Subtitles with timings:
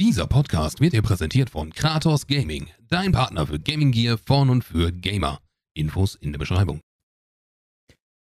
[0.00, 4.64] Dieser Podcast wird dir präsentiert von Kratos Gaming, dein Partner für Gaming Gear von und
[4.64, 5.40] für Gamer.
[5.74, 6.80] Infos in der Beschreibung.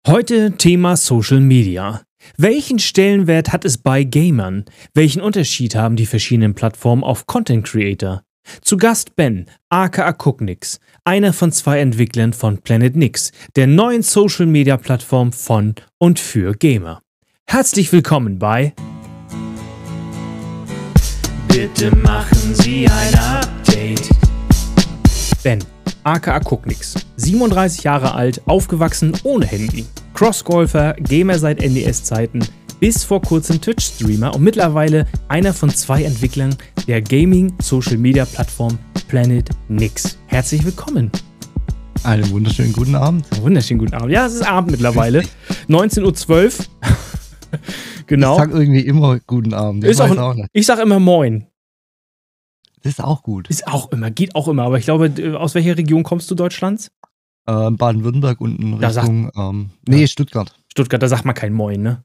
[0.08, 2.02] Heute Thema Social Media.
[2.36, 4.66] Welchen Stellenwert hat es bei Gamern?
[4.96, 8.24] Welchen Unterschied haben die verschiedenen Plattformen auf Content Creator?
[8.62, 14.48] Zu Gast Ben, aka Cooknix, einer von zwei Entwicklern von Planet Nix, der neuen Social
[14.48, 17.04] Media Plattform von und für Gamer.
[17.46, 18.74] Herzlich willkommen bei
[21.52, 24.10] Bitte machen Sie ein Update.
[25.44, 25.60] Ben,
[26.04, 29.86] aka Cooknix, 37 Jahre alt, aufgewachsen ohne Handy.
[30.14, 32.40] Crossgolfer, Gamer seit NDS-Zeiten,
[32.80, 36.56] bis vor kurzem Twitch-Streamer und mittlerweile einer von zwei Entwicklern
[36.88, 38.80] der Gaming-Social-Media-Plattform
[39.10, 40.18] Planet Nix.
[40.28, 41.12] Herzlich willkommen.
[42.04, 43.26] Einen wunderschönen guten Abend.
[43.42, 44.14] Wunderschönen guten Abend.
[44.14, 45.24] Ja, es ist Abend mittlerweile.
[45.68, 46.66] 19.12 Uhr.
[48.08, 48.34] genau.
[48.34, 49.84] Ich sag irgendwie immer guten Abend.
[49.84, 51.48] Ist auch, auch ich sag immer Moin.
[52.84, 53.50] Das ist auch gut.
[53.50, 54.64] Ist auch immer, geht auch immer.
[54.64, 56.92] Aber ich glaube, aus welcher Region kommst du Deutschlands?
[57.48, 58.92] Ähm, Baden-Württemberg unten Richtung.
[58.92, 60.08] Sagt, ähm, nee, ja.
[60.08, 60.54] Stuttgart.
[60.68, 62.04] Stuttgart, da sagt man kein Moin, ne?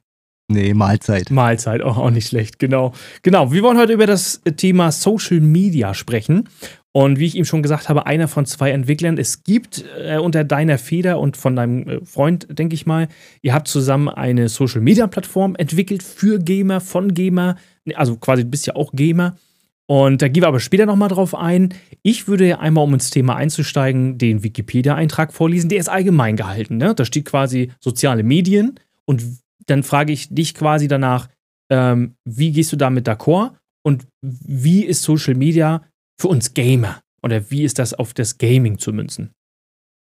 [0.48, 1.30] Nee, Mahlzeit.
[1.30, 2.92] Mahlzeit, auch, auch nicht schlecht, genau.
[3.22, 6.48] Genau, wir wollen heute über das Thema Social Media sprechen.
[6.96, 9.18] Und wie ich ihm schon gesagt habe, einer von zwei Entwicklern.
[9.18, 13.08] Es gibt äh, unter deiner Feder und von deinem äh, Freund, denke ich mal,
[13.42, 17.56] ihr habt zusammen eine Social Media Plattform entwickelt für Gamer, von Gamer.
[17.96, 19.36] Also quasi, du bist ja auch Gamer.
[19.84, 21.74] Und da gehen wir aber später nochmal drauf ein.
[22.02, 25.68] Ich würde ja einmal, um ins Thema einzusteigen, den Wikipedia-Eintrag vorlesen.
[25.68, 26.78] Der ist allgemein gehalten.
[26.78, 26.94] Ne?
[26.94, 28.80] Da steht quasi soziale Medien.
[29.04, 29.22] Und
[29.66, 31.28] dann frage ich dich quasi danach,
[31.68, 33.50] ähm, wie gehst du damit d'accord?
[33.82, 35.82] Und wie ist Social Media
[36.18, 37.00] für uns Gamer?
[37.22, 39.32] Oder wie ist das auf das Gaming zu münzen?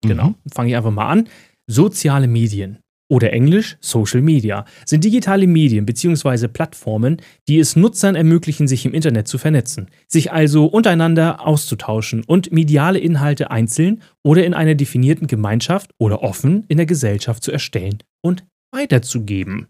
[0.03, 0.37] Genau, mhm.
[0.53, 1.29] fange ich einfach mal an.
[1.69, 2.79] Soziale Medien
[3.13, 6.49] oder Englisch Social Media sind digitale Medien bzw.
[6.49, 12.53] Plattformen, die es Nutzern ermöglichen, sich im Internet zu vernetzen, sich also untereinander auszutauschen und
[12.53, 18.03] mediale Inhalte einzeln oder in einer definierten Gemeinschaft oder offen in der Gesellschaft zu erstellen
[18.25, 19.69] und weiterzugeben.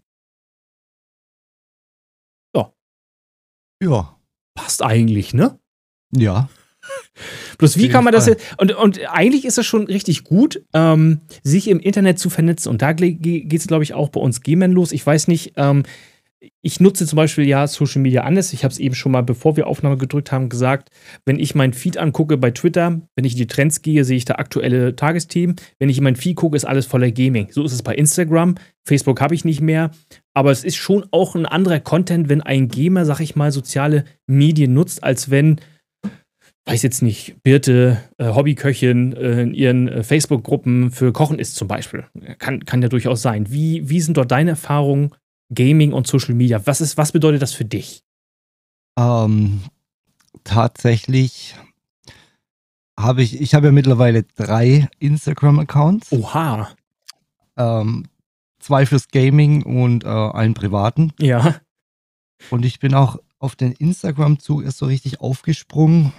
[2.55, 2.73] Ja.
[3.83, 4.19] Ja.
[4.55, 5.59] Passt eigentlich, ne?
[6.15, 6.49] Ja.
[7.57, 11.21] Bloß wie kann man das jetzt, und, und eigentlich ist es schon richtig gut, ähm,
[11.43, 12.69] sich im Internet zu vernetzen.
[12.69, 14.91] Und da geht es, glaube ich, auch bei uns Gamern los.
[14.91, 15.83] Ich weiß nicht, ähm,
[16.61, 18.53] ich nutze zum Beispiel ja Social Media anders.
[18.53, 20.89] Ich habe es eben schon mal, bevor wir Aufnahme gedrückt haben, gesagt,
[21.25, 24.25] wenn ich meinen Feed angucke bei Twitter, wenn ich in die Trends gehe, sehe ich
[24.25, 25.55] da aktuelle Tagesthemen.
[25.79, 27.47] Wenn ich in meinen Feed gucke, ist alles voller Gaming.
[27.51, 28.55] So ist es bei Instagram.
[28.83, 29.91] Facebook habe ich nicht mehr.
[30.33, 34.03] Aber es ist schon auch ein anderer Content, wenn ein Gamer, sag ich mal, soziale
[34.27, 35.61] Medien nutzt, als wenn
[36.65, 41.67] weiß jetzt nicht, Birte, äh, Hobbyköchin äh, in ihren äh, Facebook-Gruppen für Kochen ist zum
[41.67, 42.05] Beispiel.
[42.37, 43.51] Kann, kann ja durchaus sein.
[43.51, 45.13] Wie, wie sind dort deine Erfahrungen,
[45.53, 46.61] Gaming und Social Media?
[46.65, 48.03] Was, ist, was bedeutet das für dich?
[48.97, 49.61] Ähm,
[50.43, 51.55] tatsächlich
[52.97, 56.11] habe ich, ich habe ja mittlerweile drei Instagram-Accounts.
[56.13, 56.69] Oha.
[57.57, 58.05] Ähm,
[58.59, 61.11] zwei fürs Gaming und äh, einen privaten.
[61.19, 61.55] Ja.
[62.49, 66.13] Und ich bin auch auf den Instagram-Zug erst so richtig aufgesprungen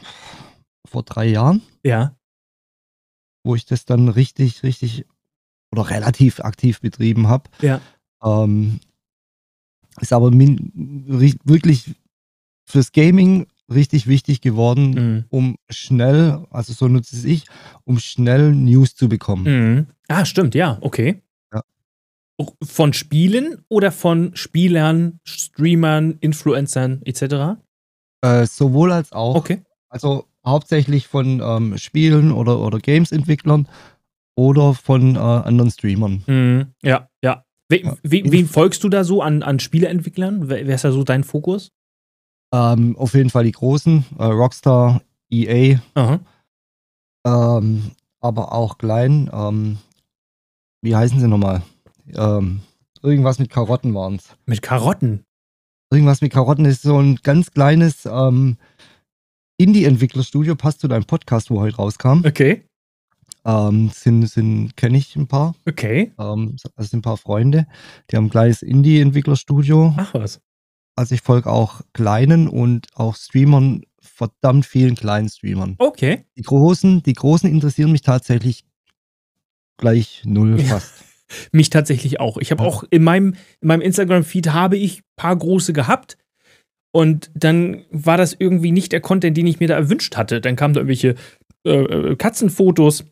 [0.87, 1.63] vor drei Jahren.
[1.83, 2.15] Ja.
[3.43, 5.07] Wo ich das dann richtig, richtig
[5.73, 7.49] oder relativ aktiv betrieben habe.
[7.63, 7.81] Ja.
[8.23, 8.79] Ähm,
[10.01, 11.95] ist aber wirklich
[12.67, 15.25] fürs Gaming richtig wichtig geworden, mhm.
[15.31, 17.47] um schnell, also so nutze es ich,
[17.85, 19.45] um schnell News zu bekommen.
[19.45, 19.87] Mhm.
[20.09, 21.23] Ah, stimmt, ja, okay.
[22.63, 27.61] Von Spielen oder von Spielern, Streamern, Influencern etc.?
[28.23, 29.37] Äh, sowohl als auch.
[29.37, 29.63] Okay.
[29.89, 33.69] Also hauptsächlich von ähm, Spielen oder, oder Games-Entwicklern
[34.37, 36.25] oder von äh, anderen Streamern.
[36.27, 36.75] Mhm.
[36.83, 37.45] Ja, ja.
[37.69, 37.97] We ja.
[38.03, 40.49] We wen folgst du da so an, an Spieleentwicklern?
[40.49, 41.71] Wer, wer ist da so dein Fokus?
[42.53, 45.81] Ähm, auf jeden Fall die großen, äh, Rockstar, EA,
[47.27, 47.91] ähm,
[48.21, 49.31] aber auch klein.
[49.33, 49.79] Ähm,
[50.83, 51.63] wie heißen sie nochmal?
[52.13, 52.61] Ähm,
[53.03, 54.37] irgendwas mit Karotten waren es.
[54.47, 55.25] Mit Karotten?
[55.91, 58.57] Irgendwas mit Karotten ist so ein ganz kleines ähm,
[59.57, 62.25] Indie-Entwicklerstudio, passt zu deinem Podcast, wo heute rauskam.
[62.25, 62.65] Okay.
[63.45, 65.55] Ähm, sind, sind kenne ich ein paar.
[65.69, 66.13] Okay.
[66.19, 67.67] Ähm, also sind ein paar Freunde.
[68.11, 69.95] Die haben ein kleines Indie-Entwicklerstudio.
[69.97, 70.41] Ach was.
[70.97, 75.75] Also ich folge auch kleinen und auch Streamern, verdammt vielen kleinen Streamern.
[75.79, 76.25] Okay.
[76.37, 78.65] Die großen, die großen interessieren mich tatsächlich
[79.77, 81.05] gleich null fast.
[81.53, 82.39] Mich tatsächlich auch.
[82.39, 86.17] Ich habe auch in meinem, in meinem Instagram-Feed habe ich ein paar große gehabt.
[86.93, 90.41] Und dann war das irgendwie nicht der Content, den ich mir da erwünscht hatte.
[90.41, 91.17] Dann kamen da irgendwelche
[91.67, 93.05] äh, äh Katzenfotos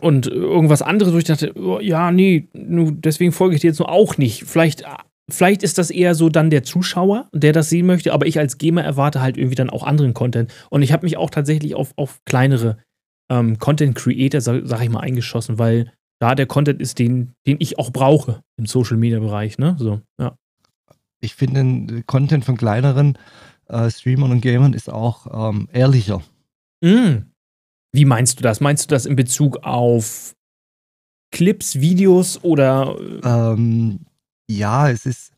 [0.00, 3.90] und irgendwas anderes, wo ich dachte, oh, ja, nee, deswegen folge ich dir jetzt nur
[3.90, 4.44] auch nicht.
[4.44, 4.84] Vielleicht
[5.28, 8.58] vielleicht ist das eher so dann der Zuschauer, der das sehen möchte, aber ich als
[8.58, 10.52] Gamer erwarte halt irgendwie dann auch anderen Content.
[10.70, 12.78] Und ich habe mich auch tatsächlich auf, auf kleinere
[13.30, 17.56] ähm, Content Creator, sag, sag, ich mal, eingeschossen, weil da der Content ist, den, den
[17.60, 19.76] ich auch brauche im Social Media Bereich, ne?
[19.78, 20.36] So, ja.
[21.20, 23.18] Ich finde, Content von kleineren
[23.66, 26.22] äh, Streamern und Gamern ist auch ähm, ehrlicher.
[26.80, 27.24] Mm.
[27.92, 28.60] Wie meinst du das?
[28.60, 30.34] Meinst du das in Bezug auf
[31.30, 32.96] Clips, Videos oder?
[33.24, 34.00] Ähm,
[34.48, 35.32] ja, es ist,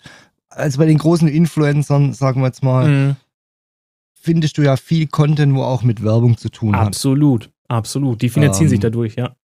[0.48, 3.16] also bei den großen Influencern, sagen wir jetzt mal, mm.
[4.14, 6.86] findest du ja viel Content, wo auch mit Werbung zu tun absolut, hat.
[6.86, 8.22] Absolut, absolut.
[8.22, 9.34] Die finanzieren ähm, sich dadurch, ja.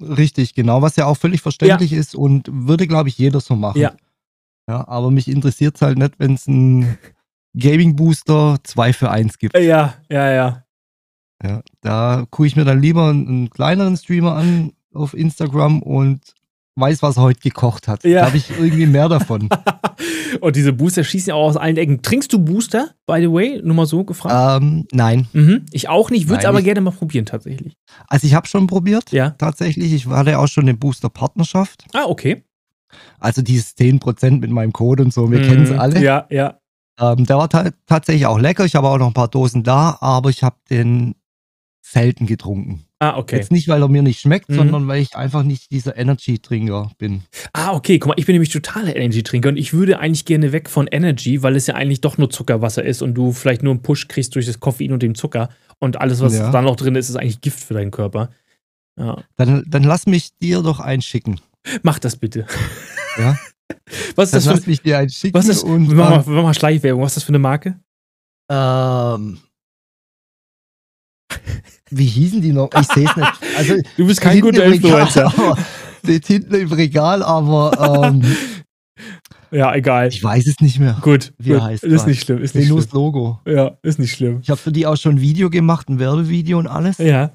[0.00, 1.98] Richtig, genau, was ja auch völlig verständlich ja.
[1.98, 3.80] ist und würde, glaube ich, jeder so machen.
[3.80, 3.94] Ja.
[4.68, 6.98] Ja, aber mich interessiert es halt nicht, wenn es ein
[7.56, 9.56] Gaming Booster 2 für 1 gibt.
[9.56, 10.64] Ja, ja, ja.
[11.42, 16.34] Ja, da gucke ich mir dann lieber einen, einen, kleineren Streamer an auf Instagram und
[16.76, 18.04] weiß, was er heute gekocht hat.
[18.04, 18.20] Ja.
[18.20, 19.48] Da habe ich irgendwie mehr davon.
[20.40, 22.02] und diese Booster schießen ja auch aus allen Ecken.
[22.02, 23.60] Trinkst du Booster, by the way?
[23.62, 24.62] Nur mal so gefragt.
[24.62, 25.26] Ähm, nein.
[25.32, 25.66] Mhm.
[25.72, 27.74] Ich auch nicht, würde es aber gerne mal probieren, tatsächlich.
[28.08, 29.30] Also ich habe schon probiert, ja.
[29.30, 29.92] tatsächlich.
[29.92, 31.84] Ich hatte auch schon eine Booster-Partnerschaft.
[31.94, 32.44] Ah, okay.
[33.18, 35.44] Also dieses 10% mit meinem Code und so, wir mhm.
[35.44, 36.02] kennen es alle.
[36.02, 36.58] Ja, ja.
[36.98, 38.64] Ähm, der war tatsächlich auch lecker.
[38.64, 41.14] Ich habe auch noch ein paar Dosen da, aber ich habe den
[41.82, 42.85] selten getrunken.
[42.98, 43.36] Ah, okay.
[43.36, 44.54] Jetzt nicht, weil er mir nicht schmeckt, mhm.
[44.54, 47.22] sondern weil ich einfach nicht dieser Energy-Trinker bin.
[47.52, 47.98] Ah, okay.
[47.98, 51.42] Guck mal, ich bin nämlich totaler Energy-Trinker und ich würde eigentlich gerne weg von Energy,
[51.42, 54.34] weil es ja eigentlich doch nur Zuckerwasser ist und du vielleicht nur einen Push kriegst
[54.34, 56.50] durch das Koffein und den Zucker und alles, was ja.
[56.50, 58.30] da noch drin ist, ist eigentlich Gift für deinen Körper.
[58.98, 59.22] Ja.
[59.36, 61.40] Dann, dann lass mich dir doch einschicken.
[61.82, 62.46] Mach das bitte.
[63.18, 63.36] Ja.
[64.14, 65.34] Was ist das lass für, mich dir einschicken.
[65.38, 67.02] Was ist, und, mach, mal, mach mal Schleichwerbung.
[67.02, 67.78] Was ist das für eine Marke?
[68.48, 69.38] Ähm.
[71.90, 72.70] Wie hießen die noch?
[72.78, 73.32] Ich sehe es nicht.
[73.56, 75.32] Also, du bist kein guter Influencer.
[76.04, 78.22] Steht hinten im Regal, aber ähm,
[79.50, 80.08] ja, egal.
[80.08, 80.98] Ich weiß es nicht mehr.
[81.00, 81.62] Gut, wie gut.
[81.62, 82.42] heißt Ist nicht schlimm.
[82.42, 82.84] Ist nicht schlimm.
[82.92, 83.40] Logo.
[83.46, 84.40] Ja, ist nicht schlimm.
[84.42, 86.98] Ich habe für die auch schon ein Video gemacht, ein Werbevideo und alles.
[86.98, 87.32] Ja.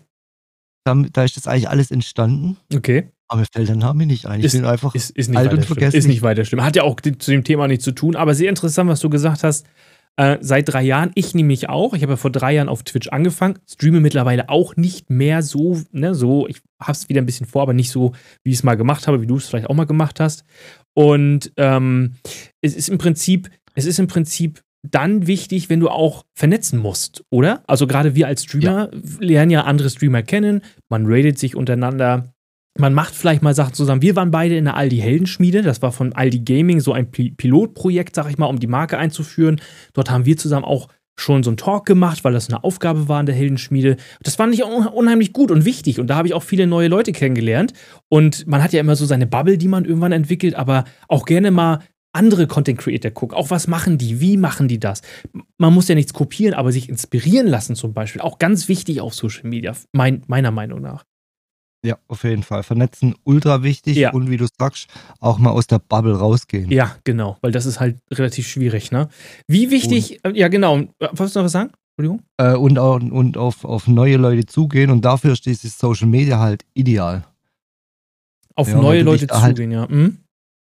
[0.83, 2.57] Da, da ist das eigentlich alles entstanden.
[2.74, 3.09] Okay.
[3.27, 4.39] Aber mir fällt der Name nicht ein.
[4.39, 5.95] Ich ist, bin einfach ist, ist alt und vergessen.
[5.95, 6.63] Ist nicht weiter schlimm.
[6.63, 9.44] Hat ja auch zu dem Thema nichts zu tun, aber sehr interessant, was du gesagt
[9.44, 9.65] hast.
[10.17, 11.93] Äh, seit drei Jahren, ich nämlich auch.
[11.93, 15.81] Ich habe ja vor drei Jahren auf Twitch angefangen, streame mittlerweile auch nicht mehr so,
[15.91, 18.11] ne, so, ich habe es wieder ein bisschen vor, aber nicht so,
[18.43, 20.43] wie ich es mal gemacht habe, wie du es vielleicht auch mal gemacht hast.
[20.93, 22.15] Und ähm,
[22.61, 27.23] es ist im Prinzip, es ist im Prinzip dann wichtig, wenn du auch vernetzen musst,
[27.29, 27.63] oder?
[27.67, 28.99] Also gerade wir als Streamer ja.
[29.19, 32.31] lernen ja andere Streamer kennen, man ratet sich untereinander,
[32.77, 34.01] man macht vielleicht mal Sachen zusammen.
[34.01, 35.62] Wir waren beide in der Aldi Heldenschmiede.
[35.62, 39.59] Das war von Aldi Gaming so ein Pilotprojekt, sag ich mal, um die Marke einzuführen.
[39.94, 40.88] Dort haben wir zusammen auch
[41.19, 43.97] schon so einen Talk gemacht, weil das eine Aufgabe war in der Heldenschmiede.
[44.23, 46.00] Das fand ich unheimlich gut und wichtig.
[46.00, 47.73] Und da habe ich auch viele neue Leute kennengelernt.
[48.09, 51.51] Und man hat ja immer so seine Bubble, die man irgendwann entwickelt, aber auch gerne
[51.51, 51.79] mal
[52.13, 53.38] andere Content Creator gucken.
[53.38, 54.19] Auch was machen die?
[54.19, 55.01] Wie machen die das?
[55.57, 58.21] Man muss ja nichts kopieren, aber sich inspirieren lassen zum Beispiel.
[58.21, 61.06] Auch ganz wichtig auf Social Media, mein, meiner Meinung nach.
[61.83, 62.62] Ja, auf jeden Fall.
[62.62, 64.12] Vernetzen ultra wichtig ja.
[64.12, 64.88] und wie du sagst,
[65.19, 66.69] auch mal aus der Bubble rausgehen.
[66.69, 69.10] Ja, genau, weil das ist halt relativ schwierig, ne?
[69.48, 71.72] Wie wichtig, und, äh, ja genau, wolltest du noch was sagen?
[71.98, 72.22] Entschuldigung?
[72.38, 76.39] Äh, und auch, und auf, auf neue Leute zugehen und dafür ist dieses Social Media
[76.39, 77.25] halt ideal.
[78.56, 79.88] Auf ja, neue Leute halt zugehen, ja.
[79.89, 80.19] Mhm.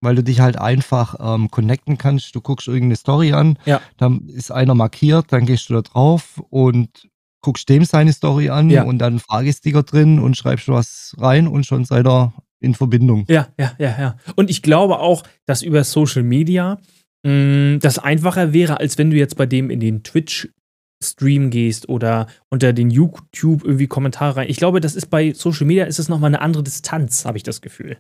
[0.02, 2.34] Weil du dich halt einfach ähm, connecten kannst.
[2.34, 3.82] Du guckst irgendeine Story an, ja.
[3.98, 7.10] dann ist einer markiert, dann gehst du da drauf und
[7.42, 8.84] guckst dem seine Story an ja.
[8.84, 13.26] und dann Fragesticker drin und schreibst was rein und schon seid ihr in Verbindung.
[13.30, 14.18] Ja, ja, ja, ja.
[14.36, 16.78] Und ich glaube auch, dass über Social Media
[17.24, 20.50] mh, mm, das einfacher wäre, als wenn du jetzt bei dem in den Twitch
[21.02, 24.50] Stream gehst oder unter den YouTube irgendwie Kommentare rein.
[24.50, 27.44] Ich glaube, das ist bei Social Media ist es nochmal eine andere Distanz, habe ich
[27.44, 28.00] das Gefühl.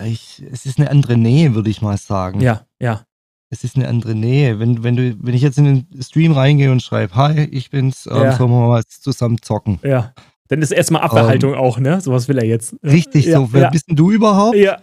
[0.00, 2.40] Ich, es ist eine andere Nähe, würde ich mal sagen.
[2.40, 3.04] Ja, ja
[3.52, 4.58] es ist eine andere Nähe.
[4.58, 8.06] Wenn, wenn, du, wenn ich jetzt in den Stream reingehe und schreibe, hi, ich bin's,
[8.10, 8.36] ähm, ja.
[8.36, 9.78] sollen wir mal zusammen zocken.
[9.82, 10.14] Ja.
[10.48, 12.00] Dann ist erstmal Abwehrhaltung ähm, auch, ne?
[12.00, 12.74] Sowas will er jetzt.
[12.82, 13.52] Richtig, ja, so.
[13.52, 13.70] Wer ja.
[13.70, 14.56] bist denn du überhaupt?
[14.56, 14.80] Ja.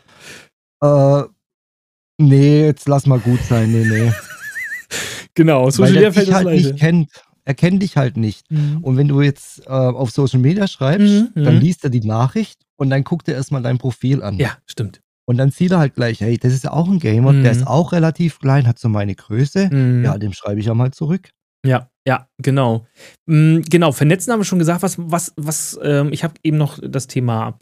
[0.84, 1.24] Äh,
[2.20, 3.72] nee, jetzt lass mal gut sein.
[3.72, 4.14] Nee, nee.
[5.34, 7.10] genau, Social Media fällt halt nicht kennt.
[7.46, 8.52] Er kennt dich halt nicht.
[8.52, 8.84] Mhm.
[8.84, 11.62] Und wenn du jetzt äh, auf Social Media schreibst, mhm, dann mhm.
[11.62, 14.38] liest er die Nachricht und dann guckt er erstmal dein Profil an.
[14.38, 15.02] Ja, stimmt.
[15.30, 17.44] Und dann sieht er halt gleich, hey, das ist ja auch ein Gamer, mhm.
[17.44, 17.68] der ist mhm.
[17.68, 19.70] auch relativ klein, hat so meine Größe.
[19.72, 20.04] Mhm.
[20.04, 21.30] Ja, dem schreibe ich ja mal zurück.
[21.64, 22.88] Ja, ja, genau.
[23.28, 26.80] Mhm, genau, vernetzen haben wir schon gesagt, was, was, was, ähm, ich habe eben noch
[26.82, 27.60] das Thema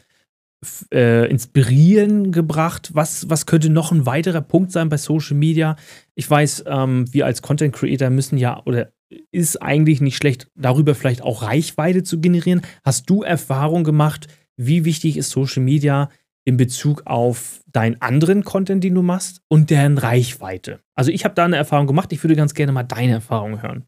[0.94, 2.92] äh, inspirieren gebracht.
[2.94, 5.76] Was, was könnte noch ein weiterer Punkt sein bei Social Media?
[6.14, 8.92] Ich weiß, ähm, wir als Content Creator müssen ja oder
[9.30, 12.62] ist eigentlich nicht schlecht, darüber vielleicht auch Reichweite zu generieren.
[12.82, 16.08] Hast du Erfahrung gemacht, wie wichtig ist Social Media
[16.48, 20.80] in Bezug auf deinen anderen Content, den du machst und deren Reichweite?
[20.94, 23.84] Also ich habe da eine Erfahrung gemacht, ich würde ganz gerne mal deine Erfahrung hören.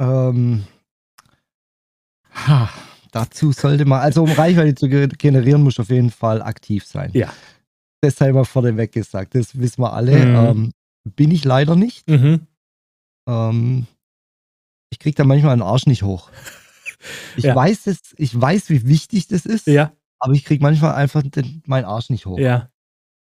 [0.00, 0.64] Ähm,
[2.32, 2.70] ha,
[3.12, 7.10] dazu sollte man, also um Reichweite zu generieren, muss auf jeden Fall aktiv sein.
[7.12, 7.30] Ja.
[8.00, 10.24] Das sei mal vorneweg gesagt, das wissen wir alle.
[10.24, 10.36] Mhm.
[10.36, 10.72] Ähm,
[11.04, 12.08] bin ich leider nicht.
[12.08, 12.46] Mhm.
[13.28, 13.86] Ähm,
[14.88, 16.30] ich kriege da manchmal einen Arsch nicht hoch.
[17.36, 17.54] Ich ja.
[17.54, 19.92] weiß es, ich weiß, wie wichtig das ist, ja.
[20.20, 22.38] Aber ich kriege manchmal einfach den, meinen Arsch nicht hoch.
[22.38, 22.68] Ja.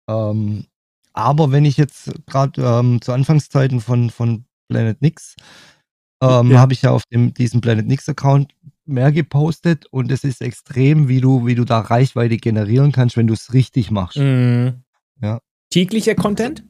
[0.09, 0.67] Ähm,
[1.13, 5.37] aber wenn ich jetzt gerade ähm, zu Anfangszeiten von, von Planet Nix
[6.23, 6.61] ähm, ja.
[6.61, 11.09] habe ich ja auf dem, diesem Planet Nix Account mehr gepostet und es ist extrem,
[11.09, 14.19] wie du, wie du da Reichweite generieren kannst, wenn du es richtig machst.
[14.19, 14.83] Mhm.
[15.21, 15.41] Ja.
[15.71, 16.65] Täglicher Content?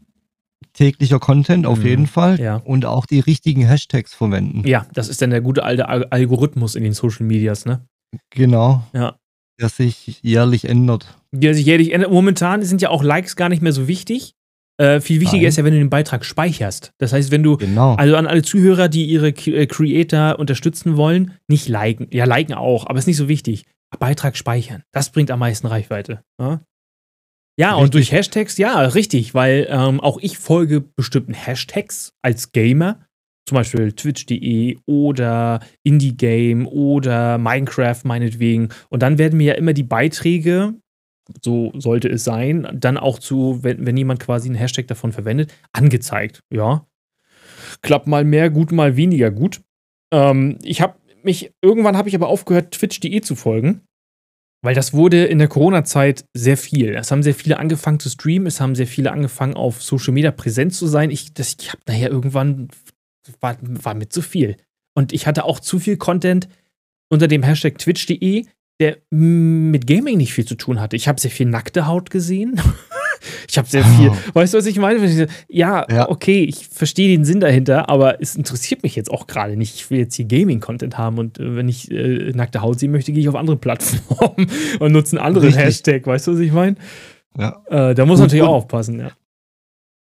[0.72, 1.86] täglicher Content auf mhm.
[1.86, 2.56] jeden Fall ja.
[2.56, 4.66] und auch die richtigen Hashtags verwenden.
[4.66, 7.86] Ja, das ist dann der gute alte Algorithmus in den Social Medias, ne?
[8.30, 8.82] Genau.
[8.92, 9.16] Ja.
[9.62, 11.06] Der sich jährlich ändert.
[11.30, 12.10] Der sich jährlich ändert.
[12.10, 14.34] Momentan sind ja auch Likes gar nicht mehr so wichtig.
[14.76, 15.48] Äh, viel wichtiger Nein.
[15.48, 16.92] ist ja, wenn du den Beitrag speicherst.
[16.98, 17.94] Das heißt, wenn du, genau.
[17.94, 22.08] also an alle Zuhörer, die ihre äh, Creator unterstützen wollen, nicht liken.
[22.10, 23.64] Ja, liken auch, aber ist nicht so wichtig.
[23.98, 24.82] Beitrag speichern.
[24.90, 26.24] Das bringt am meisten Reichweite.
[26.40, 26.60] Ja?
[27.58, 27.84] Ja, richtig.
[27.84, 33.06] und durch Hashtags, ja, richtig, weil ähm, auch ich folge bestimmten Hashtags als Gamer,
[33.46, 38.68] zum Beispiel twitch.de oder Indie-Game oder Minecraft meinetwegen.
[38.88, 40.74] Und dann werden mir ja immer die Beiträge,
[41.42, 45.52] so sollte es sein, dann auch zu, wenn, wenn jemand quasi einen Hashtag davon verwendet,
[45.72, 46.40] angezeigt.
[46.52, 46.86] Ja.
[47.80, 49.60] Klappt mal mehr gut, mal weniger gut.
[50.12, 53.82] Ähm, ich habe mich, irgendwann habe ich aber aufgehört, twitch.de zu folgen
[54.62, 56.94] weil das wurde in der Corona-Zeit sehr viel.
[56.94, 60.30] Es haben sehr viele angefangen zu streamen, es haben sehr viele angefangen, auf Social Media
[60.30, 61.10] präsent zu sein.
[61.10, 62.68] Ich, ich habe nachher irgendwann,
[63.40, 64.56] war, war mit zu viel.
[64.94, 66.48] Und ich hatte auch zu viel Content
[67.08, 68.46] unter dem Hashtag twitch.de,
[68.80, 70.96] der mit Gaming nicht viel zu tun hatte.
[70.96, 72.60] Ich habe sehr viel nackte Haut gesehen.
[73.48, 74.08] Ich habe sehr viel.
[74.08, 74.16] Oh.
[74.34, 75.28] Weißt du, was ich meine?
[75.48, 76.08] Ja, ja.
[76.08, 79.76] okay, ich verstehe den Sinn dahinter, aber es interessiert mich jetzt auch gerade nicht.
[79.76, 83.12] Ich will jetzt hier Gaming-Content haben und äh, wenn ich äh, nackte Haut sehen möchte,
[83.12, 84.50] gehe ich auf andere Plattformen
[84.80, 85.64] und nutze einen anderen Richtig.
[85.64, 86.06] Hashtag.
[86.06, 86.76] Weißt du, was ich meine?
[87.38, 87.62] Ja.
[87.68, 89.12] Äh, da muss man natürlich auch aufpassen, ja.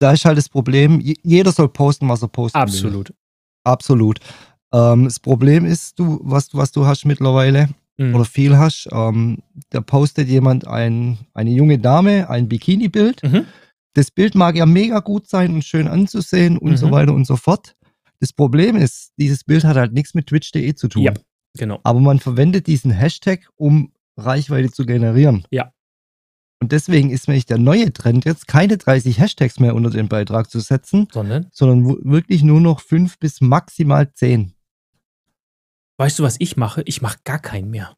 [0.00, 3.10] Da ist halt das Problem, jeder soll posten, was er posten Absolut.
[3.10, 3.16] will.
[3.64, 4.18] Absolut.
[4.72, 7.68] Ähm, das Problem ist, du, was, was du hast mittlerweile,
[8.00, 8.14] mhm.
[8.14, 9.38] oder viel hast, ähm,
[9.70, 13.22] da postet jemand ein, eine junge Dame ein Bikini-Bild.
[13.22, 13.46] Mhm.
[13.94, 16.76] Das Bild mag ja mega gut sein und schön anzusehen und mhm.
[16.76, 17.76] so weiter und so fort.
[18.20, 21.02] Das Problem ist, dieses Bild hat halt nichts mit twitch.de zu tun.
[21.02, 21.12] Ja,
[21.58, 21.80] genau.
[21.82, 25.44] Aber man verwendet diesen Hashtag, um Reichweite zu generieren.
[25.50, 25.72] Ja.
[26.60, 30.50] Und deswegen ist nämlich der neue Trend jetzt, keine 30 Hashtags mehr unter den Beitrag
[30.50, 34.52] zu setzen, sondern, sondern wirklich nur noch fünf bis maximal zehn.
[35.96, 36.82] Weißt du, was ich mache?
[36.84, 37.96] Ich mache gar keinen mehr.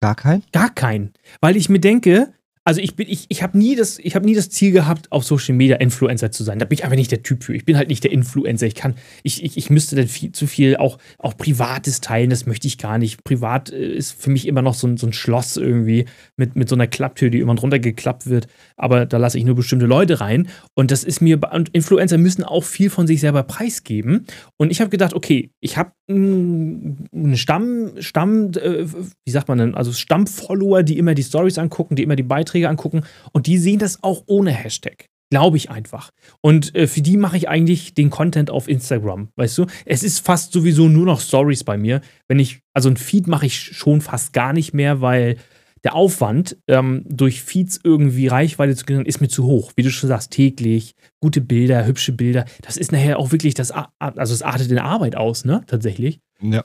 [0.00, 0.44] Gar keinen?
[0.52, 1.14] Gar keinen.
[1.40, 2.34] Weil ich mir denke,
[2.66, 5.22] also ich bin, ich, ich habe nie das, ich habe nie das Ziel gehabt, auf
[5.24, 6.58] Social Media Influencer zu sein.
[6.58, 7.54] Da bin ich einfach nicht der Typ für.
[7.54, 8.66] Ich bin halt nicht der Influencer.
[8.66, 12.30] Ich kann, ich, ich, ich müsste dann viel zu viel auch, auch Privates teilen.
[12.30, 13.22] Das möchte ich gar nicht.
[13.22, 16.06] Privat äh, ist für mich immer noch so ein, so ein Schloss irgendwie
[16.38, 18.48] mit, mit so einer Klapptür, die immer runtergeklappt wird.
[18.78, 20.48] Aber da lasse ich nur bestimmte Leute rein.
[20.74, 24.24] Und das ist mir, und Influencer müssen auch viel von sich selber preisgeben.
[24.56, 28.86] Und ich habe gedacht, okay, ich habe einen Stamm, Stamm, äh,
[29.24, 32.53] wie sagt man denn, also Stammfollower, die immer die Stories angucken, die immer die Beiträge
[32.54, 35.06] Beiträge angucken und die sehen das auch ohne Hashtag.
[35.30, 36.10] Glaube ich einfach.
[36.40, 39.66] Und äh, für die mache ich eigentlich den Content auf Instagram, weißt du?
[39.84, 42.02] Es ist fast sowieso nur noch Stories bei mir.
[42.28, 45.36] Wenn ich, also ein Feed mache ich schon fast gar nicht mehr, weil
[45.82, 49.72] der Aufwand, ähm, durch Feeds irgendwie Reichweite zu generieren, ist mir zu hoch.
[49.76, 52.44] Wie du schon sagst, täglich, gute Bilder, hübsche Bilder.
[52.62, 55.62] Das ist nachher auch wirklich das, also es artet in Arbeit aus, ne?
[55.66, 56.20] Tatsächlich.
[56.40, 56.64] Ja.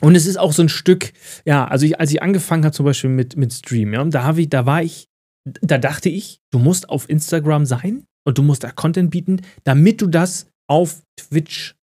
[0.00, 1.12] Und es ist auch so ein Stück,
[1.44, 4.48] ja, also ich, als ich angefangen habe, zum Beispiel mit, mit Stream, ja, da, ich,
[4.48, 5.09] da war ich
[5.44, 10.00] da dachte ich, du musst auf Instagram sein und du musst da Content bieten, damit
[10.00, 11.76] du das auf Twitch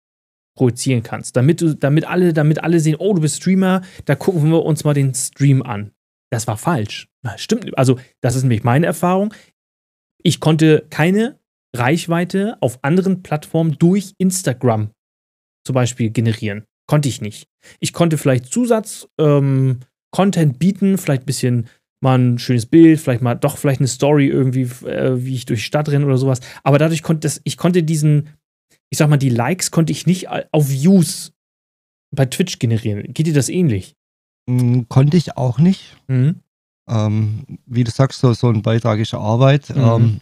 [0.56, 1.36] projizieren kannst.
[1.36, 4.84] Damit du, damit alle, damit alle sehen, oh, du bist Streamer, da gucken wir uns
[4.84, 5.92] mal den Stream an.
[6.30, 7.08] Das war falsch.
[7.36, 7.76] Stimmt.
[7.78, 9.32] Also, das ist nämlich meine Erfahrung.
[10.22, 11.38] Ich konnte keine
[11.74, 14.90] Reichweite auf anderen Plattformen durch Instagram
[15.66, 16.64] zum Beispiel generieren.
[16.86, 17.48] Konnte ich nicht.
[17.80, 19.82] Ich konnte vielleicht Zusatz-Content
[20.36, 21.68] ähm, bieten, vielleicht ein bisschen
[22.04, 25.60] mal ein schönes Bild, vielleicht mal doch vielleicht eine Story irgendwie, äh, wie ich durch
[25.60, 26.38] die Stadt renne oder sowas.
[26.62, 28.28] Aber dadurch konnte das, ich konnte diesen,
[28.90, 31.32] ich sag mal, die Likes konnte ich nicht auf Views
[32.14, 33.12] bei Twitch generieren.
[33.12, 33.96] Geht dir das ähnlich?
[34.46, 35.96] Mhm, konnte ich auch nicht.
[36.06, 36.36] Mhm.
[36.88, 39.70] Ähm, wie du sagst, so, so ein Beitrag ist Arbeit.
[39.70, 39.82] Mhm.
[39.82, 40.20] Ähm,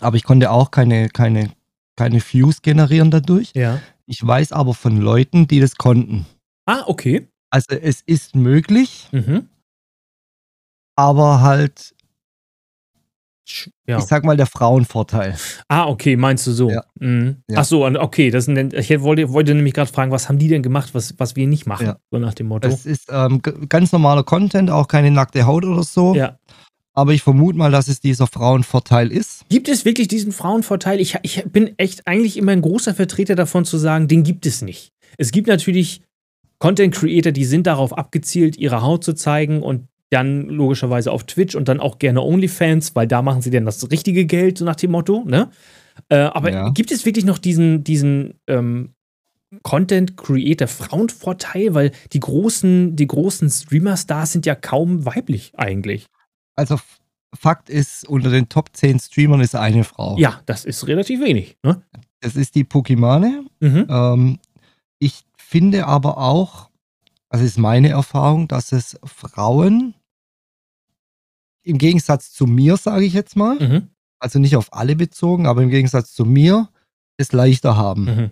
[0.00, 1.52] aber ich konnte auch keine, keine,
[1.96, 3.52] keine Views generieren dadurch.
[3.54, 3.80] Ja.
[4.06, 6.26] Ich weiß aber von Leuten, die das konnten.
[6.64, 7.28] Ah, okay.
[7.50, 9.08] Also es ist möglich.
[9.12, 9.48] Mhm
[10.96, 11.94] aber halt
[13.86, 13.98] ja.
[13.98, 15.36] ich sag mal, der Frauenvorteil.
[15.68, 16.70] Ah, okay, meinst du so?
[16.70, 16.82] Ja.
[16.98, 17.36] Mhm.
[17.48, 17.58] Ja.
[17.60, 20.62] Ach so, okay, das sind, ich wollte, wollte nämlich gerade fragen, was haben die denn
[20.62, 22.68] gemacht, was, was wir nicht machen, so nach dem Motto.
[22.68, 26.14] Das ist ähm, ganz normaler Content, auch keine nackte Haut oder so.
[26.14, 26.38] Ja.
[26.92, 29.44] Aber ich vermute mal, dass es dieser Frauenvorteil ist.
[29.50, 30.98] Gibt es wirklich diesen Frauenvorteil?
[30.98, 34.62] Ich, ich bin echt eigentlich immer ein großer Vertreter davon zu sagen, den gibt es
[34.62, 34.92] nicht.
[35.18, 36.02] Es gibt natürlich
[36.58, 41.54] Content Creator, die sind darauf abgezielt, ihre Haut zu zeigen und dann logischerweise auf Twitch
[41.54, 44.76] und dann auch gerne OnlyFans, weil da machen sie dann das richtige Geld, so nach
[44.76, 45.50] dem Motto, ne?
[46.08, 46.68] Äh, aber ja.
[46.70, 48.94] gibt es wirklich noch diesen, diesen ähm,
[49.62, 51.74] Content Creator Frauenvorteil?
[51.74, 56.06] Weil die großen, die großen Streamer-Stars sind ja kaum weiblich eigentlich.
[56.54, 56.78] Also
[57.34, 60.16] Fakt ist, unter den Top 10 Streamern ist eine Frau.
[60.18, 61.56] Ja, das ist relativ wenig.
[61.62, 61.82] Ne?
[62.20, 63.44] Das ist die Pokimane.
[63.60, 63.86] Mhm.
[63.88, 64.38] Ähm,
[64.98, 66.70] ich finde aber auch,
[67.28, 69.94] also ist meine Erfahrung, dass es Frauen
[71.66, 73.88] im Gegensatz zu mir, sage ich jetzt mal, mhm.
[74.20, 76.68] also nicht auf alle bezogen, aber im Gegensatz zu mir,
[77.16, 78.04] es leichter haben.
[78.04, 78.30] Mhm.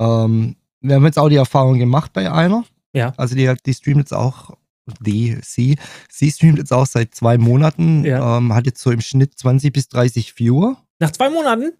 [0.00, 2.64] Ähm, wir haben jetzt auch die Erfahrung gemacht bei einer.
[2.94, 3.12] Ja.
[3.16, 4.56] Also die, die streamt jetzt auch,
[5.00, 5.76] die, sie,
[6.08, 8.38] sie streamt jetzt auch seit zwei Monaten, ja.
[8.38, 10.82] ähm, hat jetzt so im Schnitt 20 bis 30 Viewer.
[10.98, 11.72] Nach zwei Monaten?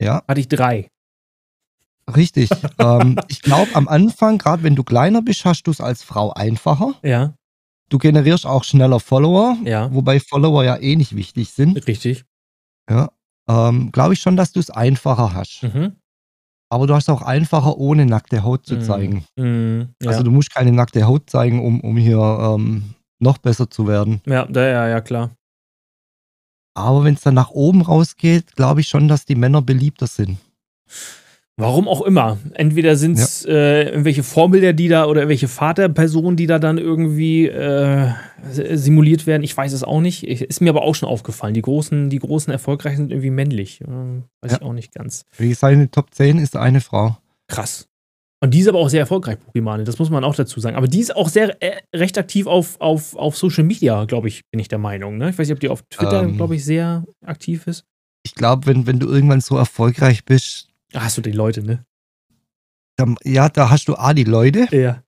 [0.00, 0.24] Ja.
[0.26, 0.88] Hatte ich drei.
[2.16, 2.50] Richtig.
[2.78, 6.32] ähm, ich glaube, am Anfang, gerade wenn du kleiner bist, hast du es als Frau
[6.32, 6.94] einfacher.
[7.02, 7.34] Ja.
[7.92, 9.92] Du generierst auch schneller Follower, ja.
[9.92, 11.86] wobei Follower ja eh nicht wichtig sind.
[11.86, 12.24] Richtig.
[12.88, 13.10] Ja.
[13.46, 15.62] Ähm, glaube ich schon, dass du es einfacher hast.
[15.62, 15.96] Mhm.
[16.70, 18.80] Aber du hast auch einfacher, ohne nackte Haut zu mhm.
[18.80, 19.24] zeigen.
[19.36, 19.88] Mhm.
[20.02, 20.08] Ja.
[20.08, 24.22] Also du musst keine nackte Haut zeigen, um, um hier ähm, noch besser zu werden.
[24.24, 25.32] Ja, ja, ja, klar.
[26.72, 30.38] Aber wenn es dann nach oben rausgeht, glaube ich schon, dass die Männer beliebter sind.
[31.58, 32.38] Warum auch immer.
[32.54, 33.52] Entweder sind es ja.
[33.52, 38.10] äh, irgendwelche Vorbilder, die da oder irgendwelche Vaterpersonen, die da dann irgendwie äh,
[38.50, 39.42] simuliert werden.
[39.42, 40.26] Ich weiß es auch nicht.
[40.26, 41.52] Ich, ist mir aber auch schon aufgefallen.
[41.52, 43.82] Die großen, die großen Erfolgreichen sind irgendwie männlich.
[43.82, 43.86] Äh,
[44.40, 44.56] weiß ja.
[44.56, 45.24] ich auch nicht ganz.
[45.36, 47.18] Wie gesagt, in den Top 10 ist eine Frau.
[47.48, 47.86] Krass.
[48.42, 49.84] Und die ist aber auch sehr erfolgreich, Pokémon.
[49.84, 50.74] Das muss man auch dazu sagen.
[50.74, 54.42] Aber die ist auch sehr äh, recht aktiv auf, auf, auf Social Media, glaube ich,
[54.50, 55.18] bin ich der Meinung.
[55.18, 55.30] Ne?
[55.30, 57.84] Ich weiß nicht, ob die auf Twitter, ähm, glaube ich, sehr aktiv ist.
[58.24, 61.84] Ich glaube, wenn, wenn du irgendwann so erfolgreich bist, da hast du die Leute, ne?
[63.24, 64.68] ja, da hast du A, die Leute.
[64.70, 65.02] Ja.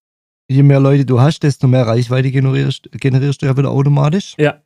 [0.49, 4.35] Je mehr Leute du hast, desto mehr Reichweite generierst, generierst du ja wieder automatisch.
[4.39, 4.63] Ja.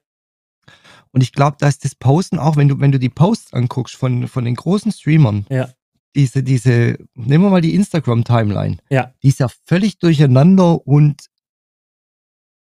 [1.13, 4.29] Und ich glaube, dass das Posten, auch wenn du, wenn du die Posts anguckst von,
[4.29, 5.69] von den großen Streamern, ja.
[6.17, 9.15] diese, diese, nehmen wir mal die Instagram-Timeline, ja.
[9.23, 11.27] die ist ja völlig durcheinander und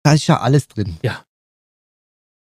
[0.03, 0.97] da ist ja alles drin.
[1.03, 1.25] Ja.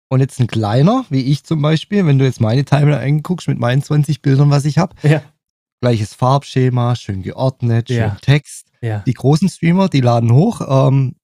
[0.08, 3.58] Und jetzt ein kleiner, wie ich zum Beispiel, wenn du jetzt meine Timeline anguckst mit
[3.58, 5.22] meinen 20 Bildern, was ich habe, ja
[5.80, 8.16] gleiches Farbschema, schön geordnet, schön ja.
[8.20, 8.68] Text.
[8.82, 9.02] Ja.
[9.06, 10.60] Die großen Streamer, die laden hoch.
[10.68, 11.16] Ähm,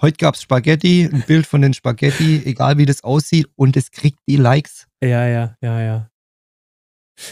[0.00, 3.90] heute gab es Spaghetti, ein Bild von den Spaghetti, egal wie das aussieht, und es
[3.90, 4.86] kriegt die Likes.
[5.02, 6.10] Ja, ja, ja, ja.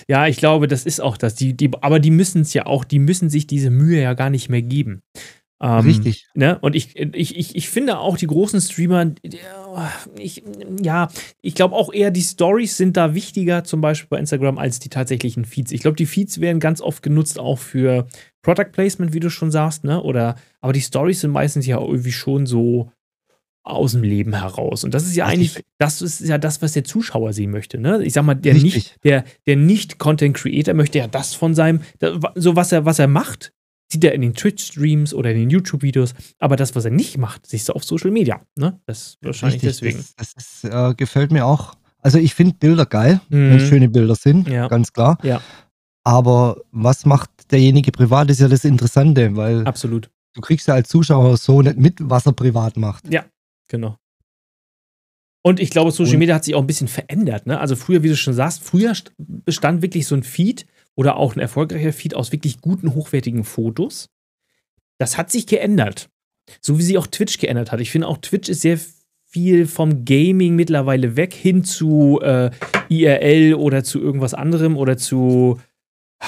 [0.06, 1.34] Ja, ich glaube, das ist auch das.
[1.34, 4.30] Die, die, aber die müssen es ja auch, die müssen sich diese Mühe ja gar
[4.30, 5.02] nicht mehr geben.
[5.60, 6.28] Ähm, Richtig.
[6.34, 6.58] Ne?
[6.60, 9.12] Und ich, ich, ich, ich finde auch die großen Streamer,
[10.16, 10.44] ich,
[10.80, 11.08] ja,
[11.42, 14.88] ich glaube auch eher die Stories sind da wichtiger, zum Beispiel bei Instagram, als die
[14.88, 15.72] tatsächlichen Feeds.
[15.72, 18.06] Ich glaube, die Feeds werden ganz oft genutzt auch für
[18.42, 20.00] Product Placement, wie du schon sagst, ne?
[20.02, 22.92] Oder, aber die Stories sind meistens ja irgendwie schon so
[23.64, 24.84] aus dem Leben heraus.
[24.84, 27.78] Und das ist ja also eigentlich, das ist ja das, was der Zuschauer sehen möchte.
[27.78, 28.02] Ne?
[28.02, 28.74] Ich sag mal, der Richtig.
[28.74, 31.80] nicht, der, der nicht Content Creator möchte ja das von seinem,
[32.34, 33.52] so was er, was er macht,
[33.90, 37.46] sieht er in den Twitch-Streams oder in den YouTube-Videos, aber das, was er nicht macht,
[37.46, 38.40] siehst du auf Social Media.
[38.56, 38.78] Ne?
[38.86, 40.04] Das ist wahrscheinlich Richtig, deswegen.
[40.16, 41.74] Das, das ist, äh, gefällt mir auch.
[42.00, 43.50] Also ich finde Bilder geil, mhm.
[43.50, 44.68] wenn schöne Bilder sind, ja.
[44.68, 45.18] ganz klar.
[45.22, 45.40] Ja.
[46.04, 50.10] Aber was macht derjenige privat, ist ja das Interessante, weil Absolut.
[50.34, 53.12] du kriegst ja als Zuschauer so nicht mit, was er privat macht.
[53.12, 53.24] Ja,
[53.68, 53.96] genau.
[55.42, 57.46] Und ich glaube, Social Media hat sich auch ein bisschen verändert.
[57.46, 57.58] Ne?
[57.58, 60.66] Also früher, wie du schon sagst, früher bestand wirklich so ein Feed,
[60.98, 64.10] oder auch ein erfolgreicher Feed aus wirklich guten, hochwertigen Fotos.
[64.98, 66.10] Das hat sich geändert.
[66.60, 67.78] So wie sich auch Twitch geändert hat.
[67.80, 68.80] Ich finde auch Twitch ist sehr
[69.24, 72.50] viel vom Gaming mittlerweile weg hin zu äh,
[72.88, 75.60] IRL oder zu irgendwas anderem oder zu,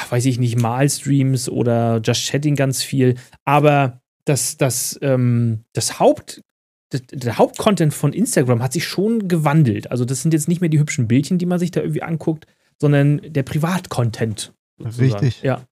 [0.09, 3.17] weiß ich nicht, Malstreams oder Just Chatting ganz viel.
[3.45, 6.43] Aber das, das, ähm, das Haupt,
[6.93, 9.91] der Hauptcontent von Instagram hat sich schon gewandelt.
[9.91, 12.47] Also das sind jetzt nicht mehr die hübschen Bildchen, die man sich da irgendwie anguckt,
[12.79, 14.53] sondern der Privatcontent.
[14.81, 15.43] Richtig.
[15.43, 15.63] Ja.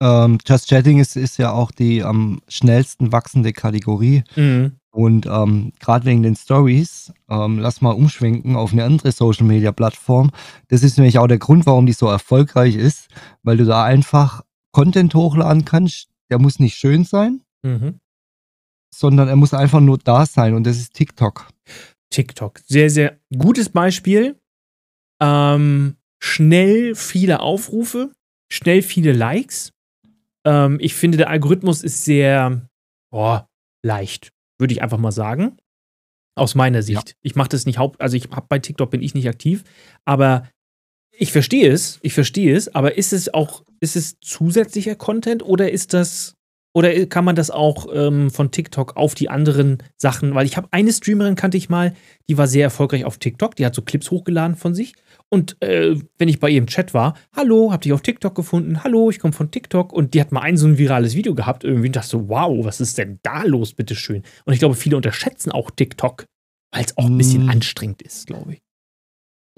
[0.00, 4.22] Ähm, Just Chatting ist, ist ja auch die am schnellsten wachsende Kategorie.
[4.36, 4.72] Mhm.
[4.90, 9.70] Und ähm, gerade wegen den Stories, ähm, lass mal umschwenken auf eine andere Social Media
[9.70, 10.30] Plattform.
[10.68, 13.08] Das ist nämlich auch der Grund, warum die so erfolgreich ist,
[13.42, 16.08] weil du da einfach Content hochladen kannst.
[16.30, 18.00] Der muss nicht schön sein, mhm.
[18.94, 21.48] sondern er muss einfach nur da sein und das ist TikTok.
[22.10, 22.60] TikTok.
[22.66, 24.40] Sehr, sehr gutes Beispiel.
[25.20, 28.12] Ähm, schnell viele Aufrufe,
[28.50, 29.72] schnell viele Likes.
[30.44, 32.68] Ähm, ich finde, der Algorithmus ist sehr
[33.10, 33.38] oh,
[33.82, 35.56] leicht, würde ich einfach mal sagen.
[36.36, 37.08] Aus meiner Sicht.
[37.08, 37.14] Ja.
[37.22, 39.64] Ich mache das nicht haupt, also ich habe bei TikTok bin ich nicht aktiv,
[40.04, 40.48] aber
[41.10, 45.72] ich verstehe es, ich verstehe es, aber ist es auch, ist es zusätzlicher Content oder
[45.72, 46.36] ist das,
[46.74, 50.68] oder kann man das auch ähm, von TikTok auf die anderen Sachen, weil ich habe
[50.70, 51.92] eine Streamerin kannte ich mal,
[52.28, 54.94] die war sehr erfolgreich auf TikTok, die hat so Clips hochgeladen von sich
[55.30, 58.82] und äh, wenn ich bei ihr im Chat war, hallo, hab dich auf TikTok gefunden,
[58.82, 61.64] hallo, ich komme von TikTok und die hat mal ein so ein virales Video gehabt
[61.64, 64.22] irgendwie und dachte so, wow, was ist denn da los, bitteschön.
[64.46, 66.24] Und ich glaube, viele unterschätzen auch TikTok,
[66.72, 67.50] weil es auch ein bisschen mm.
[67.50, 68.62] anstrengend ist, glaube ich.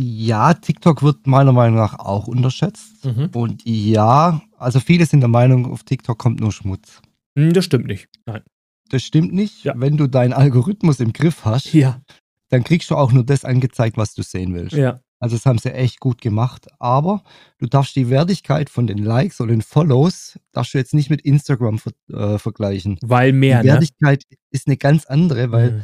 [0.02, 3.04] Ja, TikTok wird meiner Meinung nach auch unterschätzt.
[3.04, 3.28] Mhm.
[3.34, 7.02] Und ja, also viele sind der Meinung, auf TikTok kommt nur Schmutz.
[7.36, 8.08] Hm, das stimmt nicht.
[8.24, 8.42] Nein.
[8.88, 9.62] Das stimmt nicht.
[9.64, 9.74] Ja.
[9.76, 12.00] Wenn du deinen Algorithmus im Griff hast, ja.
[12.48, 14.74] dann kriegst du auch nur das angezeigt, was du sehen willst.
[14.74, 15.00] Ja.
[15.20, 16.66] Also das haben sie echt gut gemacht.
[16.78, 17.22] Aber
[17.58, 21.20] du darfst die Wertigkeit von den Likes oder den Follows, darfst du jetzt nicht mit
[21.20, 22.98] Instagram ver äh, vergleichen.
[23.02, 23.74] Weil mehr, Die ne?
[23.74, 24.36] Wertigkeit ne?
[24.50, 25.82] ist eine ganz andere, weil mhm.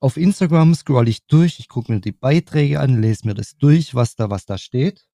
[0.00, 3.94] auf Instagram scroll ich durch, ich gucke mir die Beiträge an, lese mir das durch,
[3.94, 5.06] was da, was da steht.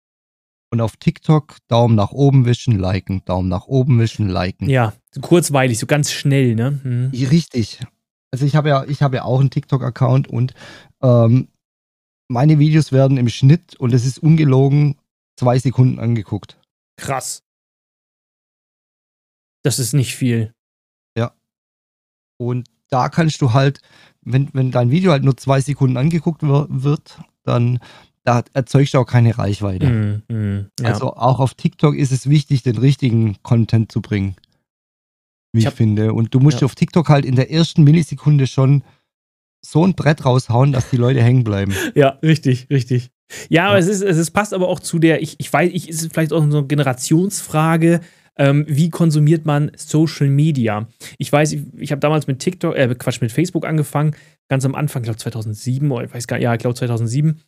[0.71, 4.69] Und auf TikTok Daumen nach oben wischen, liken, Daumen nach oben wischen, liken.
[4.69, 6.81] Ja, so kurzweilig, so ganz schnell, ne?
[6.83, 7.11] Mhm.
[7.15, 7.81] Richtig.
[8.31, 10.53] Also ich habe ja, ich habe ja auch einen TikTok-Account und
[11.03, 11.49] ähm,
[12.29, 14.97] meine Videos werden im Schnitt, und es ist ungelogen,
[15.37, 16.59] zwei Sekunden angeguckt.
[16.97, 17.43] Krass.
[19.63, 20.55] Das ist nicht viel.
[21.17, 21.33] Ja.
[22.39, 23.81] Und da kannst du halt,
[24.23, 27.81] wenn, wenn dein Video halt nur zwei Sekunden angeguckt wird, dann
[28.25, 29.89] da erzeugst du auch keine Reichweite.
[29.89, 30.87] Mm, mm, ja.
[30.93, 34.37] Also auch auf TikTok ist es wichtig, den richtigen Content zu bringen.
[35.53, 36.13] Wie ich, ich finde.
[36.13, 36.67] Und du musst ja.
[36.67, 38.85] auf TikTok halt in der ersten Millisekunde schon
[39.61, 41.75] so ein Brett raushauen, dass die Leute hängen bleiben.
[41.95, 43.11] Ja, richtig, richtig.
[43.49, 43.81] Ja, aber ja.
[43.81, 46.33] es ist, es ist, passt aber auch zu der, ich, ich weiß, ich ist vielleicht
[46.33, 48.01] auch so eine Generationsfrage.
[48.37, 50.87] Ähm, wie konsumiert man Social Media?
[51.19, 54.15] Ich weiß, ich, ich habe damals mit TikTok, äh, Quatsch, mit Facebook angefangen,
[54.49, 57.41] ganz am Anfang, ich glaube 2007 oder ich weiß gar nicht, ja, ich glaube 2007.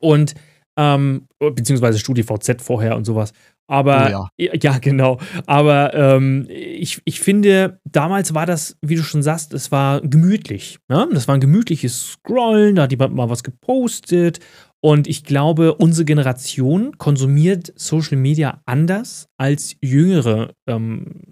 [0.00, 0.34] Und,
[0.78, 3.32] ähm, beziehungsweise StudiVZ vorher und sowas.
[3.66, 4.54] Aber oh ja.
[4.62, 4.78] ja.
[4.78, 5.18] genau.
[5.46, 10.78] Aber ähm, ich, ich finde, damals war das, wie du schon sagst, es war gemütlich.
[10.88, 11.06] Ne?
[11.12, 14.38] Das war ein gemütliches Scrollen, da hat jemand mal was gepostet.
[14.80, 21.22] Und ich glaube, unsere Generation konsumiert Social Media anders als jüngere ähm,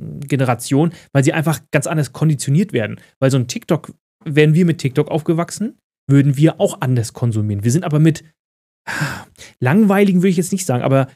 [0.00, 3.00] Generation, weil sie einfach ganz anders konditioniert werden.
[3.20, 3.92] Weil so ein TikTok,
[4.24, 5.76] wären wir mit TikTok aufgewachsen,
[6.08, 7.62] würden wir auch anders konsumieren.
[7.62, 8.24] Wir sind aber mit
[9.60, 11.08] langweiligen, würde ich jetzt nicht sagen, aber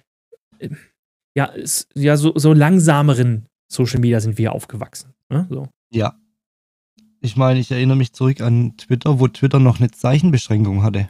[1.34, 5.14] ja, ist, ja so, so langsameren Social Media sind wir aufgewachsen.
[5.30, 5.46] Ne?
[5.50, 5.68] So.
[5.92, 6.18] Ja.
[7.20, 11.08] Ich meine, ich erinnere mich zurück an Twitter, wo Twitter noch eine Zeichenbeschränkung hatte.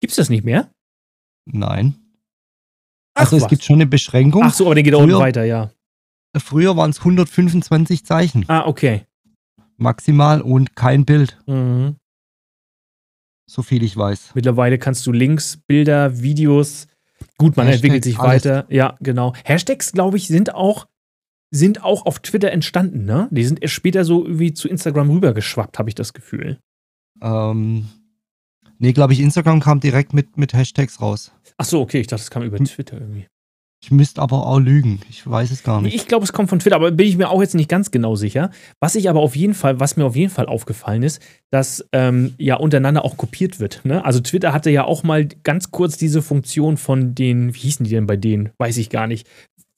[0.00, 0.70] Gibt's das nicht mehr?
[1.44, 1.94] Nein.
[3.14, 3.50] Ach, also es was.
[3.50, 4.42] gibt schon eine Beschränkung.
[4.44, 5.70] Ach so, aber den geht auch weiter, ja.
[6.36, 8.44] Früher waren es 125 Zeichen.
[8.48, 9.06] Ah, okay.
[9.76, 11.38] Maximal und kein Bild.
[11.46, 11.96] Mhm.
[13.46, 14.32] So viel ich weiß.
[14.34, 16.86] Mittlerweile kannst du Links, Bilder, Videos,
[17.36, 18.44] Gut, man Hashtags, entwickelt sich alles.
[18.44, 18.66] weiter.
[18.68, 19.34] Ja, genau.
[19.44, 20.86] Hashtags, glaube ich, sind auch,
[21.50, 23.28] sind auch auf Twitter entstanden, ne?
[23.30, 26.58] Die sind erst später so irgendwie zu Instagram rübergeschwappt, habe ich das Gefühl.
[27.20, 27.88] Ähm,
[28.78, 31.32] nee, glaube ich, Instagram kam direkt mit, mit Hashtags raus.
[31.56, 32.66] Ach so, okay, ich dachte, es kam über hm.
[32.66, 33.26] Twitter irgendwie.
[33.84, 35.00] Ich müsste aber auch lügen.
[35.10, 35.94] Ich weiß es gar nicht.
[35.94, 38.16] Ich glaube, es kommt von Twitter, aber bin ich mir auch jetzt nicht ganz genau
[38.16, 38.50] sicher.
[38.80, 41.20] Was ich aber auf jeden Fall, was mir auf jeden Fall aufgefallen ist,
[41.50, 43.82] dass ähm, ja untereinander auch kopiert wird.
[43.84, 44.02] Ne?
[44.02, 47.90] Also Twitter hatte ja auch mal ganz kurz diese Funktion von den, wie hießen die
[47.90, 48.52] denn bei denen?
[48.56, 49.28] Weiß ich gar nicht.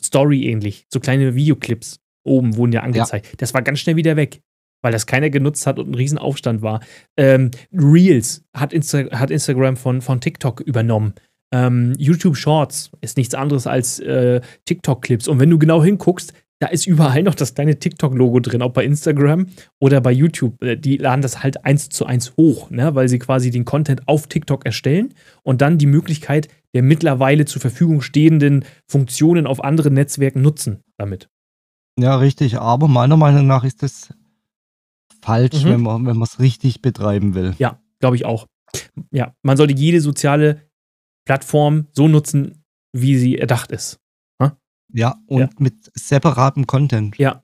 [0.01, 0.87] Story ähnlich.
[0.89, 3.27] So kleine Videoclips oben wurden ja angezeigt.
[3.27, 3.33] Ja.
[3.39, 4.41] Das war ganz schnell wieder weg
[4.83, 6.79] weil das keiner genutzt hat und ein Riesenaufstand war.
[7.17, 11.15] Ähm, Reels hat, Insta hat Instagram von, von TikTok übernommen.
[11.53, 15.29] Ähm, YouTube Shorts ist nichts anderes als äh, TikTok-Clips.
[15.29, 18.85] Und wenn du genau hinguckst, da ist überall noch das kleine TikTok-Logo drin, ob bei
[18.85, 19.47] Instagram
[19.79, 20.63] oder bei YouTube.
[20.63, 22.95] Äh, die laden das halt eins zu eins hoch, ne?
[22.95, 27.61] weil sie quasi den Content auf TikTok erstellen und dann die Möglichkeit der mittlerweile zur
[27.61, 31.29] Verfügung stehenden Funktionen auf anderen Netzwerken nutzen damit.
[31.99, 32.59] Ja, richtig.
[32.59, 34.11] Aber meiner Meinung nach ist das
[35.23, 35.71] falsch, mhm.
[35.71, 37.55] wenn man wenn es richtig betreiben will.
[37.59, 38.47] Ja, glaube ich auch.
[39.11, 40.61] Ja, man sollte jede soziale
[41.27, 44.01] Plattform so nutzen, wie sie erdacht ist.
[44.41, 44.57] Ha?
[44.93, 45.51] Ja, und ja.
[45.59, 47.19] mit separatem Content.
[47.19, 47.43] Ja.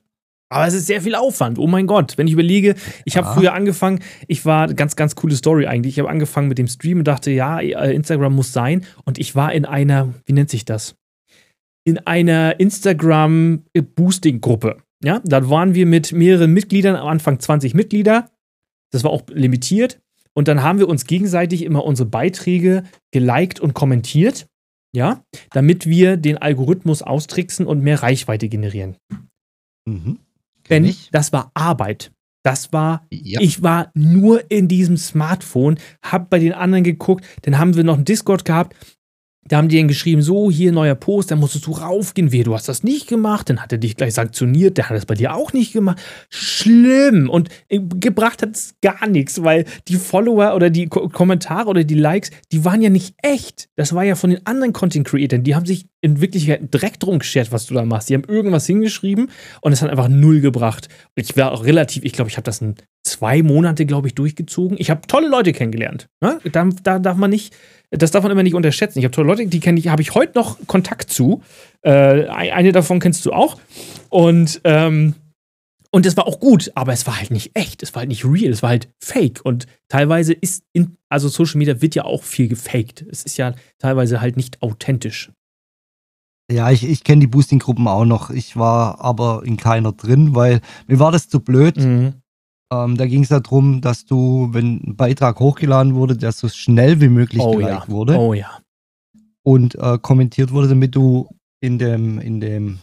[0.49, 1.57] Aber es ist sehr viel Aufwand.
[1.57, 5.35] Oh mein Gott, wenn ich überlege, ich habe früher angefangen, ich war ganz, ganz coole
[5.35, 5.95] Story eigentlich.
[5.95, 8.85] Ich habe angefangen mit dem Stream und dachte, ja, äh, Instagram muss sein.
[9.03, 10.95] Und ich war in einer, wie nennt sich das?
[11.85, 14.77] In einer Instagram-Boosting-Gruppe.
[15.03, 18.29] Ja, da waren wir mit mehreren Mitgliedern, am Anfang 20 Mitglieder.
[18.91, 20.02] Das war auch limitiert.
[20.35, 24.47] Und dann haben wir uns gegenseitig immer unsere Beiträge geliked und kommentiert.
[24.95, 28.95] Ja, damit wir den Algorithmus austricksen und mehr Reichweite generieren.
[29.85, 30.19] Mhm.
[30.69, 32.11] Denn das war Arbeit.
[32.43, 33.39] Das war, ja.
[33.39, 37.95] ich war nur in diesem Smartphone, hab bei den anderen geguckt, dann haben wir noch
[37.95, 38.75] einen Discord gehabt,
[39.47, 42.53] da haben die dann geschrieben, so, hier neuer Post, da musstest du raufgehen, wehe, du
[42.53, 45.35] hast das nicht gemacht, dann hat er dich gleich sanktioniert, der hat das bei dir
[45.35, 45.99] auch nicht gemacht.
[46.29, 47.29] Schlimm.
[47.29, 51.83] Und äh, gebracht hat es gar nichts, weil die Follower oder die Ko Kommentare oder
[51.83, 53.69] die Likes, die waren ja nicht echt.
[53.75, 57.19] Das war ja von den anderen Content Creators, die haben sich in Wirklichkeit direkt drum
[57.19, 58.09] geschert, was du da machst.
[58.09, 59.29] Die haben irgendwas hingeschrieben
[59.61, 60.89] und es hat einfach null gebracht.
[61.15, 62.75] Ich war auch relativ, ich glaube, ich habe das in
[63.13, 64.77] zwei Monate, glaube ich, durchgezogen.
[64.79, 66.09] Ich habe tolle Leute kennengelernt.
[66.21, 66.39] Ne?
[66.51, 67.53] Da, da darf man nicht
[67.95, 68.99] das darf man immer nicht unterschätzen.
[68.99, 71.43] Ich habe tolle Leute, die kenne ich, habe ich heute noch Kontakt zu.
[71.81, 73.59] Äh, eine davon kennst du auch.
[74.09, 75.15] Und, ähm,
[75.91, 78.25] und das war auch gut, aber es war halt nicht echt, es war halt nicht
[78.25, 79.41] real, es war halt fake.
[79.43, 83.05] Und teilweise ist, in, also Social Media wird ja auch viel gefaked.
[83.11, 85.31] Es ist ja teilweise halt nicht authentisch.
[86.51, 88.31] Ja, ich, ich kenne die Boosting-Gruppen auch noch.
[88.31, 91.77] Ich war aber in keiner drin, weil mir war das zu blöd.
[91.77, 92.22] Mhm.
[92.73, 97.01] Ähm, da ging es darum, dass du, wenn ein Beitrag hochgeladen wurde, der so schnell
[97.01, 97.89] wie möglich oh, geliked ja.
[97.89, 98.17] wurde.
[98.17, 98.59] Oh ja.
[99.43, 101.29] Und äh, kommentiert wurde, damit du
[101.61, 102.79] in dem, in dem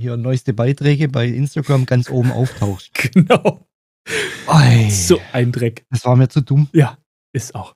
[0.00, 2.92] hier neueste Beiträge bei Instagram ganz oben auftauchst.
[3.12, 3.66] Genau.
[4.46, 4.88] Oi.
[4.90, 5.84] So ein Dreck.
[5.90, 6.68] Das war mir zu dumm.
[6.72, 6.96] Ja,
[7.32, 7.74] ist auch.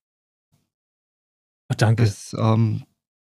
[1.69, 2.05] Oh, danke.
[2.05, 2.85] Das, ähm,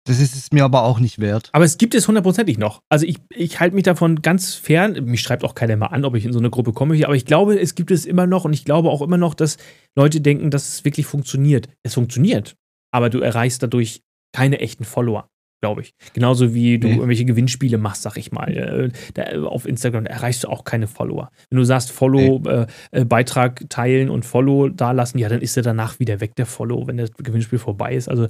[0.06, 1.50] das ist es mir aber auch nicht wert.
[1.52, 2.82] Aber es gibt es hundertprozentig noch.
[2.90, 4.94] Also ich, ich halte mich davon ganz fern.
[5.06, 7.04] Mich schreibt auch keiner mal an, ob ich in so eine Gruppe komme.
[7.06, 9.58] Aber ich glaube, es gibt es immer noch und ich glaube auch immer noch, dass
[9.96, 11.70] Leute denken, dass es wirklich funktioniert.
[11.84, 12.56] Es funktioniert,
[12.92, 14.02] aber du erreichst dadurch
[14.34, 15.28] keine echten Follower,
[15.62, 15.94] glaube ich.
[16.14, 16.96] Genauso wie du nee.
[16.96, 18.50] irgendwelche Gewinnspiele machst, sag ich mal.
[18.50, 21.30] Äh, da, auf Instagram erreichst du auch keine Follower.
[21.52, 22.50] Wenn du sagst, Follow, nee.
[22.50, 26.36] äh, äh, Beitrag teilen und Follow da lassen, ja, dann ist er danach wieder weg,
[26.38, 28.10] der Follow, wenn das Gewinnspiel vorbei ist.
[28.10, 28.28] Also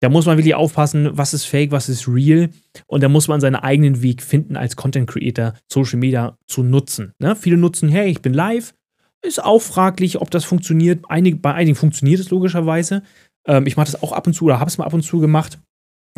[0.00, 2.48] da muss man wirklich aufpassen, was ist fake, was ist real.
[2.86, 7.12] Und da muss man seinen eigenen Weg finden, als Content Creator Social Media zu nutzen.
[7.18, 7.36] Ne?
[7.36, 8.74] Viele nutzen, hey, ich bin live.
[9.22, 11.04] Ist auch fraglich, ob das funktioniert.
[11.10, 13.02] Einig, bei einigen funktioniert es logischerweise.
[13.46, 15.20] Ähm, ich mache das auch ab und zu oder habe es mal ab und zu
[15.20, 15.58] gemacht.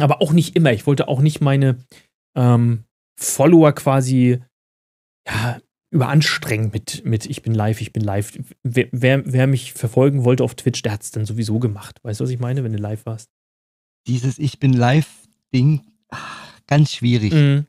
[0.01, 0.73] Aber auch nicht immer.
[0.73, 1.77] Ich wollte auch nicht meine
[2.37, 2.85] ähm,
[3.19, 4.41] Follower quasi
[5.27, 8.39] ja, überanstrengen mit, mit ich bin live, ich bin live.
[8.63, 11.99] Wer, wer, wer mich verfolgen wollte auf Twitch, der hat es dann sowieso gemacht.
[12.05, 13.29] Weißt du, was ich meine, wenn du live warst?
[14.07, 15.83] Dieses Ich bin live-Ding,
[16.67, 17.33] ganz schwierig.
[17.33, 17.67] Mhm.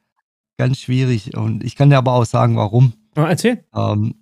[0.57, 1.35] Ganz schwierig.
[1.35, 2.93] Und ich kann dir aber auch sagen, warum.
[3.15, 3.63] Oh, erzähl.
[3.75, 4.15] Ähm,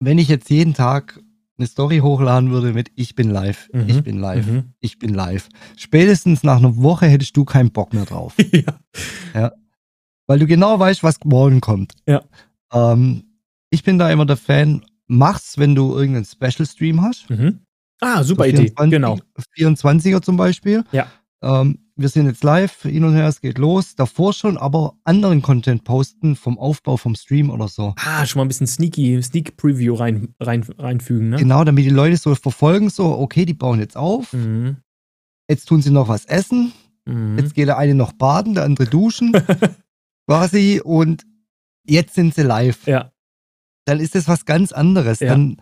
[0.00, 1.20] wenn ich jetzt jeden Tag
[1.60, 3.84] eine Story hochladen würde mit Ich bin live, mhm.
[3.86, 4.72] ich bin live, mhm.
[4.80, 5.48] ich bin live.
[5.76, 8.34] Spätestens nach einer Woche hättest du keinen Bock mehr drauf.
[8.52, 8.80] ja.
[9.34, 9.52] ja.
[10.26, 11.92] Weil du genau weißt, was morgen kommt.
[12.06, 12.22] Ja.
[12.72, 13.24] Ähm,
[13.68, 17.28] ich bin da immer der Fan, mach's, wenn du irgendeinen Special Stream hast.
[17.28, 17.60] Mhm.
[18.00, 19.18] Ah, super so 24, Idee, genau.
[19.56, 20.84] 24er zum Beispiel.
[20.92, 21.06] Ja.
[21.42, 23.94] Ähm, wir sind jetzt live, hin und her, es geht los.
[23.94, 27.94] Davor schon, aber anderen Content posten vom Aufbau vom Stream oder so.
[27.96, 31.36] Ah, schon mal ein bisschen sneaky, Sneak Preview rein, rein, reinfügen, ne?
[31.36, 34.32] Genau, damit die Leute so verfolgen, so, okay, die bauen jetzt auf.
[34.32, 34.78] Mhm.
[35.48, 36.72] Jetzt tun sie noch was essen.
[37.04, 37.38] Mhm.
[37.38, 39.32] Jetzt geht der eine noch baden, der andere duschen.
[40.30, 40.80] quasi.
[40.82, 41.26] Und
[41.84, 42.86] jetzt sind sie live.
[42.86, 43.12] Ja.
[43.84, 45.18] Dann ist das was ganz anderes.
[45.18, 45.30] Ja.
[45.30, 45.56] Dann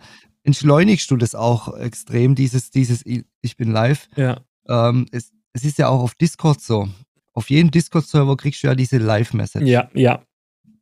[0.44, 4.09] entschleunigst du das auch extrem, dieses, dieses Ich bin live.
[4.16, 4.40] Ja.
[4.66, 6.88] Ähm, es, es ist ja auch auf Discord so.
[7.35, 9.66] Auf jedem Discord-Server kriegst du ja diese Live-Message.
[9.66, 10.24] Ja, ja.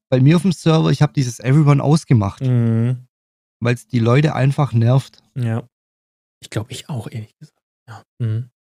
[0.09, 2.41] Bei mir auf dem Server, ich habe dieses Everyone ausgemacht.
[2.41, 3.07] Mhm.
[3.61, 5.23] Weil es die Leute einfach nervt.
[5.35, 5.69] Ja.
[6.41, 7.61] Ich glaube, ich auch, ehrlich gesagt.
[7.89, 8.03] Ja.
[8.19, 8.51] Mhm.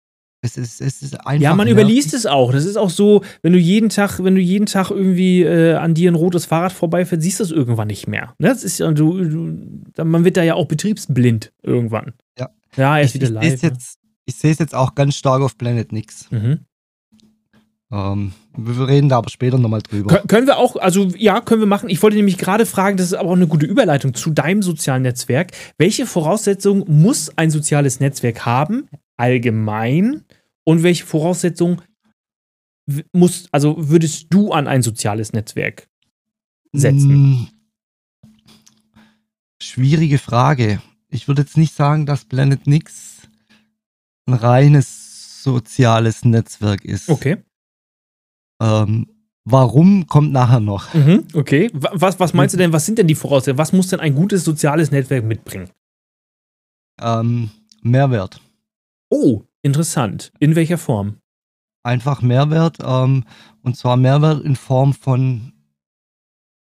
[0.43, 1.43] Es ist, es ist einfach.
[1.43, 1.83] Ja, man nervig.
[1.83, 2.53] überliest es auch.
[2.53, 5.95] Das ist auch so, wenn du jeden Tag, wenn du jeden Tag irgendwie äh, an
[5.95, 8.35] dir ein rotes Fahrrad vorbeifährst, siehst du es irgendwann nicht mehr.
[8.39, 8.49] Ne?
[8.49, 12.13] Das ist ja, du, du, man wird da ja auch betriebsblind irgendwann.
[12.39, 12.51] Ja.
[12.77, 13.63] Ja, er ist ich, wieder live.
[13.63, 13.71] Ne?
[13.71, 16.31] Jetzt, ich sehe es jetzt auch ganz stark auf Planet Nix.
[16.31, 16.61] Mhm.
[17.91, 20.17] Ähm, wir reden da aber später nochmal drüber.
[20.17, 21.89] Kön können wir auch, also ja, können wir machen.
[21.89, 25.03] Ich wollte nämlich gerade fragen, das ist aber auch eine gute Überleitung zu deinem sozialen
[25.03, 25.53] Netzwerk.
[25.79, 30.25] Welche Voraussetzungen muss ein soziales Netzwerk haben, allgemein,
[30.65, 31.83] und welche Voraussetzungen
[33.13, 35.89] muss, also würdest du an ein soziales Netzwerk
[36.73, 37.11] setzen?
[37.11, 37.49] Hm,
[39.63, 40.81] schwierige Frage.
[41.09, 43.29] Ich würde jetzt nicht sagen, dass Planet Nix
[44.27, 47.09] ein reines soziales Netzwerk ist.
[47.09, 47.37] Okay.
[48.61, 49.07] Ähm,
[49.45, 50.93] warum kommt nachher noch?
[50.95, 51.71] Mhm, okay.
[51.73, 53.59] Was, was meinst du denn, was sind denn die Voraussetzungen?
[53.59, 55.71] Was muss denn ein gutes soziales Netzwerk mitbringen?
[57.01, 57.51] Ähm,
[57.83, 58.41] Mehrwert.
[59.11, 60.33] Oh, Interessant.
[60.39, 61.17] In welcher Form?
[61.83, 62.79] Einfach Mehrwert.
[62.85, 63.25] Ähm,
[63.63, 65.55] und zwar Mehrwert in Form von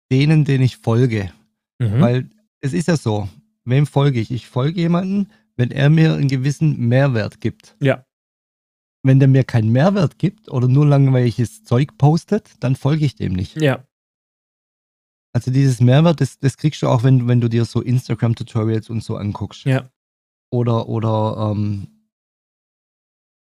[0.10, 1.30] denen, denen ich folge.
[1.80, 2.00] Mhm.
[2.00, 2.30] Weil
[2.62, 3.28] es ist ja so,
[3.66, 4.32] wem folge ich?
[4.32, 7.76] Ich folge jemanden, wenn er mir einen gewissen Mehrwert gibt.
[7.82, 8.06] Ja.
[9.06, 13.34] Wenn der mir keinen Mehrwert gibt oder nur langweiliges Zeug postet, dann folge ich dem
[13.34, 13.62] nicht.
[13.62, 13.86] Ja.
[15.34, 19.04] Also dieses Mehrwert, das, das kriegst du auch, wenn, wenn du dir so Instagram-Tutorials und
[19.04, 19.66] so anguckst.
[19.66, 19.92] Ja.
[20.52, 21.93] Oder, oder ähm,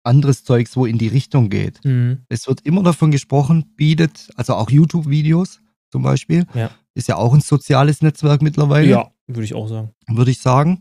[0.03, 1.85] anderes Zeugs, wo in die Richtung geht.
[1.85, 2.25] Mhm.
[2.29, 5.61] Es wird immer davon gesprochen, bietet, also auch YouTube-Videos
[5.91, 6.71] zum Beispiel, Ja.
[6.95, 9.91] ist ja auch ein soziales Netzwerk mittlerweile, Ja, würde ich auch sagen.
[10.09, 10.81] würde ich sagen.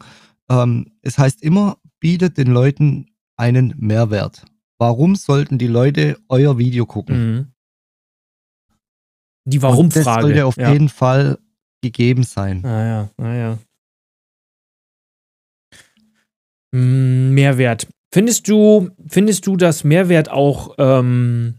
[0.50, 4.46] Ähm, es heißt immer, bietet den Leuten einen Mehrwert.
[4.78, 7.36] Warum sollten die Leute euer Video gucken?
[7.38, 7.52] Mhm.
[9.46, 10.06] Die Warum-Frage.
[10.06, 10.72] Das sollte auf ja.
[10.72, 11.40] jeden Fall
[11.82, 12.62] gegeben sein.
[12.62, 13.58] Naja, naja.
[16.72, 17.88] Mm, Mehrwert.
[18.12, 21.56] Findest du, findest du, dass Mehrwert auch ähm,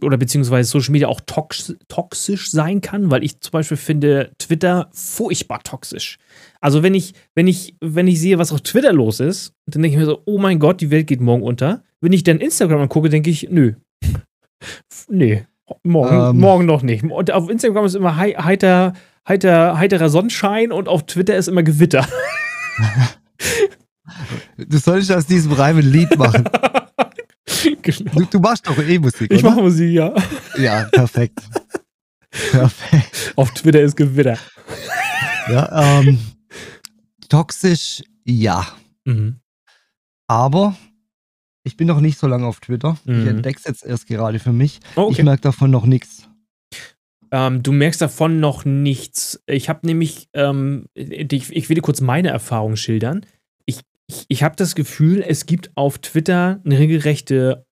[0.00, 3.10] oder beziehungsweise Social Media auch tox toxisch sein kann?
[3.10, 6.18] Weil ich zum Beispiel finde Twitter furchtbar toxisch.
[6.60, 9.96] Also wenn ich, wenn ich, wenn ich sehe, was auf Twitter los ist, dann denke
[9.96, 11.82] ich mir so, oh mein Gott, die Welt geht morgen unter.
[12.00, 13.74] Wenn ich dann Instagram angucke, denke ich, nö.
[15.08, 15.44] nee.
[15.82, 16.40] Morgen, Ähm.
[16.40, 17.04] morgen noch nicht.
[17.04, 18.94] Und auf Instagram ist immer hei- heiter,
[19.28, 22.06] heiter, heiterer Sonnenschein und auf Twitter ist immer Gewitter.
[24.56, 26.44] Du solltest aus diesem Reim ein Lied machen.
[27.82, 28.12] genau.
[28.12, 30.14] Du, du machst doch eh Musik, Ich mache Musik, ja.
[30.56, 31.38] Ja, perfekt.
[32.50, 33.32] perfekt.
[33.36, 34.38] Auf Twitter ist Gewitter.
[35.50, 36.18] Ja, ähm,
[37.28, 38.66] toxisch, ja.
[39.04, 39.40] Mhm.
[40.26, 40.76] Aber
[41.64, 42.98] ich bin noch nicht so lange auf Twitter.
[43.04, 43.22] Mhm.
[43.22, 44.80] Ich entdecke es jetzt erst gerade für mich.
[44.96, 45.22] Oh, Ich okay.
[45.22, 46.28] merke davon noch nichts.
[47.30, 49.42] Ähm, du merkst davon noch nichts.
[49.46, 53.26] Ich habe nämlich, ähm, ich, ich will dir kurz meine Erfahrung schildern.
[54.08, 57.66] Ich, ich, habe das Gefühl, es gibt auf Twitter eine regelrechte,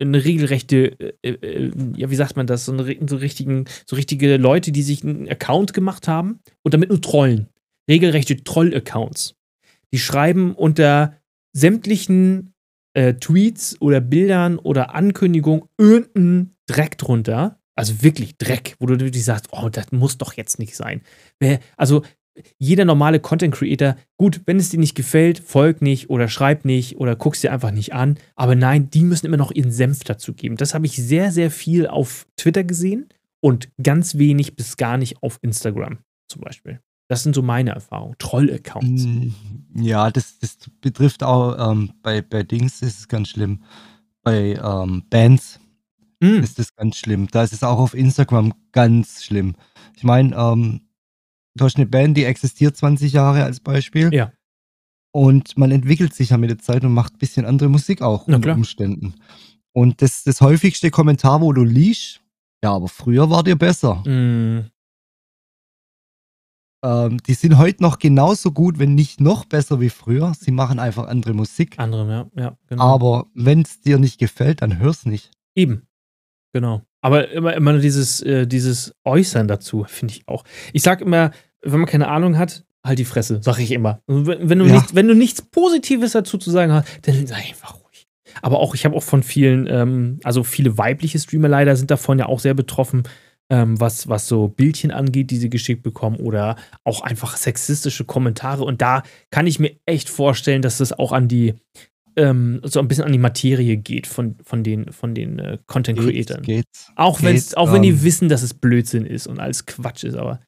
[0.00, 4.36] eine regelrechte, äh, äh, ja, wie sagt man das, so, eine, so, richtigen, so richtige
[4.36, 7.48] Leute, die sich einen Account gemacht haben und damit nur trollen.
[7.88, 9.34] Regelrechte Troll-Accounts.
[9.92, 11.16] Die schreiben unter
[11.52, 12.52] sämtlichen
[12.94, 17.60] äh, Tweets oder Bildern oder Ankündigungen irgendeinen Dreck drunter.
[17.74, 21.02] Also wirklich Dreck, wo du wirklich sagst, oh, das muss doch jetzt nicht sein.
[21.76, 22.02] Also
[22.58, 26.96] jeder normale Content Creator, gut, wenn es dir nicht gefällt, folg nicht oder schreib nicht
[26.98, 28.18] oder guck's dir einfach nicht an.
[28.36, 30.56] Aber nein, die müssen immer noch ihren Senf dazu geben.
[30.56, 33.08] Das habe ich sehr, sehr viel auf Twitter gesehen
[33.40, 35.98] und ganz wenig bis gar nicht auf Instagram
[36.28, 36.80] zum Beispiel.
[37.08, 38.16] Das sind so meine Erfahrungen.
[38.18, 39.04] Troll-Accounts.
[39.04, 39.28] Mm,
[39.80, 43.62] Ja, das, das betrifft auch ähm, bei, bei Dings ist es ganz schlimm.
[44.22, 45.60] Bei ähm, Bands
[46.20, 46.40] Mm.
[46.42, 47.28] ist es ganz schlimm.
[47.30, 49.54] Da ist es auch auf Instagram ganz schlimm.
[49.96, 50.80] Ich meine, ähm,
[51.54, 54.12] du hast eine Band, die existiert 20 Jahre als Beispiel.
[54.12, 54.32] Ja.
[55.12, 58.26] Und man entwickelt sich ja mit der Zeit und macht ein bisschen andere Musik auch
[58.26, 58.56] Na unter klar.
[58.56, 59.14] Umständen.
[59.72, 62.20] Und das, das häufigste Kommentar, wo du liest,
[62.62, 63.96] ja, aber früher war dir besser.
[64.06, 64.70] Mm.
[66.84, 70.32] Ähm, die sind heute noch genauso gut, wenn nicht noch besser wie früher.
[70.34, 71.78] Sie machen einfach andere Musik.
[71.78, 72.82] Andere, ja, ja, genau.
[72.82, 75.32] Aber wenn es dir nicht gefällt, dann hör's nicht.
[75.54, 75.87] Eben.
[76.52, 76.82] Genau.
[77.00, 80.44] Aber immer, immer nur dieses, äh, dieses Äußern dazu, finde ich auch.
[80.72, 81.30] Ich sag immer,
[81.62, 84.00] wenn man keine Ahnung hat, halt die Fresse, sag ich immer.
[84.06, 84.74] Und Wenn, wenn, du, Ja.
[84.74, 88.06] nichts, wenn du nichts Positives dazu zu sagen hast, dann sei einfach ruhig.
[88.42, 92.18] Aber auch, ich habe auch von vielen, ähm, also viele weibliche Streamer leider sind davon
[92.18, 93.02] ja auch sehr betroffen,
[93.50, 98.62] ähm, was, was so Bildchen angeht, die sie geschickt bekommen oder auch einfach sexistische Kommentare.
[98.64, 101.54] Und da kann ich mir echt vorstellen, dass das auch an die,
[102.18, 105.98] ähm, so ein bisschen an die Materie geht von, von den, von den äh, Content
[105.98, 106.42] Creators.
[106.42, 106.90] geht's.
[106.96, 110.04] Auch, wenn's, geht, auch wenn die ähm, wissen, dass es Blödsinn ist und alles Quatsch
[110.04, 110.40] ist, aber.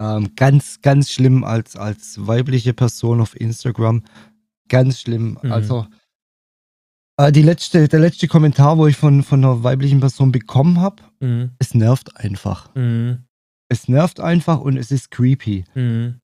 [0.00, 4.02] Ähm, ganz, ganz schlimm als, als weibliche Person auf Instagram.
[4.68, 5.38] Ganz schlimm.
[5.42, 5.52] Mhm.
[5.52, 5.86] Also,
[7.16, 11.02] äh, die letzte, der letzte Kommentar, wo ich von, von einer weiblichen Person bekommen habe,
[11.20, 11.52] Mhm.
[11.58, 12.74] es nervt einfach.
[12.74, 13.24] Mhm.
[13.68, 15.64] Es nervt einfach und es ist creepy.
[15.74, 16.20] Mhm.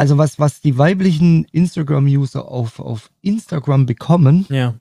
[0.00, 4.74] Also, was, was die weiblichen Instagram-User auf, auf Instagram bekommen, Ja.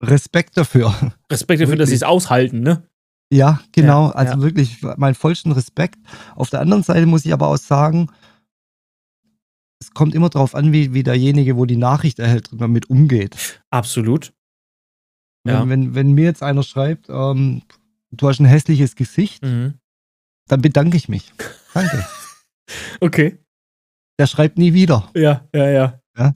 [0.00, 0.94] Respekt dafür.
[1.30, 2.88] Respekt dafür, dass sie es aushalten, ne?
[3.32, 4.08] Ja, genau.
[4.08, 4.42] Ja, also ja.
[4.42, 5.98] wirklich meinen vollsten Respekt.
[6.36, 8.08] Auf der anderen Seite muss ich aber auch sagen,
[9.80, 13.60] es kommt immer darauf an, wie, wie derjenige, wo die Nachricht erhält, damit umgeht.
[13.70, 14.32] Absolut.
[15.44, 15.68] Wenn, Ja.
[15.68, 17.62] wenn, wenn mir jetzt einer schreibt, ähm,
[18.12, 19.74] du hast ein hässliches Gesicht, Mhm.
[20.48, 21.32] dann bedanke ich mich.
[21.74, 22.06] Danke.
[23.00, 23.38] Okay.
[24.18, 25.10] Der schreibt nie wieder.
[25.14, 25.70] Ja, ja,
[26.16, 26.34] ja.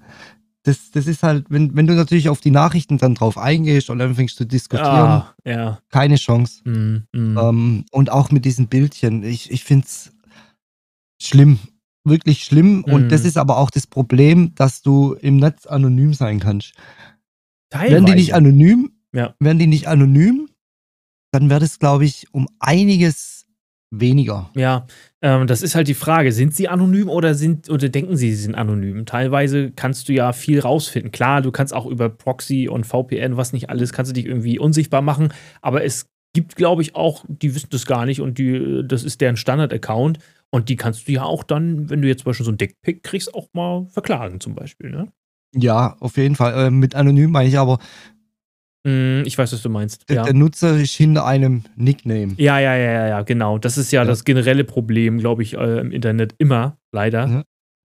[0.62, 3.98] Das, das ist halt, wenn, wenn du natürlich auf die Nachrichten dann drauf eingehst und
[4.00, 5.78] dann fängst zu diskutieren, Ah, ja.
[5.90, 6.62] keine Chance.
[6.64, 7.04] Mhm.
[7.12, 7.38] Mhm.
[7.38, 9.22] Ähm, und auch mit diesen Bildchen.
[9.22, 10.12] Ich, ich finde es
[11.22, 11.58] schlimm.
[12.04, 12.78] Wirklich schlimm.
[12.86, 12.92] Mhm.
[12.92, 16.72] Und das ist aber auch das Problem, dass du im Netz anonym sein kannst.
[17.70, 17.92] Teilweise.
[17.94, 19.34] Wären die nicht anonym, Ja.
[19.38, 20.48] wären die nicht anonym,
[21.32, 23.35] dann wäre das, glaube ich, um einiges
[23.90, 24.50] weniger.
[24.54, 24.86] Ja,
[25.22, 26.32] ähm, das ist halt die Frage.
[26.32, 29.06] Sind sie anonym oder sind oder denken sie, sie sind anonym?
[29.06, 31.12] Teilweise kannst du ja viel rausfinden.
[31.12, 34.58] Klar, du kannst auch über Proxy und VPN, was nicht alles, kannst du dich irgendwie
[34.58, 35.32] unsichtbar machen,
[35.62, 39.22] aber es gibt, glaube ich, auch, die wissen das gar nicht und die, das ist
[39.22, 40.18] deren Standard-Account.
[40.50, 43.02] Und die kannst du ja auch dann, wenn du jetzt zum Beispiel so ein Deckpick
[43.02, 45.08] kriegst, auch mal verklagen, zum Beispiel, ne?
[45.54, 46.66] Ja, auf jeden Fall.
[46.66, 47.78] Äh, mit anonym meine ich aber,
[49.26, 50.08] ich weiß, was du meinst.
[50.08, 50.22] der, Ja.
[50.24, 52.34] der Nutzer ist hinter einem Nickname.
[52.36, 53.58] ja, ja, ja, ja, ja, genau.
[53.58, 54.06] Das ist ja, Ja.
[54.06, 57.26] das generelle Problem, glaube ich, äh, im Internet immer, leider.
[57.28, 57.42] Ja.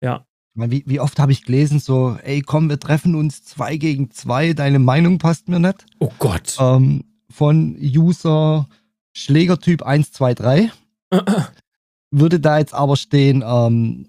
[0.03, 0.25] Ja.
[0.71, 4.55] Wie, wie oft habe ich gelesen, so, ey, komm, wir treffen uns zwei gegen zwei,
[4.55, 5.87] deine Meinung passt mir nicht.
[6.01, 6.57] Oh Gott.
[6.59, 8.67] Ähm, von User
[9.17, 10.71] Schlägertyp 123.
[12.11, 14.09] Würde da jetzt aber stehen, ähm,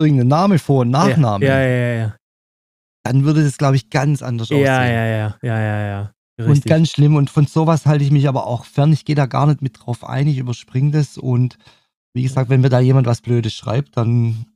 [0.00, 2.16] irgendein Name vor und Nachname, Ja, ja, ja, ja.
[3.04, 4.64] dann würde das, glaube ich, ganz anders aussehen.
[4.64, 6.12] Ja, ja, ja, ja, ja, ja.
[6.36, 6.64] Und Richtig.
[6.68, 7.14] ganz schlimm.
[7.16, 8.92] Und von sowas halte ich mich aber auch fern.
[8.92, 10.26] Ich gehe da gar nicht mit drauf ein.
[10.26, 11.16] Ich überspringe das.
[11.16, 11.58] Und
[12.12, 14.46] wie gesagt, wenn mir da jemand was Blödes schreibt, dann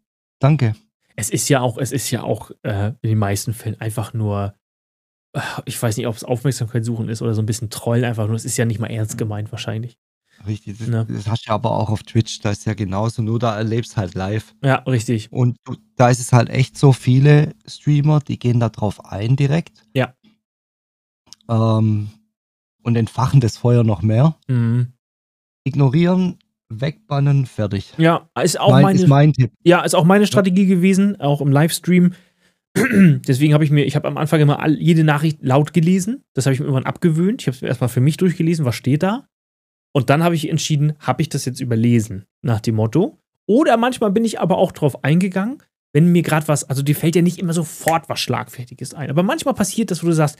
[0.41, 0.74] danke.
[1.16, 4.55] es ist ja auch, es ist ja auch äh, in den meisten Fällen einfach nur,
[5.35, 8.26] äh, ich weiß nicht, ob es Aufmerksamkeit suchen ist oder so ein bisschen trollen einfach
[8.26, 8.37] nur.
[8.37, 9.99] Es ist ja nicht mal ernst gemeint wahrscheinlich.
[10.47, 10.79] Richtig.
[10.79, 11.05] Das, Ne.
[11.09, 12.39] das hast du aber auch auf Twitch.
[12.41, 13.22] Da ist ja genauso.
[13.22, 14.55] Nur da erlebst halt live.
[14.62, 15.33] Ja, richtig.
[15.33, 15.59] Und
[15.97, 19.83] da ist es halt echt so viele Streamer, die gehen da drauf ein direkt.
[19.95, 20.14] Ja.
[21.49, 22.09] Ähm,
[22.82, 24.36] und entfachen das Feuer noch mehr.
[24.46, 24.92] Mhm.
[25.64, 26.38] Ignorieren,
[26.68, 27.92] wegbannen, fertig.
[27.99, 29.53] Ja, ist auch mein, meine, ist mein Tipp.
[29.62, 32.12] ja, ist auch meine Strategie gewesen, auch im Livestream.
[32.76, 36.24] Deswegen habe ich mir, ich habe am Anfang immer all, jede Nachricht laut gelesen.
[36.34, 37.42] Das habe ich mir irgendwann abgewöhnt.
[37.42, 39.26] Ich habe es mir erstmal für mich durchgelesen, was steht da.
[39.92, 43.18] Und dann habe ich entschieden, habe ich das jetzt überlesen, nach dem Motto.
[43.46, 45.62] Oder manchmal bin ich aber auch drauf eingegangen,
[45.94, 49.11] wenn mir gerade was, also dir fällt ja nicht immer sofort was Schlagfertiges ein.
[49.11, 50.38] Aber manchmal passiert das, wo du sagst,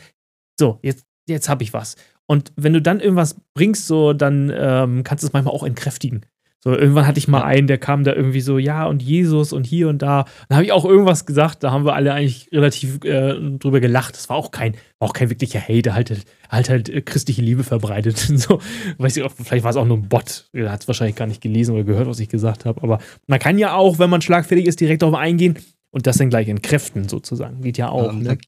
[0.59, 1.96] so, jetzt, jetzt habe ich was.
[2.26, 6.26] Und wenn du dann irgendwas bringst, so, dann ähm, kannst du es manchmal auch entkräftigen.
[6.61, 9.64] So, irgendwann hatte ich mal einen, der kam da irgendwie so, ja, und Jesus und
[9.64, 10.24] hier und da.
[10.48, 14.16] Dann habe ich auch irgendwas gesagt, da haben wir alle eigentlich relativ äh, drüber gelacht.
[14.16, 17.42] Das war auch kein, war auch kein wirklicher Hate, halt halt, halt, halt äh, christliche
[17.42, 18.18] Liebe verbreitet.
[18.34, 18.61] so,
[18.98, 20.50] weiß ich, vielleicht war es auch nur ein Bot.
[20.52, 22.82] Er hat es wahrscheinlich gar nicht gelesen oder gehört, was ich gesagt habe.
[22.82, 22.98] Aber
[23.28, 25.59] man kann ja auch, wenn man schlagfertig ist, direkt darauf eingehen
[25.90, 27.61] und das dann gleich entkräften, sozusagen.
[27.61, 28.12] Geht ja auch.
[28.12, 28.38] Ähm, ne?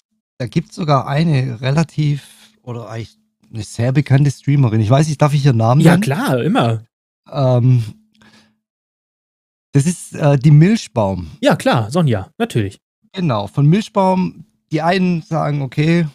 [0.41, 2.27] Da, gibt es sogar eine relativ
[2.63, 3.19] oder eigentlich
[3.53, 4.81] eine sehr bekannte Streamerin.
[4.81, 6.03] Ich weiß nicht, darf ich ihren Namen Ja, nennen?
[6.03, 6.83] klar, immer.
[7.31, 7.83] Ähm,
[9.73, 11.31] das ist äh, die Milchbaum.
[11.43, 12.79] Ja, klar, Sonja, natürlich.
[13.13, 14.47] Genau, von Milchbaum.
[14.73, 16.07] Die einen sagen, okay,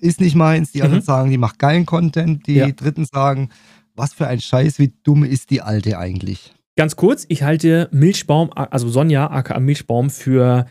[0.00, 0.72] ist nicht meins.
[0.72, 0.84] Die Mhm.
[0.84, 2.46] anderen sagen, die macht geilen Content.
[2.46, 2.70] Die Ja.
[2.70, 3.48] dritten sagen,
[3.94, 6.52] was für ein Scheiß, wie dumm ist die Alte eigentlich?
[6.76, 10.66] Ganz kurz, ich halte Milchbaum, also Sonja, aka Milchbaum, für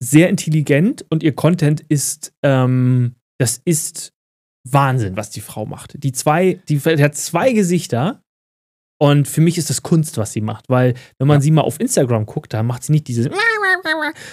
[0.00, 4.12] sehr intelligent und ihr Content ist, ähm, das ist
[4.70, 6.02] Wahnsinn, was die Frau macht.
[6.02, 8.22] Die zwei, die, die hat zwei Gesichter
[9.00, 11.40] und für mich ist das Kunst, was sie macht, weil wenn man Ja.
[11.42, 13.28] sie mal auf Instagram guckt, da macht sie nicht dieses,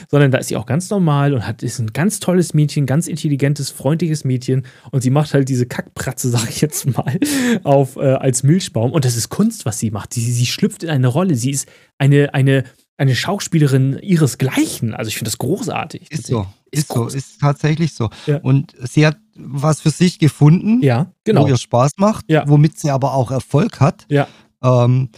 [0.10, 3.08] sondern da ist sie auch ganz normal und hat, ist ein ganz tolles Mädchen, ganz
[3.08, 7.20] intelligentes, freundliches Mädchen und sie macht halt diese Kackpratze, sag ich jetzt mal,
[7.64, 10.14] auf, äh, als Milchbaum und das ist Kunst, was sie macht.
[10.14, 12.64] Sie, sie schlüpft in eine Rolle, sie ist eine, eine,
[12.98, 14.94] eine Schauspielerin ihresgleichen.
[14.94, 16.10] Also ich finde das großartig.
[16.12, 16.48] Ist so.
[16.72, 17.08] Ist Ist, so.
[17.08, 18.10] Ist tatsächlich so.
[18.26, 18.38] Ja.
[18.38, 21.44] Und sie hat was für sich gefunden, Ja, genau.
[21.44, 22.48] wo ihr Spaß macht, Ja.
[22.48, 24.06] womit sie aber auch Erfolg hat.
[24.10, 24.28] Ja.
[24.64, 25.10] Ähm,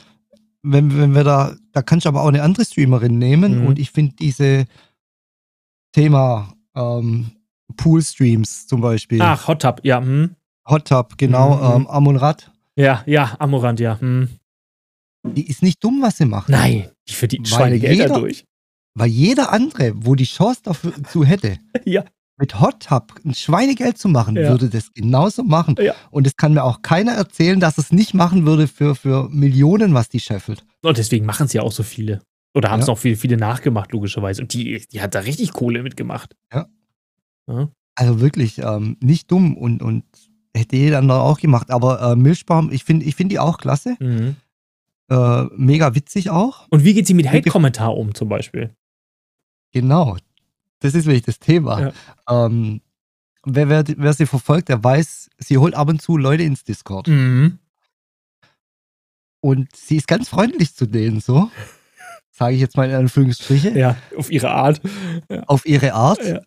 [0.63, 3.67] wenn, wenn wir da, da kannst du aber auch eine andere Streamerin nehmen Mhm.
[3.67, 4.65] und ich finde diese
[5.93, 7.31] Thema ähm,
[7.75, 9.99] Pool-Streams zum Beispiel, Ach, Hot Tub, ja.
[9.99, 10.35] Hm.
[10.69, 11.81] Hot Tub, genau, Mhm.
[11.81, 13.99] ähm, Amon Rad, Ja, ja, Amorant, ja.
[13.99, 14.29] Hm.
[15.25, 16.49] Die ist nicht dumm, was sie macht.
[16.49, 18.43] Nein, die verdient Weil Schweinegelder jeder- durch.
[18.95, 22.03] Weil jeder andere, wo die Chance dazu hätte, Ja.
[22.39, 24.49] mit Hot Tub ein Schweinegeld zu machen, Ja.
[24.49, 25.75] würde das genauso machen.
[25.79, 25.93] Ja.
[26.11, 29.93] Und es kann mir auch keiner erzählen, dass es nicht machen würde für, für Millionen,
[29.93, 30.65] was die scheffelt.
[30.83, 32.21] Und deswegen machen es ja auch so viele.
[32.55, 32.93] Oder haben es Ja.
[32.93, 34.41] auch viele, viele nachgemacht, logischerweise.
[34.41, 36.35] Und die, die hat da richtig Kohle mitgemacht.
[37.95, 40.03] Also wirklich ähm, nicht dumm und, und
[40.55, 41.71] hätte jeder andere auch gemacht.
[41.71, 43.95] Aber äh, Milchbaum, ich finde ich find die auch klasse.
[43.99, 44.35] Mhm.
[45.09, 46.67] Äh, mega witzig auch.
[46.69, 48.75] Und wie geht sie mit Hate-Kommentar um, zum Beispiel?
[49.71, 50.17] Genau.
[50.79, 51.91] Das ist wirklich das Thema.
[52.29, 52.81] Ähm,
[53.45, 57.07] wer, wer, wer sie verfolgt, der weiß, sie holt ab und zu Leute ins Discord.
[57.07, 57.59] Mhm.
[59.39, 61.49] Und sie ist ganz freundlich zu denen so.
[62.31, 63.77] Sage ich jetzt mal in Anführungsstriche.
[63.77, 64.81] Ja, auf ihre Art.
[65.47, 66.23] Auf ihre Art.
[66.23, 66.41] Ja.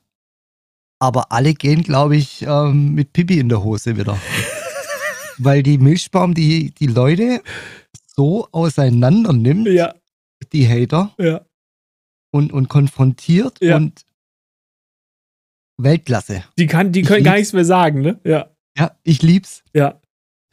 [0.99, 4.19] Aber alle gehen, glaube ich, ähm, mit Pipi in der Hose wieder.
[5.39, 7.43] Weil die Milchbaum die, die Leute
[8.17, 9.95] so auseinander nimmt, Ja,
[10.53, 11.41] die Hater, ja.
[12.33, 13.77] und, und konfrontiert Ja.
[13.77, 14.05] und
[15.79, 16.45] Weltklasse.
[16.59, 18.21] Die, kann, die Ich können gar lieb- nichts mehr sagen, ne?
[18.25, 19.63] Ja, Ja, ich lieb's.
[19.75, 20.01] ja.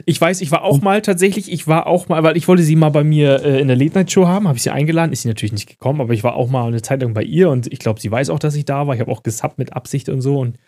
[0.05, 2.75] Ich weiß, ich war auch mal tatsächlich, ich war auch mal, weil ich wollte sie
[2.75, 5.23] mal bei mir äh, in der Late Night Show haben, habe ich sie eingeladen, ist
[5.23, 7.65] sie natürlich nicht gekommen, aber ich war auch mal eine Zeit lang bei ihr und
[7.73, 8.93] ich glaube, sie weiß auch, dass ich da war.
[8.93, 10.59] Ich habe auch gesubbt mit Absicht und so und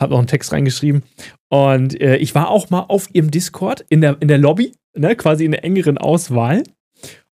[0.00, 1.02] habe noch einen Text reingeschrieben.
[1.48, 5.14] Und äh, ich war auch mal auf ihrem Discord in der, in der Lobby, ne,
[5.14, 6.62] quasi in der engeren Auswahl.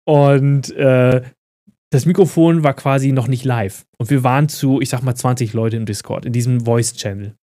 [0.05, 1.21] Und äh,
[1.91, 3.85] das Mikrofon war quasi noch nicht live.
[3.97, 7.35] Und wir waren zu, ich sag mal, 20 Leute im Discord, in diesem Voice-Channel.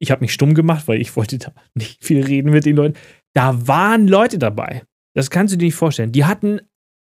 [0.00, 2.98] Ich habe mich stumm gemacht, weil ich wollte da nicht viel reden mit den Leuten.
[3.34, 4.82] Da waren Leute dabei.
[5.14, 6.12] Das kannst du dir nicht vorstellen.
[6.12, 6.60] Die hatten,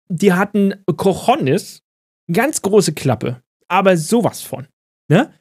[0.09, 1.81] die hatten Cojones,
[2.31, 4.67] ganz große Klappe, aber sowas von.
[5.09, 5.33] Ne?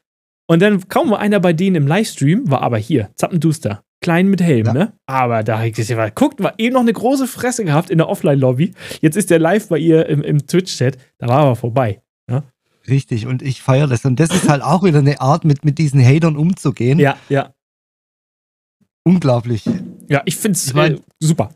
[0.53, 3.83] Und dann kaum war einer bei denen im Livestream, war aber hier, Zappenduster.
[4.01, 4.73] Klein mit Helm, ja.
[4.73, 4.93] ne?
[5.07, 8.07] Aber da habe ich gesagt, guckt, war eben noch eine große Fresse gehabt in der
[8.07, 8.75] Offline-Lobby.
[9.01, 10.99] Jetzt ist der live bei ihr im, im Twitch-Chat.
[11.17, 12.03] Da war er vorbei.
[12.29, 12.43] Ja?
[12.87, 14.05] Richtig, und ich feiere das.
[14.05, 16.99] Und das ist halt auch wieder eine Art, mit, mit diesen Hatern umzugehen.
[16.99, 17.51] Ja, ja.
[19.03, 19.65] Unglaublich.
[20.07, 21.49] Ja, ich finde es äh, super.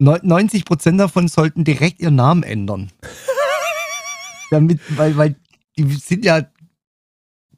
[0.00, 2.92] 90% davon sollten direkt ihren Namen ändern.
[4.52, 5.34] Damit, weil, weil
[5.76, 6.46] die sind ja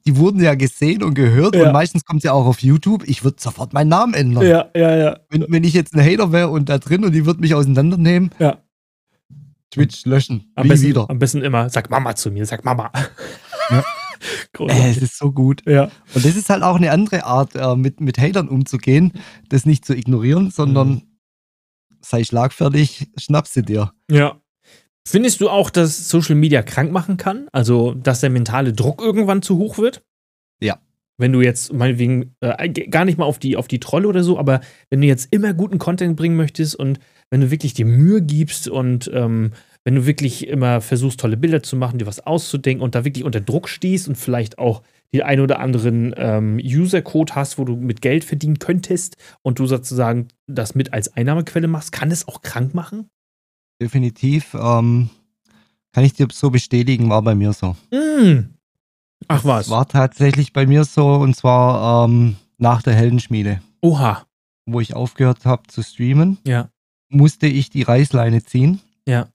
[0.07, 1.66] die wurden ja gesehen und gehört ja.
[1.66, 3.02] und meistens kommt ja auch auf YouTube.
[3.07, 4.46] Ich würde sofort meinen Namen ändern.
[4.46, 5.18] Ja, ja, ja.
[5.30, 8.30] Wenn, wenn ich jetzt ein Hater wäre und da drin und die würde mich auseinandernehmen.
[8.38, 8.62] Ja.
[9.72, 10.52] Twitch löschen.
[10.54, 11.11] Am besten, wieder.
[11.11, 12.92] Am besten immer, sag Mama zu mir, sag Mama.
[13.68, 13.84] Ja.
[14.61, 15.62] äh, es ist so gut.
[15.66, 15.90] Ja.
[16.14, 19.12] Und das ist halt auch eine andere Art, äh, mit, mit Hatern umzugehen,
[19.48, 21.02] das nicht zu ignorieren, sondern mhm.
[22.00, 23.92] sei schlagfertig, schnapp sie dir.
[24.09, 24.40] Ja.
[25.09, 27.46] Findest du auch, dass Social Media krank machen kann?
[27.52, 30.02] Also, dass der mentale Druck irgendwann zu hoch wird?
[30.61, 30.80] Ja.
[31.16, 34.36] Wenn du jetzt meinetwegen äh, gar nicht mal auf die, auf die Trolle oder so,
[34.36, 36.98] aber wenn du jetzt immer guten Content bringen möchtest und
[37.30, 39.52] wenn du wirklich dir Mühe gibst und ähm,
[39.84, 43.24] wenn du wirklich immer versuchst, tolle Bilder zu machen, dir was auszudenken und da wirklich
[43.24, 44.82] unter Druck stehst und vielleicht auch
[45.14, 49.66] den ein oder anderen ähm, User-Code hast, wo du mit Geld verdienen könntest und du
[49.66, 53.09] sozusagen das mit als Einnahmequelle machst, kann es auch krank machen?
[53.81, 54.55] Definitiv.
[54.55, 55.11] Ähm,
[55.93, 57.77] kann ich dir so bestätigen, war bei mir so.
[57.91, 58.55] Mm.
[59.29, 59.70] Ach was.
[59.70, 63.62] War tatsächlich bei mir so und zwar ähm, nach der Heldenschmiede.
[63.81, 64.27] Oha.
[64.66, 66.68] Wo ich aufgehört habe zu streamen, ja.
[67.09, 68.81] musste ich die Reißleine ziehen.
[69.07, 69.29] Ja.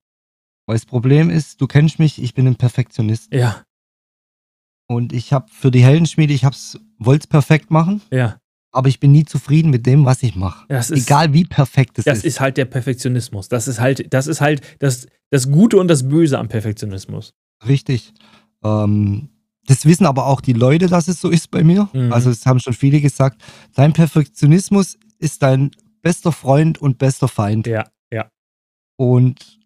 [0.65, 3.33] Weil das Problem ist, du kennst mich, ich bin ein Perfektionist.
[3.33, 3.63] Ja.
[4.87, 8.01] Und ich habe für die Heldenschmiede, ich wollte es perfekt machen.
[8.11, 8.40] Ja
[8.71, 10.65] aber ich bin nie zufrieden mit dem, was ich mache.
[10.69, 12.25] Egal wie perfekt es das ist.
[12.25, 13.49] Das ist halt der Perfektionismus.
[13.49, 17.33] Das ist halt, das ist halt das, das Gute und das Böse am Perfektionismus.
[17.67, 18.13] Richtig.
[18.63, 19.29] Ähm,
[19.65, 21.89] das wissen aber auch die Leute, dass es so ist bei mir.
[21.93, 22.11] Mhm.
[22.13, 23.41] Also es haben schon viele gesagt,
[23.75, 27.67] dein Perfektionismus ist dein bester Freund und bester Feind.
[27.67, 28.29] Ja, ja.
[28.97, 29.59] Und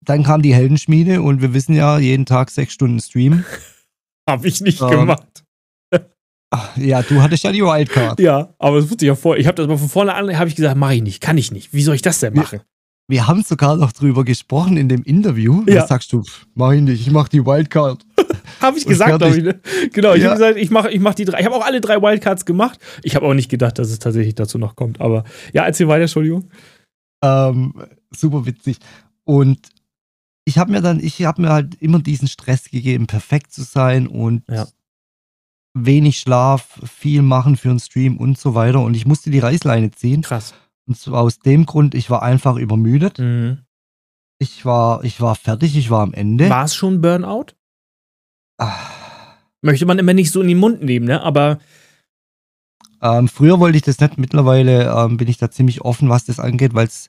[0.00, 3.44] dann kam die Heldenschmiede und wir wissen ja, jeden Tag sechs Stunden Stream.
[4.28, 5.44] Habe ich nicht ähm, gemacht.
[6.56, 8.18] Ach, ja, du hattest ja die Wildcard.
[8.18, 9.40] Ja, aber das wusste ich ja vorher.
[9.40, 11.52] Ich habe das aber von vorne an habe ich gesagt, mache ich nicht, kann ich
[11.52, 11.74] nicht.
[11.74, 12.60] Wie soll ich das denn machen?
[13.06, 15.62] Wir, wir haben sogar noch drüber gesprochen in dem Interview.
[15.66, 15.82] Ja.
[15.82, 16.22] Da sagst du,
[16.54, 18.06] mach ich nicht, ich mache die Wildcard.
[18.60, 19.44] habe ich gesagt, glaube ich.
[19.44, 19.60] Ne?
[19.92, 20.30] Genau, ich ja.
[20.30, 21.40] habe gesagt, ich mache ich mach die drei.
[21.40, 22.80] Ich habe auch alle drei Wildcards gemacht.
[23.02, 25.00] Ich habe auch nicht gedacht, dass es tatsächlich dazu noch kommt.
[25.02, 26.48] Aber ja, erzähl weiter, Entschuldigung.
[27.22, 27.74] Ähm,
[28.10, 28.78] super witzig.
[29.24, 29.58] Und
[30.46, 34.06] ich habe mir dann, ich habe mir halt immer diesen Stress gegeben, perfekt zu sein
[34.06, 34.66] und ja
[35.76, 38.80] wenig Schlaf, viel machen für einen Stream und so weiter.
[38.80, 40.22] Und ich musste die Reißleine ziehen.
[40.22, 40.54] Krass.
[40.86, 43.18] Und zwar aus dem Grund, ich war einfach übermüdet.
[43.18, 43.58] Mhm.
[44.38, 46.48] Ich war, ich war fertig, ich war am Ende.
[46.50, 47.46] War es schon Burnout?
[48.58, 49.36] Ach.
[49.62, 51.22] Möchte man immer nicht so in den Mund nehmen, ne?
[51.22, 51.58] Aber.
[53.02, 56.40] Ähm, früher wollte ich das nicht, mittlerweile ähm, bin ich da ziemlich offen, was das
[56.40, 57.08] angeht, weil es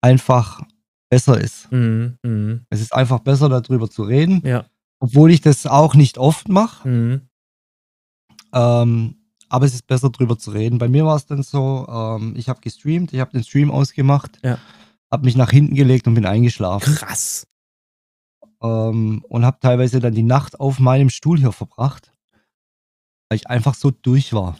[0.00, 0.62] einfach
[1.10, 1.70] besser ist.
[1.70, 2.18] Mhm.
[2.22, 2.66] Mhm.
[2.70, 4.42] Es ist einfach besser, darüber zu reden.
[4.44, 4.64] Ja.
[5.00, 6.88] Obwohl ich das auch nicht oft mache.
[6.88, 7.27] Mhm.
[8.52, 9.16] Ähm,
[9.48, 10.78] aber es ist besser drüber zu reden.
[10.78, 14.38] Bei mir war es dann so, ähm, ich habe gestreamt, ich habe den Stream ausgemacht,
[14.42, 14.58] ja.
[15.10, 16.94] habe mich nach hinten gelegt und bin eingeschlafen.
[16.94, 17.46] Krass.
[18.62, 22.12] Ähm, und habe teilweise dann die Nacht auf meinem Stuhl hier verbracht,
[23.28, 24.58] weil ich einfach so durch war.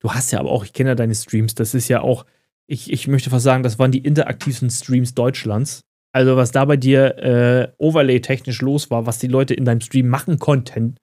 [0.00, 2.24] Du hast ja aber auch, ich kenne ja deine Streams, das ist ja auch,
[2.66, 5.82] ich, ich möchte fast sagen, das waren die interaktivsten Streams Deutschlands.
[6.12, 10.08] Also was da bei dir äh, Overlay-technisch los war, was die Leute in deinem Stream
[10.08, 10.96] machen konnten,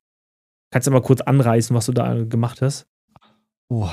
[0.74, 2.88] Kannst du mal kurz anreißen, was du da gemacht hast?
[3.70, 3.88] Oh,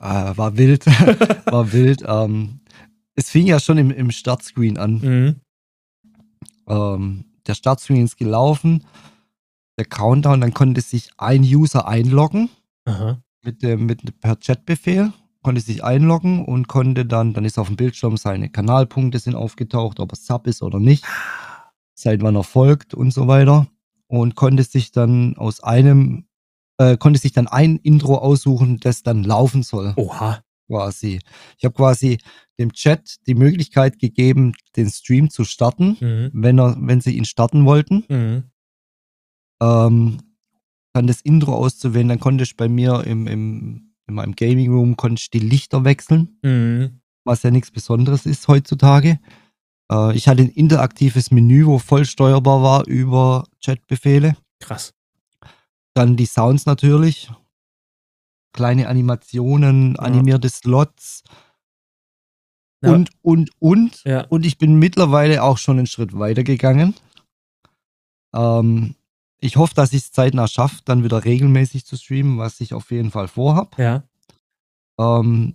[0.00, 0.86] äh, war wild.
[1.44, 2.02] war wild.
[2.06, 2.60] Ähm,
[3.14, 4.92] es fing ja schon im, im Startscreen an.
[4.94, 5.40] Mhm.
[6.66, 8.86] Ähm, der Startscreen ist gelaufen,
[9.76, 12.48] der Countdown, dann konnte sich ein User einloggen
[12.86, 13.22] Aha.
[13.42, 15.12] mit dem mit per Chatbefehl
[15.42, 20.00] konnte sich einloggen und konnte dann, dann ist auf dem Bildschirm seine Kanalpunkte sind aufgetaucht,
[20.00, 21.04] ob er Sub ist oder nicht,
[21.92, 23.66] seit wann er folgt und so weiter
[24.12, 26.26] und konnte sich dann aus einem,
[26.76, 29.94] äh, konnte sich dann ein Intro aussuchen, das dann laufen soll.
[29.96, 30.42] Oha.
[30.68, 31.18] quasi.
[31.58, 32.18] Ich habe quasi
[32.58, 36.30] dem Chat die Möglichkeit gegeben, den Stream zu starten, Mhm.
[36.34, 38.04] wenn, er, wenn sie ihn starten wollten.
[38.08, 38.42] Mhm.
[39.62, 40.18] Ähm,
[40.94, 44.96] dann das Intro auszuwählen, dann konnte ich bei mir im, im, in meinem Gaming Room
[44.96, 47.00] konnte ich die Lichter wechseln, Mhm.
[47.24, 49.18] was ja nichts Besonderes ist heutzutage.
[49.92, 54.36] Äh, ich hatte ein interaktives Menü, wo voll steuerbar war über Chatbefehle.
[54.60, 54.94] Krass.
[55.94, 57.30] Dann die Sounds natürlich.
[58.52, 60.02] Kleine Animationen, Ja.
[60.02, 61.22] animierte Slots.
[62.82, 62.92] Ja.
[62.92, 64.02] Und, und, und.
[64.04, 64.26] Ja.
[64.26, 66.94] Und ich bin mittlerweile auch schon einen Schritt weiter gegangen.
[68.34, 68.94] Ähm,
[69.40, 72.90] ich hoffe, dass ich es zeitnah schaffe, dann wieder regelmäßig zu streamen, was ich auf
[72.90, 73.78] jeden Fall vorhab.
[73.78, 74.04] Ja.
[74.98, 75.54] Ähm,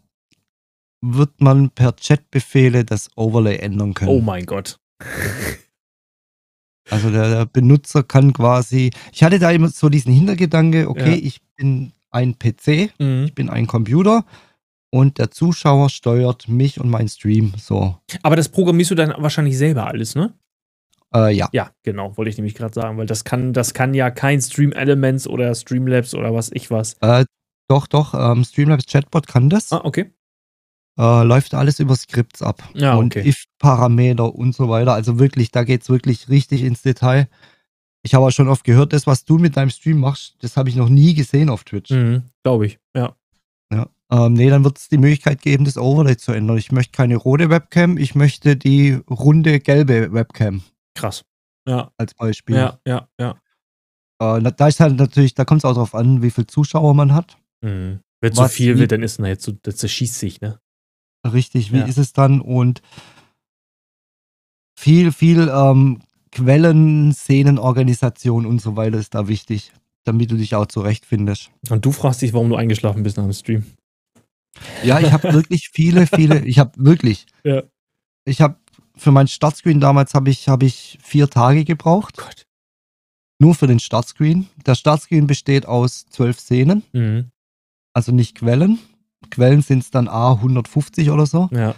[1.01, 4.11] wird man per Chatbefehle das Overlay ändern können.
[4.11, 4.79] Oh mein Gott.
[6.89, 11.21] Also der, der Benutzer kann quasi, ich hatte da immer so diesen Hintergedanke, okay, Ja.
[11.21, 13.25] ich bin ein PC, Mhm.
[13.25, 14.23] ich bin ein Computer
[14.89, 17.51] und der Zuschauer steuert mich und meinen Stream.
[17.57, 20.33] So, Aber das programmierst du dann wahrscheinlich selber alles, ne?
[21.13, 21.49] äh, ja.
[21.51, 24.71] Ja, genau, wollte ich nämlich gerade sagen, weil das kann, das kann ja kein Stream
[24.71, 26.93] Elements oder Streamlabs oder was ich was.
[27.01, 27.25] Äh,
[27.69, 29.73] doch, doch, ähm, Streamlabs Chatbot kann das.
[29.73, 30.11] Ah, okay.
[30.97, 32.63] Äh, läuft alles über Skripts ab.
[32.73, 33.27] Ja, und okay.
[33.29, 34.93] if-Parameter und so weiter.
[34.93, 37.27] Also wirklich, da geht's wirklich richtig ins Detail.
[38.03, 40.69] Ich habe auch schon oft gehört, das, was du mit deinem Stream machst, das habe
[40.69, 41.91] ich noch nie gesehen auf Twitch.
[41.91, 43.15] Mhm, Glaube ich, ja.
[43.71, 43.87] Ja.
[44.09, 46.57] Ähm, nee, dann wird es die Möglichkeit geben, das Overlay zu ändern.
[46.57, 50.61] Ich möchte keine rote Webcam, ich möchte die runde gelbe Webcam
[50.95, 51.25] Krass.
[51.67, 52.55] Ja, als Beispiel.
[52.55, 53.31] ja, ja, ja.
[54.21, 56.93] Äh, na- da ist halt natürlich, da kommt es auch darauf an, wie viele Zuschauer
[56.93, 57.37] man hat.
[57.61, 57.99] Mhm.
[58.21, 60.59] Wenn zu viel wird, dann ist jetzt so, das zerschießt sich, ne?
[61.33, 61.85] Richtig, wie Ja.
[61.85, 62.41] ist es dann?
[62.41, 62.81] Und
[64.77, 66.01] viel, viel ähm,
[66.31, 69.71] Quellen, Szenenorganisation und so weiter ist da wichtig,
[70.03, 71.51] damit du dich auch zurechtfindest.
[71.69, 73.63] Und du fragst dich, warum du eingeschlafen bist nach dem Stream.
[74.83, 77.63] Ja, ich habe wirklich viele, viele, ich habe wirklich, Ja.
[78.25, 78.57] ich habe
[78.95, 82.17] für meinen Startscreen damals habe ich, habe ich vier Tage gebraucht.
[82.17, 82.45] Gott.
[83.39, 84.47] Nur für den Startscreen.
[84.65, 87.31] Der Startscreen besteht aus zwölf Szenen, Mhm.
[87.93, 88.79] also nicht Quellen.
[89.31, 91.49] Quellen sind es dann A 150 oder so.
[91.51, 91.75] Ja.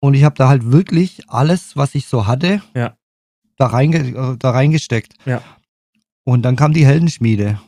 [0.00, 2.96] Und ich habe da halt wirklich alles, was ich so hatte, Ja.
[3.56, 5.14] da, reinge äh, da reingesteckt.
[5.24, 5.42] Ja.
[6.24, 7.60] Und dann kam die Heldenschmiede.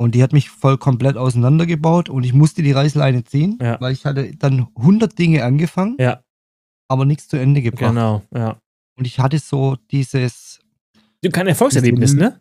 [0.00, 3.80] Und die hat mich voll komplett auseinandergebaut und ich musste die Reißleine ziehen, Ja.
[3.80, 6.22] weil ich hatte dann 100 Dinge angefangen, Ja,
[6.88, 7.90] aber nichts zu Ende gebracht.
[7.90, 8.60] genau, ja.
[8.96, 10.60] Und ich hatte so dieses,
[11.32, 12.40] Kein Erfolgserlebnis, ne?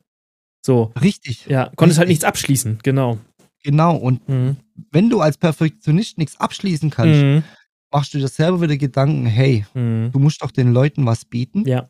[0.66, 0.92] So.
[1.02, 2.24] richtig, Ja, konntest halt Richtig.
[2.24, 3.18] nichts abschließen, genau.
[3.64, 3.96] genau.
[3.96, 4.58] Und Mhm.
[4.92, 7.44] Wenn du als Perfektionist nichts abschließen kannst, Mhm.
[7.92, 10.12] machst du dir selber wieder Gedanken, hey, Mhm.
[10.12, 11.90] du musst doch den Leuten was bieten, Ja,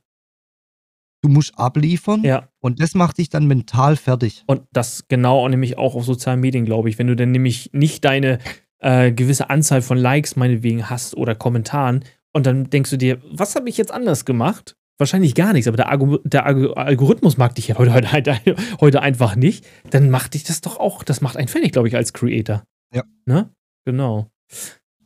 [1.23, 2.47] du musst abliefern ja.
[2.59, 4.43] und das macht dich dann mental fertig.
[4.47, 6.97] Und das genau nämlich auch auf sozialen Medien, glaube ich.
[6.99, 8.39] Wenn du dann nämlich nicht deine
[8.79, 13.55] äh, gewisse Anzahl von Likes meinetwegen hast oder Kommentaren und dann denkst du dir, was
[13.55, 14.75] habe ich jetzt anders gemacht?
[14.99, 18.39] Wahrscheinlich gar nichts, aber der, Algo der Algo Algorithmus mag dich ja heute, heute,
[18.79, 19.65] heute einfach nicht.
[19.89, 22.63] Dann macht dich das doch auch, das macht einen fertig, glaube ich, als Creator.
[22.93, 23.03] Ja.
[23.25, 23.49] Ne?
[23.85, 24.29] Genau.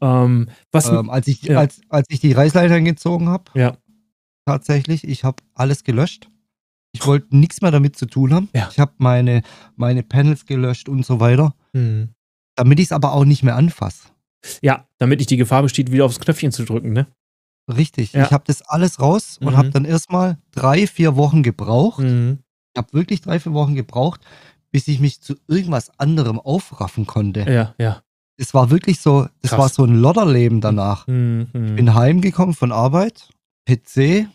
[0.02, 1.60] Ähm, was, Ähm, als, ich, ja.
[1.60, 3.78] als, als ich die Reißleitern gezogen habe, Ja.
[4.46, 6.30] tatsächlich, ich habe alles gelöscht.
[6.94, 8.50] Ich wollte nichts mehr damit zu tun haben.
[8.54, 8.68] Ja.
[8.72, 9.44] Ich habe meine,
[9.76, 12.10] meine Panels gelöscht und so weiter, Hm.
[12.56, 14.10] damit ich es aber auch nicht mehr anfasse.
[14.62, 17.08] Ja, damit nicht die Gefahr besteht, wieder aufs Knöpfchen zu drücken, ne?
[17.72, 18.14] Richtig.
[18.14, 18.26] Ja.
[18.26, 19.58] Ich habe das alles raus und Mhm.
[19.58, 22.00] habe dann erstmal drei, vier Wochen gebraucht.
[22.00, 22.40] Mhm.
[22.74, 24.22] Ich habe wirklich drei, vier Wochen gebraucht,
[24.72, 27.42] bis ich mich zu irgendwas anderem aufraffen konnte.
[27.42, 28.04] Ja, ja.
[28.38, 29.60] Es war wirklich so, das Krass.
[29.60, 31.06] war so ein Lodderleben danach.
[31.08, 31.50] Mhm.
[31.54, 33.30] Ich bin heimgekommen von Arbeit,
[33.68, 34.28] PC,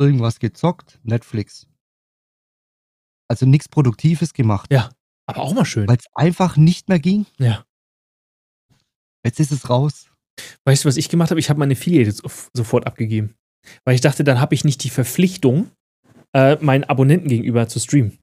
[0.00, 1.66] irgendwas gezockt, Netflix.
[3.28, 4.90] Also nichts Produktives gemacht, Ja.
[5.26, 5.86] Aber auch mal schön.
[5.86, 7.26] weil es einfach nicht mehr ging.
[7.38, 7.64] Ja.
[9.24, 10.10] Jetzt ist es raus.
[10.64, 11.40] Weißt du, was ich gemacht habe?
[11.40, 13.34] Ich habe meine Affiliate so- sofort abgegeben.
[13.84, 15.70] Weil ich dachte, dann habe ich nicht die Verpflichtung,
[16.32, 18.18] äh, meinen Abonnenten gegenüber zu streamen.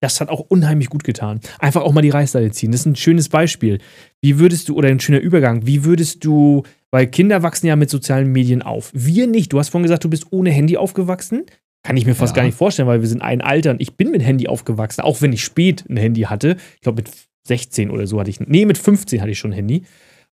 [0.00, 1.40] Das hat auch unheimlich gut getan.
[1.58, 2.70] Einfach auch mal die Reißleine ziehen.
[2.70, 3.78] Das ist ein schönes Beispiel.
[4.22, 7.90] Wie würdest du, oder ein schöner Übergang, wie würdest du, weil Kinder wachsen ja mit
[7.90, 8.90] sozialen Medien auf.
[8.94, 9.52] Wir nicht.
[9.52, 11.44] Du hast vorhin gesagt, du bist ohne Handy aufgewachsen.
[11.82, 12.42] Kann ich mir fast Ja.
[12.42, 15.20] gar nicht vorstellen, weil wir sind ein Alter und ich bin mit Handy aufgewachsen, auch
[15.22, 16.56] wenn ich spät ein Handy hatte.
[16.76, 17.10] Ich glaube, mit
[17.46, 19.84] 16 oder so hatte ich, nee, mit 15 hatte ich schon ein Handy.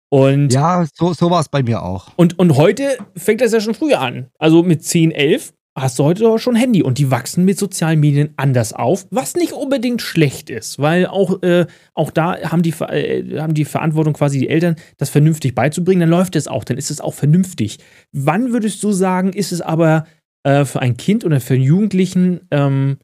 [0.09, 2.09] Und Ja, so, so war es bei mir auch.
[2.17, 4.27] und, und heute fängt das ja schon früher an.
[4.39, 8.33] Also mit 10, 11 hast du heute schon Handy und die wachsen mit sozialen Medien
[8.37, 13.39] anders auf, was nicht unbedingt schlecht ist, weil auch, äh, auch da haben die, äh,
[13.39, 16.91] haben die Verantwortung quasi die Eltern, das vernünftig beizubringen, dann läuft es auch, dann ist
[16.91, 17.79] es auch vernünftig.
[18.11, 20.05] Wann würdest du sagen, ist es aber
[20.43, 22.97] äh, für ein Kind oder für einen Jugendlichen ähm,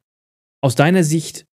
[0.62, 1.46] aus deiner Sicht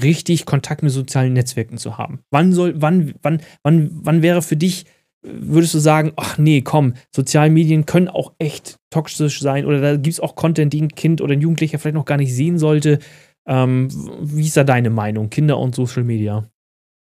[0.00, 2.20] richtig Kontakt mit sozialen Netzwerken zu haben?
[2.30, 4.84] Wann soll, wann, wann, wann, wann wäre für dich,
[5.22, 9.96] würdest du sagen, ach nee, komm, soziale Medien können auch echt toxisch sein oder da
[9.96, 12.58] gibt es auch Content, die ein Kind oder ein Jugendlicher vielleicht noch gar nicht sehen
[12.58, 12.98] sollte.
[13.46, 13.88] Ähm,
[14.20, 16.48] wie ist da deine Meinung, Kinder und Social Media?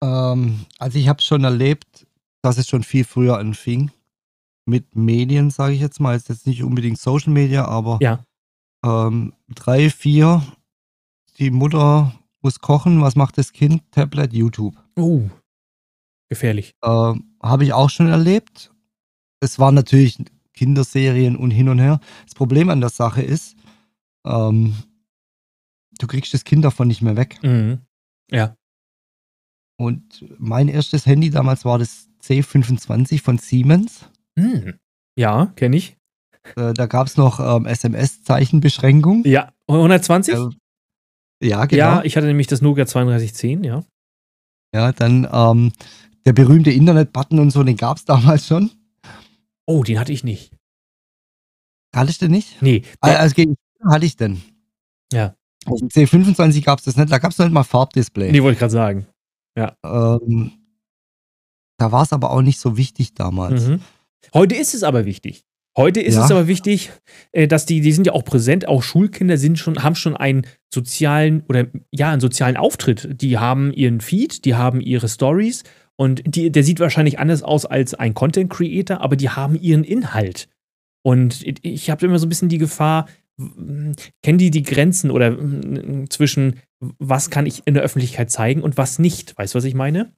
[0.04, 2.08] Ähm, also ich habe schon erlebt,
[2.41, 3.91] dass es schon viel früher anfing
[4.66, 6.16] mit Medien, sage ich jetzt mal.
[6.16, 8.24] Ist jetzt nicht unbedingt Social Media, aber ja.
[8.86, 10.43] ähm, drei, vier,
[11.38, 13.84] die Mutter muss kochen, was macht das Kind?
[13.91, 14.76] Tablet, YouTube.
[14.95, 15.24] Oh,
[16.30, 16.76] gefährlich.
[16.84, 18.72] Ähm, Habe ich auch schon erlebt.
[19.42, 20.18] Es waren natürlich
[20.54, 22.00] Kinderserien und hin und her.
[22.26, 23.56] Das Problem an der Sache ist,
[24.26, 24.76] ähm,
[25.98, 27.40] du kriegst das Kind davon nicht mehr weg.
[27.44, 27.80] Mhm.
[28.32, 28.56] Ja.
[29.78, 34.10] Und mein erstes Handy damals war das C25 von Siemens.
[34.38, 34.78] Hm.
[35.16, 35.96] Ja, kenne ich.
[36.58, 39.24] Äh, da gab es noch ähm, SMS-Zeichenbeschränkung.
[39.26, 40.36] Ja, 120?
[40.36, 40.50] Äh,
[41.42, 41.78] ja, genau.
[41.78, 43.84] Ja, ich hatte nämlich das Nokia 3210, ja.
[44.74, 45.72] Ja, dann ähm,
[46.26, 48.72] der berühmte Internet-Button und so, den gab es damals schon.
[49.65, 50.51] Oh, den hatte ich nicht.
[51.95, 52.61] Hattest du nicht?
[52.61, 52.84] Nee.
[53.01, 54.41] Also gegen hatte ich denn.
[55.11, 55.36] Ja.
[55.65, 58.32] Auf dem C25 gab es das nicht, da gab es nicht mal Farbdisplay.
[58.32, 59.07] Nee, wollte ich gerade sagen.
[59.57, 59.76] Ja.
[59.84, 60.51] Ähm,
[61.78, 63.67] da war es aber auch nicht so wichtig damals.
[63.67, 63.82] Mhm.
[64.34, 65.45] Heute ist es aber wichtig.
[65.78, 66.26] Heute ist Ja.
[66.26, 66.91] es aber wichtig,
[67.32, 70.45] äh, dass die, die sind ja auch präsent, auch Schulkinder sind schon, haben schon einen
[70.74, 73.22] sozialen oder ja, einen sozialen Auftritt.
[73.22, 75.63] Die haben ihren Feed, die haben ihre Stories
[76.00, 79.84] und die, der sieht wahrscheinlich anders aus als ein Content Creator, aber die haben ihren
[79.84, 80.47] Inhalt.
[81.04, 83.93] Und ich habe immer so ein bisschen die Gefahr, w-
[84.24, 86.60] kennen die die Grenzen oder mm, zwischen
[87.00, 89.38] was kann ich in der Öffentlichkeit zeigen und was nicht?
[89.38, 90.14] Weißt du, was ich meine?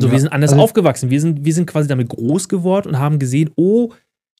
[0.00, 1.10] So, Ja, wir sind anders also- aufgewachsen.
[1.10, 3.92] Wir sind, wir sind quasi damit groß geworden und haben gesehen, oh,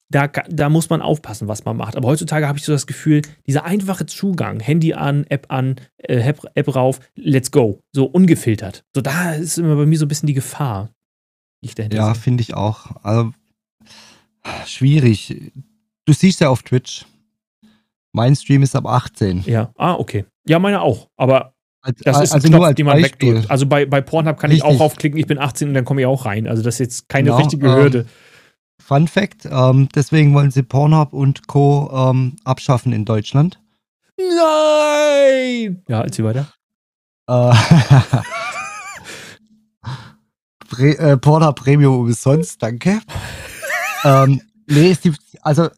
[0.09, 1.97] da, da muss man aufpassen, was man macht.
[1.97, 6.21] Aber heutzutage habe ich so das Gefühl, dieser einfache Zugang, Handy an, App an, äh,
[6.21, 7.81] App, App rauf, let's go.
[7.93, 8.85] So ungefiltert.
[8.95, 10.91] So, da ist immer bei mir so ein bisschen die Gefahr,
[11.63, 13.03] die ich dahinter Ja, finde ich auch.
[13.03, 13.33] Also,
[14.67, 15.53] schwierig.
[16.05, 17.05] Du siehst ja auf Twitch.
[18.13, 19.43] Mein Stream ist ab 18.
[19.47, 20.25] Ja, ah, okay.
[20.49, 21.09] Ja, meine auch.
[21.17, 21.53] Aber
[21.83, 23.29] das ist ein also Knopf, nur als den man Beispiel.
[23.29, 23.51] wegdrückt.
[23.51, 24.81] Also bei, bei Pornhub kann ich auch Richtig.
[24.81, 26.47] raufklicken, ich bin 18 und dann komme ich auch rein.
[26.47, 28.07] Also das ist jetzt keine Genau, richtige ähm, Hürde.
[28.87, 31.91] Fun Fact: ähm, Deswegen wollen sie Pornhub und Co.
[31.93, 33.61] Ähm, abschaffen in Deutschland.
[34.17, 35.83] Nein!
[35.89, 36.47] Ja, erzähl weiter.
[37.27, 37.53] Äh,
[40.69, 43.01] Pre äh, Pornhub Premium umsonst, danke.
[44.05, 45.69] ähm, nee, es gibt, also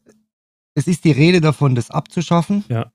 [0.74, 2.64] es ist die Rede davon, das abzuschaffen.
[2.68, 2.92] Ja.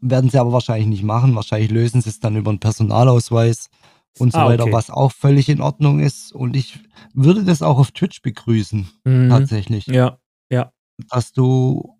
[0.00, 1.36] Werden sie aber wahrscheinlich nicht machen.
[1.36, 3.70] Wahrscheinlich lösen sie es dann über einen Personalausweis
[4.18, 4.72] und so Ah, weiter, okay.
[4.72, 6.32] was auch völlig in Ordnung ist.
[6.32, 6.78] Und ich
[7.14, 9.28] würde das auch auf Twitch begrüßen, Mhm.
[9.28, 9.86] tatsächlich.
[9.86, 10.18] Ja.
[11.08, 11.96] Dass du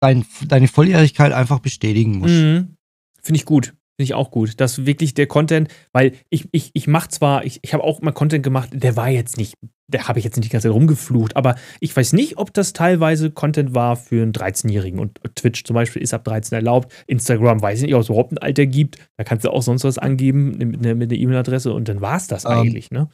[0.00, 2.34] dein, deine Volljährigkeit einfach bestätigen musst.
[2.34, 2.76] Mhm.
[3.22, 3.74] Finde ich gut.
[3.98, 4.60] Finde ich auch gut.
[4.60, 8.12] Dass wirklich der Content, weil ich, ich, ich mache zwar, ich, ich habe auch mal
[8.12, 9.54] Content gemacht, der war jetzt nicht,
[9.88, 12.72] der habe ich jetzt nicht die ganze Zeit rumgeflucht, aber ich weiß nicht, ob das
[12.72, 15.00] teilweise Content war für einen 13-Jährigen.
[15.00, 16.92] Und Twitch zum Beispiel ist ab 13 erlaubt.
[17.08, 18.98] Instagram weiß ich nicht, ob es überhaupt ein Alter gibt.
[19.16, 22.18] Da kannst du auch sonst was angeben mit einer mit einer E-Mail-Adresse und dann war
[22.18, 23.08] es das Ähm, eigentlich, ne?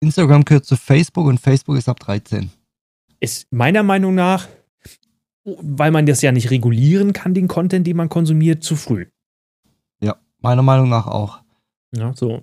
[0.00, 2.50] Instagram gehört zu Facebook und Facebook ist ab 13.
[3.20, 4.48] ist meiner Meinung nach,
[5.44, 9.06] weil man das ja nicht regulieren kann, den Content, den man konsumiert, zu früh.
[10.44, 11.40] Meiner Meinung nach auch.
[11.96, 12.42] Ja, so.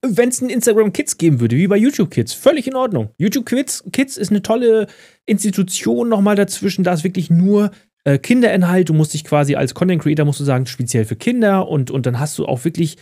[0.00, 3.10] Wenn es ein Instagram Kids geben würde, wie bei YouTube Kids, völlig in Ordnung.
[3.18, 4.86] YouTube Kids, Kids ist eine tolle
[5.26, 6.82] Institution nochmal dazwischen.
[6.82, 7.72] Da ist wirklich nur
[8.04, 8.88] äh, Kinderinhalt.
[8.88, 12.06] Du musst dich quasi als Content Creator, musst du sagen, speziell für Kinder und, und
[12.06, 12.96] dann hast du auch wirklich,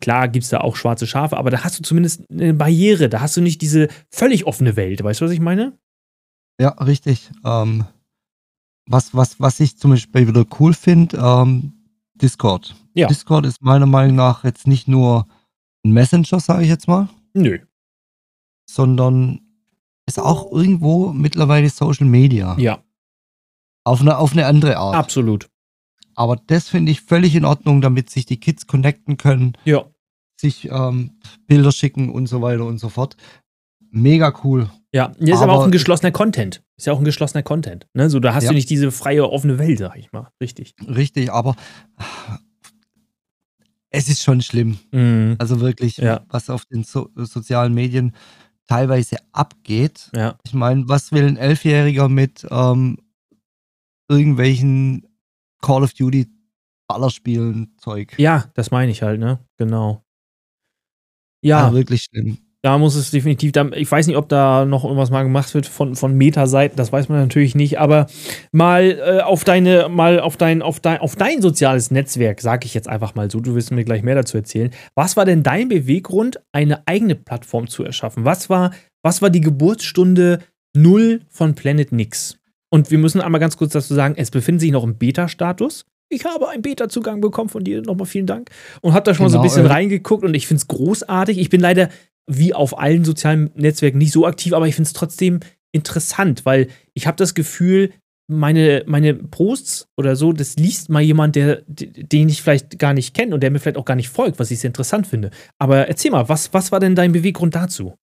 [0.00, 3.10] klar gibt es da auch schwarze Schafe, aber da hast du zumindest eine Barriere.
[3.10, 5.04] Da hast du nicht diese völlig offene Welt.
[5.04, 5.76] Weißt du, was ich meine?
[6.58, 7.30] Ja, richtig.
[7.44, 7.84] Ähm,
[8.86, 11.74] was, was, was ich zum Beispiel wieder cool finde, ähm,
[12.22, 12.74] Discord.
[12.94, 13.08] Ja.
[13.08, 15.26] Discord ist meiner Meinung nach jetzt nicht nur
[15.84, 17.58] ein Messenger, sage ich jetzt mal, Nö.
[18.68, 19.40] sondern
[20.06, 22.56] ist auch irgendwo mittlerweile Social Media.
[22.58, 22.82] Ja,
[23.84, 24.94] Auf eine, auf eine andere Art.
[24.96, 25.48] absolut.
[26.16, 29.86] Aber das finde ich völlig in Ordnung, damit sich die Kids connecten können, Ja.
[30.38, 33.16] sich ähm, Bilder schicken und so weiter und so fort.
[33.90, 34.70] Mega cool.
[34.92, 36.62] Ja, hier ist aber, Aber- auch ein geschlossener Content.
[36.80, 37.86] Ist ja auch ein geschlossener Content.
[37.92, 38.08] Ne?
[38.08, 38.48] So, da hast Ja.
[38.48, 40.30] du nicht diese freie, offene Welt, sag ich mal.
[40.40, 40.74] Richtig.
[40.88, 41.54] Richtig, aber
[43.90, 44.78] es ist schon schlimm.
[44.90, 45.36] Mhm.
[45.38, 46.24] Also wirklich, Ja.
[46.30, 48.14] was auf den so sozialen Medien
[48.66, 50.08] teilweise abgeht.
[50.14, 50.38] Ja.
[50.42, 52.96] Ich meine, was will ein Elfjähriger mit ähm,
[54.08, 55.06] irgendwelchen
[55.60, 56.28] Call of Duty
[56.88, 58.14] Ballerspielen Zeug?
[58.18, 59.38] Ja, das meine ich halt, ne?
[59.58, 60.02] Genau.
[61.42, 62.38] Ja, Also wirklich schlimm.
[62.62, 65.94] Da muss es definitiv, ich weiß nicht, ob da noch irgendwas mal gemacht wird von,
[65.94, 68.06] von Meta-Seiten, das weiß man natürlich nicht, aber
[68.52, 72.74] mal äh, auf deine, mal auf dein, auf dein, auf dein soziales Netzwerk, sage ich
[72.74, 74.70] jetzt einfach mal so, du wirst mir gleich mehr dazu erzählen.
[74.94, 78.26] Was war denn dein Beweggrund, eine eigene Plattform zu erschaffen?
[78.26, 80.40] Was war, was war die Geburtsstunde
[80.76, 82.36] null von Planet Nix?
[82.68, 86.24] Und wir müssen einmal ganz kurz dazu sagen, es befindet sich noch im Beta-Status ich
[86.24, 87.82] habe einen Beta-Zugang bekommen von dir.
[87.82, 88.50] Nochmal vielen Dank.
[88.82, 90.60] Und habe da schon genau, mal so ein genau, bisschen äh, reingeguckt und ich finde
[90.60, 91.38] es großartig.
[91.38, 91.88] Ich bin leider
[92.30, 95.40] wie auf allen sozialen Netzwerken nicht so aktiv, aber ich finde es trotzdem
[95.72, 97.92] interessant, weil ich habe das Gefühl,
[98.28, 103.12] meine, meine Posts oder so, das liest mal jemand, der, den ich vielleicht gar nicht
[103.12, 105.30] kenne und der mir vielleicht auch gar nicht folgt, was ich sehr interessant finde.
[105.58, 107.94] Aber erzähl mal, was, was war denn dein Beweggrund dazu?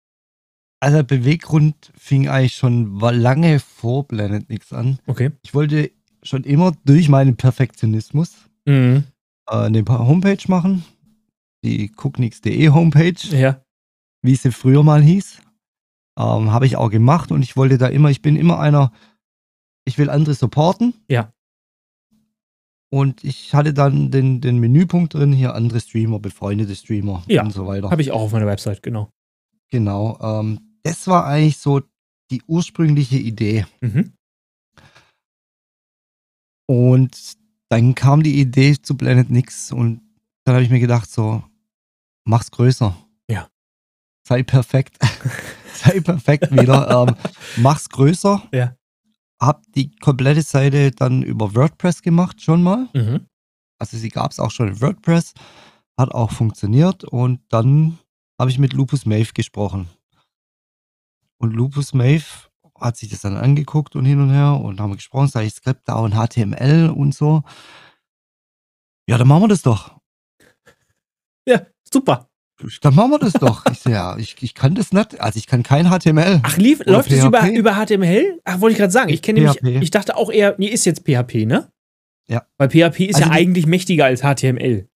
[0.79, 4.99] Also der Beweggrund fing eigentlich schon lange vor Planet Nix an.
[5.07, 5.31] Okay.
[5.43, 9.05] Ich wollte schon immer durch meinen Perfektionismus mhm.
[9.49, 10.83] äh, eine Homepage machen.
[11.63, 13.15] Die gucknix.de Homepage.
[13.31, 13.61] Ja.
[14.21, 15.41] Wie sie früher mal hieß.
[16.17, 18.91] Ähm, Habe ich auch gemacht und ich wollte da immer, ich bin immer einer,
[19.85, 20.93] ich will andere supporten.
[21.09, 21.31] Ja.
[22.89, 27.51] Und ich hatte dann den, den Menüpunkt drin, hier andere Streamer, befreundete Streamer ja, und
[27.51, 27.91] so weiter.
[27.91, 29.11] Habe ich auch auf meiner Website, genau.
[29.69, 30.17] Genau.
[30.21, 31.81] Ähm, das war eigentlich so
[32.31, 33.65] die ursprüngliche Idee.
[33.81, 34.13] Mhm.
[36.65, 37.37] Und
[37.69, 40.01] dann kam die Idee zu Planet Nix und
[40.45, 41.43] dann habe ich mir gedacht, so,
[42.25, 42.95] mach's größer.
[44.27, 44.97] Sei perfekt.
[45.73, 47.07] Sei perfekt wieder.
[47.07, 47.15] ähm,
[47.55, 48.43] mach's größer.
[48.51, 48.75] Ja.
[49.39, 52.89] Hab die komplette Seite dann über WordPress gemacht, schon mal.
[52.93, 53.25] Mhm.
[53.79, 55.33] Also sie gab es auch schon in WordPress.
[55.97, 57.05] Hat auch funktioniert.
[57.05, 57.99] Und dann
[58.37, 59.87] habe ich mit Lupus Mave gesprochen.
[61.37, 62.25] Und Lupus Mave
[62.77, 65.87] hat sich das dann angeguckt und hin und her und haben gesprochen, sage ich Skript
[65.87, 67.43] da und HTML und so.
[69.07, 69.95] Ja, dann machen wir das doch.
[71.47, 72.29] Ja, super.
[72.81, 73.65] Dann machen wir das doch.
[73.71, 75.19] Ich so, ja, ich, ich kann das nicht.
[75.21, 76.41] Also ich kann kein HTML.
[76.43, 78.39] Ach, lief, läuft es über, über HTML?
[78.45, 79.09] Ach, wollte ich gerade sagen.
[79.09, 81.71] Ich kenne nämlich, ich dachte auch eher, nee, ist jetzt PHP, ne?
[82.27, 82.45] Ja.
[82.57, 84.87] Weil PHP ist also ja eigentlich mächtiger als HTML.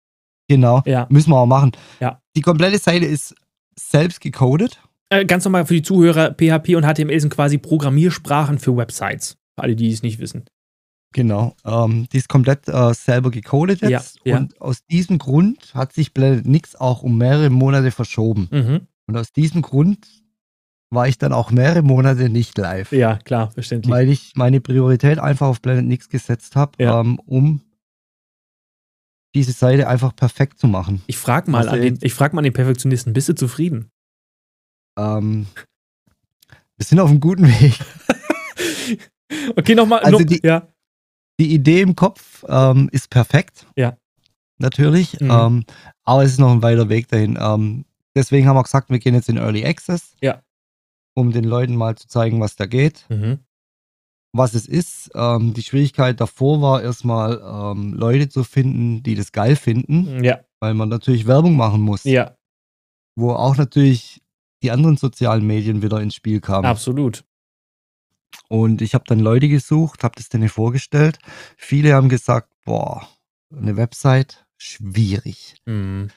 [0.47, 0.81] Genau.
[0.85, 1.07] Ja.
[1.09, 1.71] Müssen wir auch machen.
[1.99, 2.21] Ja.
[2.35, 3.35] Die komplette Seite ist
[3.75, 4.81] selbst gecodet.
[5.09, 9.37] Äh, ganz normal für die Zuhörer, PHP und HTML sind quasi Programmiersprachen für Websites.
[9.55, 10.45] Für alle, die es nicht wissen.
[11.13, 11.55] Genau.
[11.65, 14.19] Ähm, die ist komplett äh, selber gecodet jetzt.
[14.23, 14.61] Ja, und ja.
[14.61, 18.47] aus diesem Grund hat sich Blended Nix auch um mehrere Monate verschoben.
[18.51, 18.87] Mhm.
[19.07, 20.07] Und aus diesem Grund
[20.89, 22.91] war ich dann auch mehrere Monate nicht live.
[22.91, 23.91] Ja, klar, verständlich.
[23.91, 26.99] Weil ich meine Priorität einfach auf Blended Nix gesetzt habe, ja.
[26.99, 27.61] ähm, um
[29.33, 31.01] diese Seite einfach perfekt zu machen.
[31.07, 33.89] Ich frage mal, an den, frag mal an den Perfektionisten, bist du zufrieden?
[34.99, 35.47] Ähm,
[36.77, 37.79] wir sind auf einem guten Weg.
[39.55, 39.99] okay, nochmal.
[39.99, 40.67] Also die, ja.
[41.41, 43.65] Die Idee im Kopf ähm, ist perfekt.
[43.75, 43.97] Ja.
[44.59, 45.19] Natürlich.
[45.19, 45.31] Mhm.
[45.31, 45.65] Ähm,
[46.03, 47.35] aber es ist noch ein weiter Weg dahin.
[47.41, 47.85] Ähm,
[48.15, 50.15] deswegen haben wir gesagt, wir gehen jetzt in Early Access.
[50.21, 50.43] Ja.
[51.15, 53.07] Um den Leuten mal zu zeigen, was da geht.
[53.09, 53.39] Mhm.
[54.33, 55.09] Was es ist.
[55.15, 60.23] Ähm, die Schwierigkeit davor war erstmal ähm, Leute zu finden, die das geil finden.
[60.23, 60.41] Ja.
[60.59, 62.03] Weil man natürlich Werbung machen muss.
[62.03, 62.35] Ja.
[63.15, 64.21] Wo auch natürlich
[64.61, 66.67] die anderen sozialen Medien wieder ins Spiel kamen.
[66.67, 67.25] Absolut.
[68.49, 71.19] Und ich habe dann Leute gesucht, habe das denen vorgestellt.
[71.57, 73.07] Viele haben gesagt, boah,
[73.55, 75.55] eine Website, schwierig.
[75.65, 76.09] Mhm.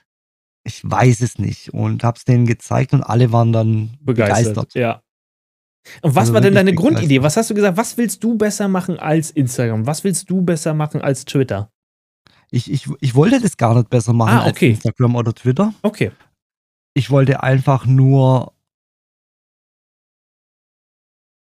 [0.64, 1.72] Ich weiß es nicht.
[1.74, 4.54] Und habe es denen gezeigt und alle waren dann begeistert.
[4.54, 4.74] begeistert.
[4.74, 5.02] Ja.
[6.00, 6.94] Und was also war denn deine begeistert.
[6.94, 7.22] Grundidee?
[7.22, 7.76] Was hast du gesagt?
[7.76, 9.86] Was willst du besser machen als Instagram?
[9.86, 11.70] Was willst du besser machen als Twitter?
[12.50, 14.70] Ich, ich, ich wollte das gar nicht besser machen ah, okay.
[14.70, 15.74] als Instagram oder Twitter.
[15.82, 16.12] Okay.
[16.94, 18.53] Ich wollte einfach nur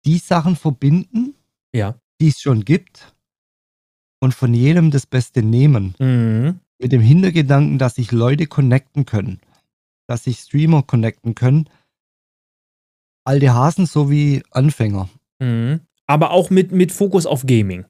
[0.06, 1.36] die Sachen verbinden,
[1.74, 2.00] ja.
[2.22, 3.14] die es schon gibt
[4.20, 5.96] und von jedem das Beste nehmen.
[6.00, 6.60] Mhm.
[6.80, 9.40] Mit dem Hintergedanken, dass sich Leute connecten können,
[10.08, 11.70] dass sich Streamer connecten können.
[13.24, 15.10] Alte Hasen sowie Anfänger.
[15.40, 15.82] Mhm.
[16.06, 17.86] Aber auch mit, mit Fokus auf Gaming.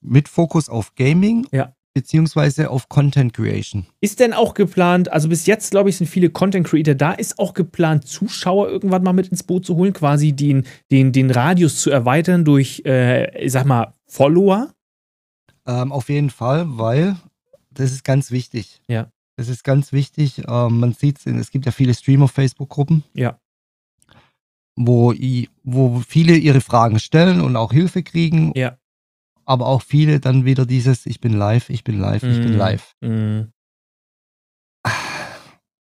[0.00, 1.46] Mit Fokus auf Gaming.
[1.52, 3.84] Ja beziehungsweise auf Content Creation.
[4.00, 7.40] Ist denn auch geplant, also bis jetzt, glaube ich, sind viele Content Creator da, ist
[7.40, 11.80] auch geplant, Zuschauer irgendwann mal mit ins Boot zu holen, quasi den, den, den Radius
[11.80, 14.72] zu erweitern durch, äh, ich sag mal, Follower?
[15.66, 17.16] Ähm, auf jeden Fall, weil
[17.72, 18.80] das ist ganz wichtig.
[18.86, 19.10] Ja.
[19.34, 20.42] Das ist ganz wichtig.
[20.46, 23.02] Ähm, man sieht es, es gibt ja viele Streamer-Facebook-Gruppen.
[23.12, 23.40] Ja.
[24.76, 25.12] Wo,
[25.64, 28.52] wo viele ihre Fragen stellen und auch Hilfe kriegen.
[28.54, 28.77] Ja
[29.48, 32.58] aber auch viele dann wieder dieses, ich bin live, ich bin live, ich bin mhm.
[32.58, 32.94] live.
[33.00, 33.40] Mm.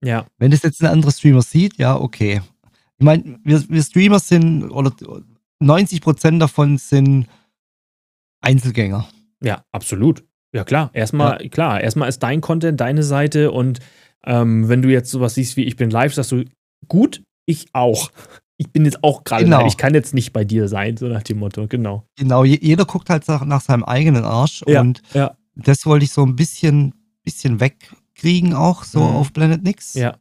[0.04, 0.26] Ja.
[0.38, 2.42] Wenn das jetzt ein anderer Streamer sieht, ja, okay.
[2.98, 4.92] Ich meine, wir, wir Streamer sind, oder
[5.60, 7.26] 90% davon sind
[8.40, 9.08] Einzelgänger.
[9.42, 10.24] Ja, absolut.
[10.52, 10.90] Ja, klar.
[10.92, 11.48] Erstmal, ja.
[11.48, 13.80] klar, erstmal ist dein Content deine Seite und
[14.24, 16.44] ähm, wenn du jetzt sowas siehst wie ich bin live, sagst du,
[16.88, 18.10] gut, ich auch.
[18.58, 19.66] Ich bin jetzt auch gerade, Genau.
[19.66, 22.06] ich kann jetzt nicht bei dir sein, so nach dem Motto, genau.
[22.16, 25.36] Genau, je- jeder guckt halt nach, nach seinem eigenen Arsch Ja, und ja.
[25.54, 29.16] das wollte ich so ein bisschen, bisschen wegkriegen auch so Mhm.
[29.16, 30.16] auf Planet Nix, Ja.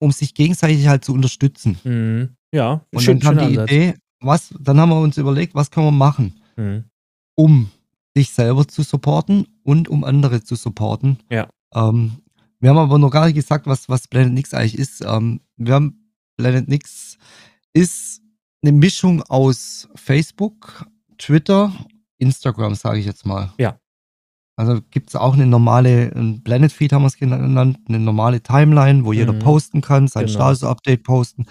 [0.00, 1.78] um sich gegenseitig halt zu unterstützen.
[1.84, 2.36] Mhm.
[2.52, 3.70] Ja, Und schön, dann kam die Ansatz.
[3.70, 6.84] Idee, was, dann haben wir uns überlegt, was können wir machen, Mhm.
[7.36, 7.70] um
[8.16, 11.18] dich selber zu supporten und um andere zu supporten.
[11.30, 11.48] Ja.
[11.74, 12.18] Ähm,
[12.64, 15.02] wir haben aber noch gar nicht gesagt, was, was Planet Nix eigentlich ist.
[15.04, 17.18] Ähm, wir haben Planet Nix
[17.74, 18.22] ist
[18.62, 20.86] eine Mischung aus Facebook,
[21.18, 21.70] Twitter,
[22.16, 23.52] Instagram, sage ich jetzt mal.
[23.58, 23.78] Ja.
[24.56, 28.40] Also gibt es auch eine normale, ein Planet Feed haben wir es genannt, eine normale
[28.42, 29.40] Timeline, wo jeder Mhm.
[29.40, 30.38] posten kann, sein Genau.
[30.38, 31.44] Status-Update posten.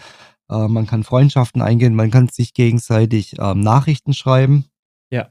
[0.49, 4.65] Äh, man kann Freundschaften eingehen, man kann sich gegenseitig ähm, Nachrichten schreiben.
[5.11, 5.29] Ja.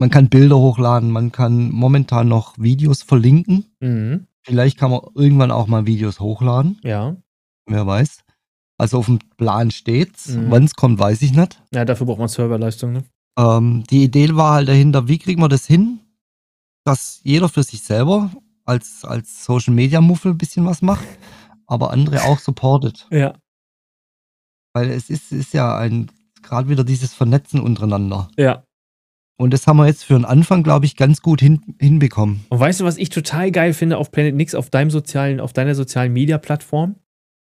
[0.00, 3.66] Man kann Bilder hochladen, man kann momentan noch Videos verlinken.
[3.78, 4.26] Mhm.
[4.44, 7.16] Vielleicht kann man irgendwann auch mal Videos hochladen, Ja.
[7.66, 8.20] wer weiß.
[8.78, 10.28] Also auf dem Plan steht's.
[10.28, 10.50] Mhm.
[10.50, 11.62] Wann es kommt, weiß ich nicht.
[11.72, 13.04] ja, dafür braucht man Serverleistung, ne?
[13.38, 16.00] Ähm, die Idee war halt dahinter, wie kriegen wir das hin,
[16.84, 18.30] dass jeder für sich selber
[18.64, 21.04] als, als Social Media Muffel ein bisschen was macht,
[21.66, 23.06] aber andere auch supportet.
[23.10, 23.34] Ja.
[24.74, 26.10] Weil es ist, ist ja ein,
[26.42, 28.28] gerade wieder dieses Vernetzen untereinander.
[28.36, 28.64] Ja.
[29.36, 32.44] Und das haben wir jetzt für den Anfang, glaube ich, ganz gut hin, hinbekommen.
[32.50, 35.52] Und weißt du, was ich total geil finde auf Planet Nix, auf deinem sozialen, auf
[35.52, 36.96] deiner sozialen Media-Plattform?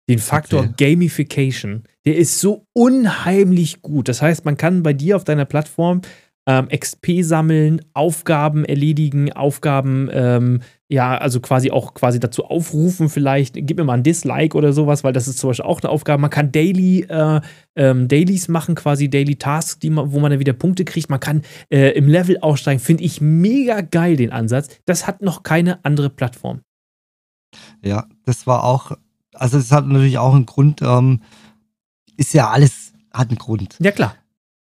[0.09, 0.95] Den Faktor Erzähl.
[0.95, 1.85] Gamification.
[2.07, 4.09] Der ist so unheimlich gut.
[4.09, 6.01] Das heißt, man kann bei dir auf deiner Plattform
[6.49, 13.55] ähm, XP sammeln, Aufgaben erledigen, Aufgaben, ähm, ja, also quasi auch quasi dazu aufrufen, vielleicht,
[13.55, 16.23] gib mir mal ein Dislike oder sowas, weil das ist zum Beispiel auch eine Aufgabe.
[16.23, 17.43] Man kann Daily, äh,
[17.77, 21.11] ähm, Dailies machen, quasi Daily Tasks, die man, wo man dann wieder Punkte kriegt.
[21.11, 22.81] Man kann äh, im Level aussteigen.
[22.81, 24.69] Finde ich mega geil, den Ansatz.
[24.87, 26.63] Das hat noch keine andere Plattform.
[27.85, 28.93] Ja, das war auch,
[29.35, 31.21] also es hat natürlich auch einen Grund, ähm,
[32.17, 33.77] ist ja alles, hat einen Grund.
[33.81, 34.15] Ja, klar.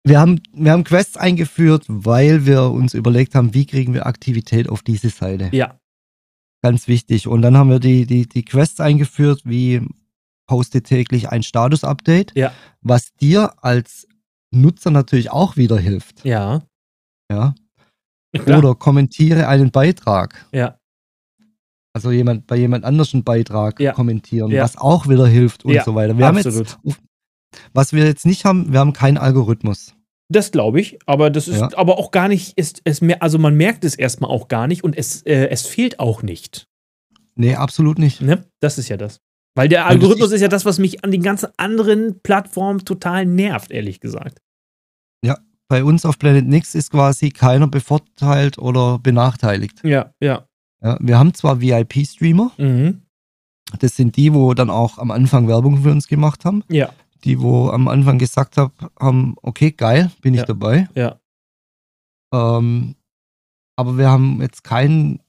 [0.06, 4.68] Wir haben, wir haben Quests eingeführt, weil wir uns überlegt haben, wie kriegen wir Aktivität
[4.68, 5.48] auf diese Seite.
[5.52, 5.80] Ja.
[6.62, 7.26] Ganz wichtig.
[7.26, 9.82] Und dann haben wir die, die, die Quests eingeführt, wie
[10.46, 12.52] poste täglich ein Status-Update, Ja.
[12.80, 14.06] was dir als
[14.52, 16.24] Nutzer natürlich auch wieder hilft.
[16.24, 16.62] Ja.
[17.30, 17.54] Ja?
[18.32, 18.58] Klar.
[18.58, 20.46] Oder kommentiere einen Beitrag.
[20.52, 20.78] Ja.
[21.94, 23.92] Also jemand, bei jemand anders einen Beitrag Ja.
[23.92, 24.62] kommentieren, Ja.
[24.62, 26.16] was auch wieder hilft und so weiter.
[26.16, 26.78] Wir haben jetzt, Absolut.
[27.72, 29.94] was wir jetzt nicht haben, wir haben keinen Algorithmus.
[30.28, 31.68] Das glaube ich, aber das ist Ja.
[31.76, 34.82] aber auch gar nicht, ist es mehr, also man merkt es erstmal auch gar nicht
[34.82, 36.66] und es, äh, es fehlt auch nicht.
[37.36, 38.20] Nee, absolut nicht.
[38.22, 38.44] Ne?
[38.60, 39.20] Das ist ja das.
[39.54, 43.70] Weil der Algorithmus ist- ja das, was mich an den ganzen anderen Plattformen total nervt,
[43.70, 44.40] ehrlich gesagt.
[45.68, 49.80] Bei uns auf Planet Nix ist quasi keiner bevorteilt oder benachteiligt.
[49.82, 50.46] Ja, ja.
[50.80, 53.02] Ja, wir haben zwar VIP-Streamer, Mhm.
[53.80, 56.62] das sind die, wo dann auch am Anfang Werbung für uns gemacht haben.
[56.68, 56.90] Ja,
[57.26, 60.46] Die, wo am Anfang gesagt hab, haben, okay, geil, bin ich Ja.
[60.46, 60.88] dabei.
[60.94, 61.18] ja.
[62.32, 62.94] Ähm,
[63.78, 65.20] aber wir haben jetzt keinen,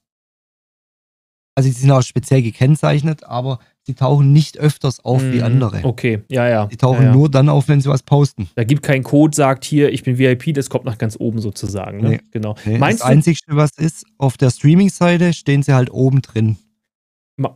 [1.55, 5.43] also sie sind auch speziell gekennzeichnet, aber sie tauchen nicht öfters auf wie Mhm.
[5.43, 5.83] andere.
[5.83, 6.65] Okay, ja, ja.
[6.67, 7.13] Die tauchen ja, ja.
[7.13, 8.49] nur dann auf, wenn sie was posten.
[8.55, 11.99] Da gibt keinen Code, sagt hier, ich bin VIP, das kommt nach ganz oben sozusagen.
[12.01, 12.09] Ne?
[12.09, 12.19] Nee.
[12.31, 12.55] Genau.
[12.65, 16.57] Nee, Meinst das du, Einzige, was ist, auf der Streaming-Seite stehen sie halt oben drin.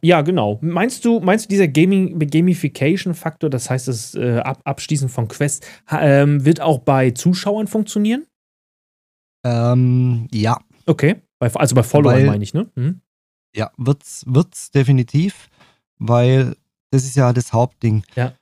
[0.04, 0.60] Ja, genau.
[0.62, 5.66] Meinst du, meinst du dieser Gaming, Gamification-Faktor, das heißt das äh, Ab Abschließen von Quests,
[5.90, 8.26] ähm, wird auch bei Zuschauern funktionieren?
[9.44, 11.22] Ähm, ja, Okay.
[11.40, 12.70] Also bei Followern meine ich, ne?
[12.76, 13.02] Mhm.
[13.56, 15.50] ja, wird's, wird's definitiv,
[15.98, 16.56] weil
[16.92, 18.04] das ist ja das Hauptding.
[18.16, 18.34] Ja.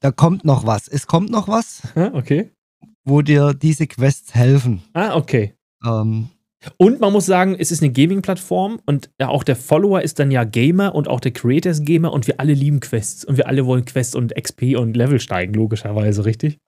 [0.00, 0.86] Da kommt noch was.
[0.86, 2.50] Es kommt noch was, Ah, okay.
[3.04, 4.82] wo dir diese Quests helfen.
[4.92, 5.54] Ah, okay.
[5.84, 6.28] Ähm,
[6.76, 10.44] Und man muss sagen, es ist eine Gaming-Plattform und auch der Follower ist dann ja
[10.44, 13.64] Gamer und auch der Creator ist Gamer und wir alle lieben Quests und wir alle
[13.64, 16.58] wollen Quests und XP und Level steigen, logischerweise, richtig?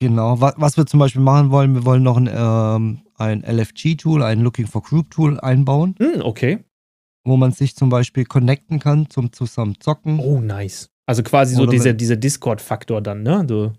[0.00, 4.40] Genau, was, wir zum Beispiel machen wollen, wir wollen noch ein, ähm, ein LFG-Tool, ein
[4.40, 6.58] Looking for Group-Tool einbauen, Hm, okay.
[7.24, 10.18] wo man sich zum Beispiel connecten kann zum zusammen zocken.
[10.18, 10.88] Oh, nice.
[11.06, 13.44] Also quasi so Oder dieser, dieser Discord-Faktor dann, ne?
[13.46, 13.72] Du,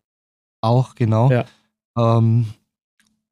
[0.62, 1.30] Auch, genau.
[1.30, 1.46] Ja.
[1.98, 2.48] Ähm,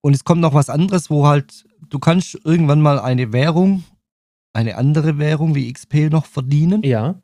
[0.02, 3.84] und es kommt noch was anderes, wo halt, du kannst irgendwann mal eine Währung,
[4.54, 7.22] eine andere Währung wie XP noch verdienen, ja.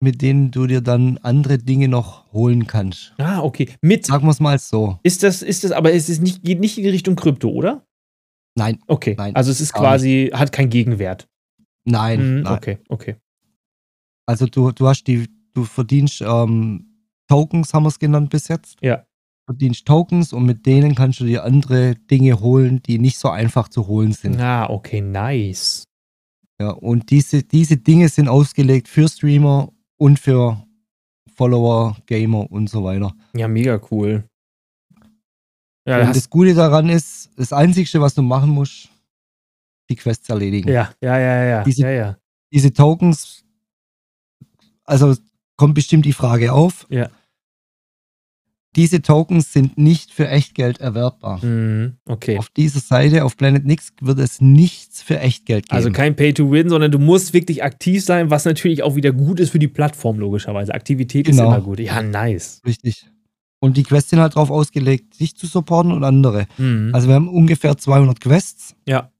[0.00, 3.14] mit denen du dir dann andere Dinge noch holen kannst.
[3.18, 3.68] Ah, okay.
[3.82, 4.06] Mit.
[4.06, 4.98] Sagen wir es mal so.
[5.02, 7.84] Ist das, ist das, aber es ist nicht, geht nicht in die Richtung Krypto, oder?
[8.54, 9.14] Nein, Okay.
[9.16, 11.28] Nein, also es ist quasi, hat keinen Gegenwert.
[11.84, 12.52] nein, Mhm, nein.
[12.54, 13.16] Okay, okay.
[14.26, 16.86] Also du, du hast die, du verdienst ähm,
[17.28, 18.76] Tokens, haben wir es genannt bis jetzt.
[18.82, 19.04] Ja.
[19.46, 23.68] Verdienst Tokens und mit denen kannst du dir andere Dinge holen, die nicht so einfach
[23.68, 24.40] zu holen sind.
[24.40, 25.84] Ah, okay, nice.
[26.60, 30.64] Ja, und diese, diese Dinge sind ausgelegt für Streamer und für
[31.34, 33.12] Follower, Gamer und so weiter.
[33.34, 34.24] Ja, mega cool.
[35.86, 38.88] Ja, und das Gute daran ist, das Einzige, was du machen musst,
[39.90, 40.68] die Quests erledigen.
[40.68, 41.64] Ja, ja, ja, ja.
[41.64, 42.16] Diese, ja, ja.
[42.52, 43.44] diese Tokens,
[44.84, 45.16] also
[45.56, 46.86] kommt bestimmt die Frage auf.
[46.88, 47.10] Ja.
[48.74, 51.44] Diese Tokens sind nicht für Echtgeld erwerbbar.
[51.44, 52.38] Mhm, okay.
[52.38, 55.76] Auf dieser Seite, auf Planet Nix, wird es nichts für Echtgeld geben.
[55.76, 59.50] Also kein Pay-to-Win, sondern du musst wirklich aktiv sein, was natürlich auch wieder gut ist
[59.50, 60.72] für die Plattform, logischerweise.
[60.72, 61.42] Aktivität genau.
[61.42, 61.80] ist immer gut.
[61.80, 62.62] Ja, nice.
[62.64, 63.06] Richtig.
[63.60, 66.46] Und die Quests sind halt darauf ausgelegt, sich zu supporten und andere.
[66.56, 66.90] Mhm.
[66.94, 68.74] Also wir haben ungefähr 200 Quests.
[68.88, 69.12] Ja.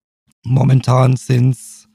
[0.44, 1.88] Momentan sind es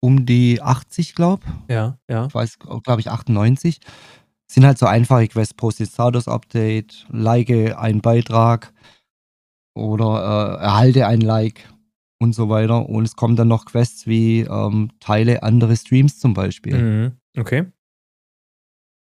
[0.00, 1.74] um die 80, glaube ich.
[1.74, 2.26] Ja, ja.
[2.26, 3.80] Ich weiß, glaube ich, 98.
[4.50, 8.72] Sind halt so einfache Quests, poste Status-Update, like einen Beitrag
[9.74, 11.68] oder äh, erhalte ein Like
[12.18, 12.88] und so weiter.
[12.88, 16.78] Und es kommen dann noch Quests wie ähm, Teile andere Streams zum Beispiel.
[16.78, 17.12] Mhm.
[17.38, 17.66] Okay.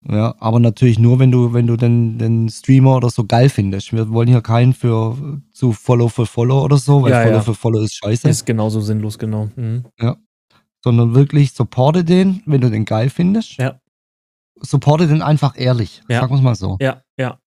[0.09, 3.93] Ja, aber natürlich nur, wenn du, wenn du den, den Streamer oder so geil findest.
[3.93, 5.17] Wir wollen hier keinen für
[5.51, 7.43] zu Follow für Follow oder so, weil ja, Follow ja.
[7.43, 8.29] für Follow ist scheiße.
[8.29, 9.49] Ist genauso sinnlos, genau.
[9.57, 9.85] Mhm.
[9.99, 10.17] Ja.
[10.85, 13.57] Sondern wirklich supporte den, wenn du den geil findest.
[13.57, 13.81] Ja.
[14.61, 16.03] Supporte den einfach ehrlich.
[16.09, 16.21] Ja.
[16.21, 16.77] Sagen wir es mal so.
[16.81, 17.39] Ja, ja.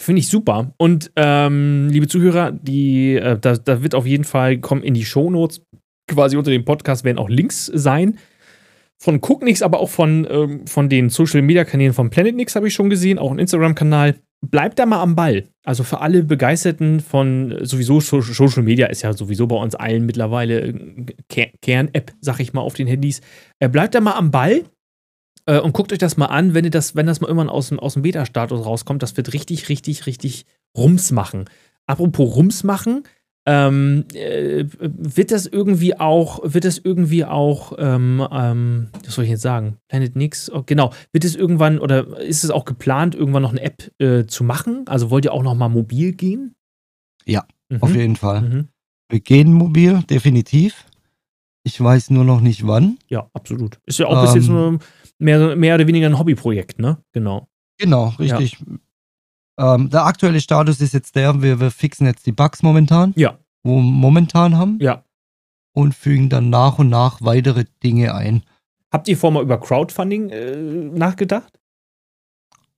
[0.00, 0.72] Finde ich super.
[0.76, 5.04] Und ähm, liebe Zuhörer, die, äh, da, da wird auf jeden Fall kommen in die
[5.04, 5.62] Shownotes
[6.06, 8.18] quasi unter dem Podcast werden auch Links sein
[9.00, 12.74] von Cooknix, aber auch von, ähm, von den Social Media Kanälen von Planetnix habe ich
[12.74, 14.16] schon gesehen, auch ein Instagram-Kanal.
[14.40, 15.44] Bleibt da mal am Ball.
[15.64, 20.60] Also für alle Begeisterten von sowieso Social Media ist ja sowieso bei uns allen mittlerweile
[20.60, 21.06] äh,
[21.60, 23.20] Kern-App, sag ich mal, auf den Handys.
[23.58, 24.64] Äh, bleibt da mal am Ball
[25.48, 27.70] äh, und guckt euch das mal an, wenn ihr das, wenn das mal irgendwann aus
[27.70, 29.02] dem, aus dem Beta-Status rauskommt.
[29.02, 30.44] Das wird richtig, richtig, richtig
[30.76, 31.46] Rums machen.
[31.86, 33.04] Apropos Rums machen,
[33.46, 39.30] ähm, äh, wird das irgendwie auch, wird das irgendwie auch, ähm, ähm, was soll ich
[39.30, 39.78] jetzt sagen?
[39.88, 40.92] Planet Nix, oh, genau.
[41.12, 44.84] Wird es irgendwann oder ist es auch geplant, irgendwann noch eine App äh, zu machen?
[44.86, 46.56] Also wollt ihr auch noch mal mobil gehen?
[47.24, 47.82] Ja, mhm.
[47.82, 48.42] auf jeden Fall.
[48.42, 48.68] Mhm.
[49.08, 50.84] Wir gehen mobil, definitiv.
[51.62, 52.98] Ich weiß nur noch nicht wann.
[53.08, 53.78] Ja, absolut.
[53.86, 54.54] Ist ja auch bis jetzt ähm.
[54.54, 54.78] nur
[55.18, 56.98] mehr, mehr oder weniger ein Hobbyprojekt, ne?
[57.12, 57.48] Genau.
[57.78, 58.58] Genau, richtig.
[59.58, 59.74] Ja.
[59.74, 63.12] Ähm, der aktuelle Status ist jetzt der, wir, wir fixen jetzt die Bugs momentan.
[63.16, 63.38] Ja.
[63.62, 64.78] Wo wir momentan haben.
[64.80, 65.04] Ja.
[65.74, 68.42] Und fügen dann nach und nach weitere Dinge ein.
[68.90, 71.58] Habt ihr vorher mal über Crowdfunding äh, nachgedacht?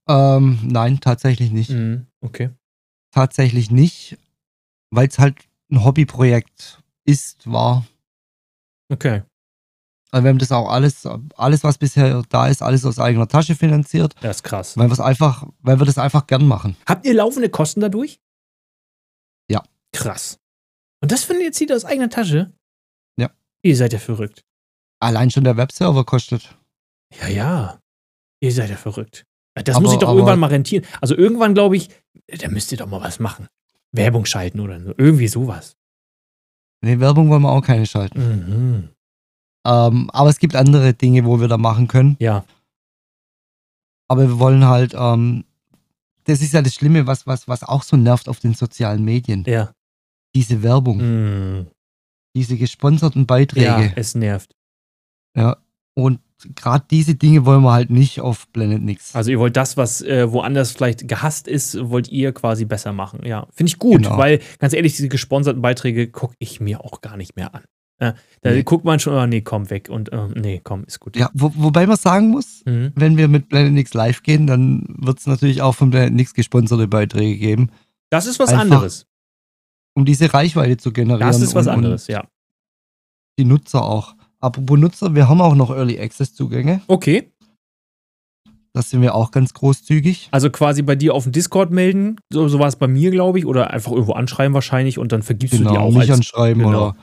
[0.07, 1.69] Ähm, nein, tatsächlich nicht.
[1.69, 2.49] Mhm, okay.
[3.11, 4.17] Tatsächlich nicht,
[4.89, 7.85] weil es halt ein Hobbyprojekt ist, war.
[8.89, 9.23] Okay.
[10.11, 13.55] Also wir haben das auch alles, alles, was bisher da ist, alles aus eigener Tasche
[13.55, 14.13] finanziert.
[14.21, 14.77] Das ist krass.
[14.77, 16.75] Weil, einfach, weil wir das einfach gern machen.
[16.85, 18.19] Habt ihr laufende Kosten dadurch?
[19.49, 19.63] Ja.
[19.93, 20.37] Krass.
[21.01, 22.51] Und das findet ihr zieht aus eigener Tasche?
[23.17, 23.29] Ja.
[23.63, 24.43] Ihr seid ja verrückt.
[24.99, 26.57] Allein schon der Webserver kostet.
[27.21, 27.79] Ja, ja.
[28.41, 29.25] Ihr seid ja verrückt.
[29.55, 30.85] Das aber, muss ich doch irgendwann mal rentieren.
[30.99, 31.89] Also irgendwann, glaube ich,
[32.27, 33.47] da müsst ihr doch mal was machen.
[33.91, 34.75] Werbung schalten oder.
[34.97, 35.75] Irgendwie sowas.
[36.81, 38.19] Nee, Werbung wollen wir auch keine schalten.
[38.19, 38.89] Mhm.
[39.65, 42.15] Ähm, aber es gibt andere Dinge, wo wir da machen können.
[42.19, 42.43] Ja.
[44.07, 45.45] Aber wir wollen halt, ähm,
[46.25, 49.43] das ist ja das Schlimme, was, was, was auch so nervt auf den sozialen Medien.
[49.47, 49.73] Ja.
[50.35, 50.97] Diese Werbung.
[51.59, 51.67] Mm.
[52.35, 53.65] Diese gesponserten Beiträge.
[53.65, 54.55] Ja, es nervt.
[55.35, 55.57] Ja.
[55.93, 56.19] Und
[56.55, 59.13] gerade diese Dinge wollen wir halt nicht auf Planet Nix.
[59.15, 63.25] Also ihr wollt das, was äh, woanders vielleicht gehasst ist, wollt ihr quasi besser machen.
[63.25, 64.17] Ja, finde ich gut, genau.
[64.17, 67.63] weil ganz ehrlich, diese gesponserten Beiträge gucke ich mir auch gar nicht mehr an.
[68.01, 68.63] Ja, da nee.
[68.63, 71.15] guckt man schon, oh, nee, komm weg und oh, nee, komm, ist gut.
[71.15, 72.91] Ja, wo, wobei man sagen muss, mhm.
[72.95, 76.33] wenn wir mit Planet Nix live gehen, dann wird es natürlich auch von Planet Nix
[76.33, 77.69] gesponserte Beiträge geben.
[78.09, 79.05] Das ist was Einfach, anderes.
[79.93, 81.27] Um diese Reichweite zu generieren.
[81.27, 82.25] Das ist was und, anderes, ja.
[83.37, 84.15] Die Nutzer auch.
[84.39, 86.81] Apropos Nutzer, wir haben auch noch Early Access Zugänge.
[86.87, 87.31] Okay.
[88.73, 90.29] Das sind wir auch ganz großzügig.
[90.31, 93.37] Also quasi bei dir auf dem Discord melden, so, so war es bei mir, glaube
[93.37, 95.91] ich, oder einfach irgendwo anschreiben wahrscheinlich und dann vergibst genau, du die auch.
[95.91, 96.87] Mich als, anschreiben genau.
[96.87, 96.95] oder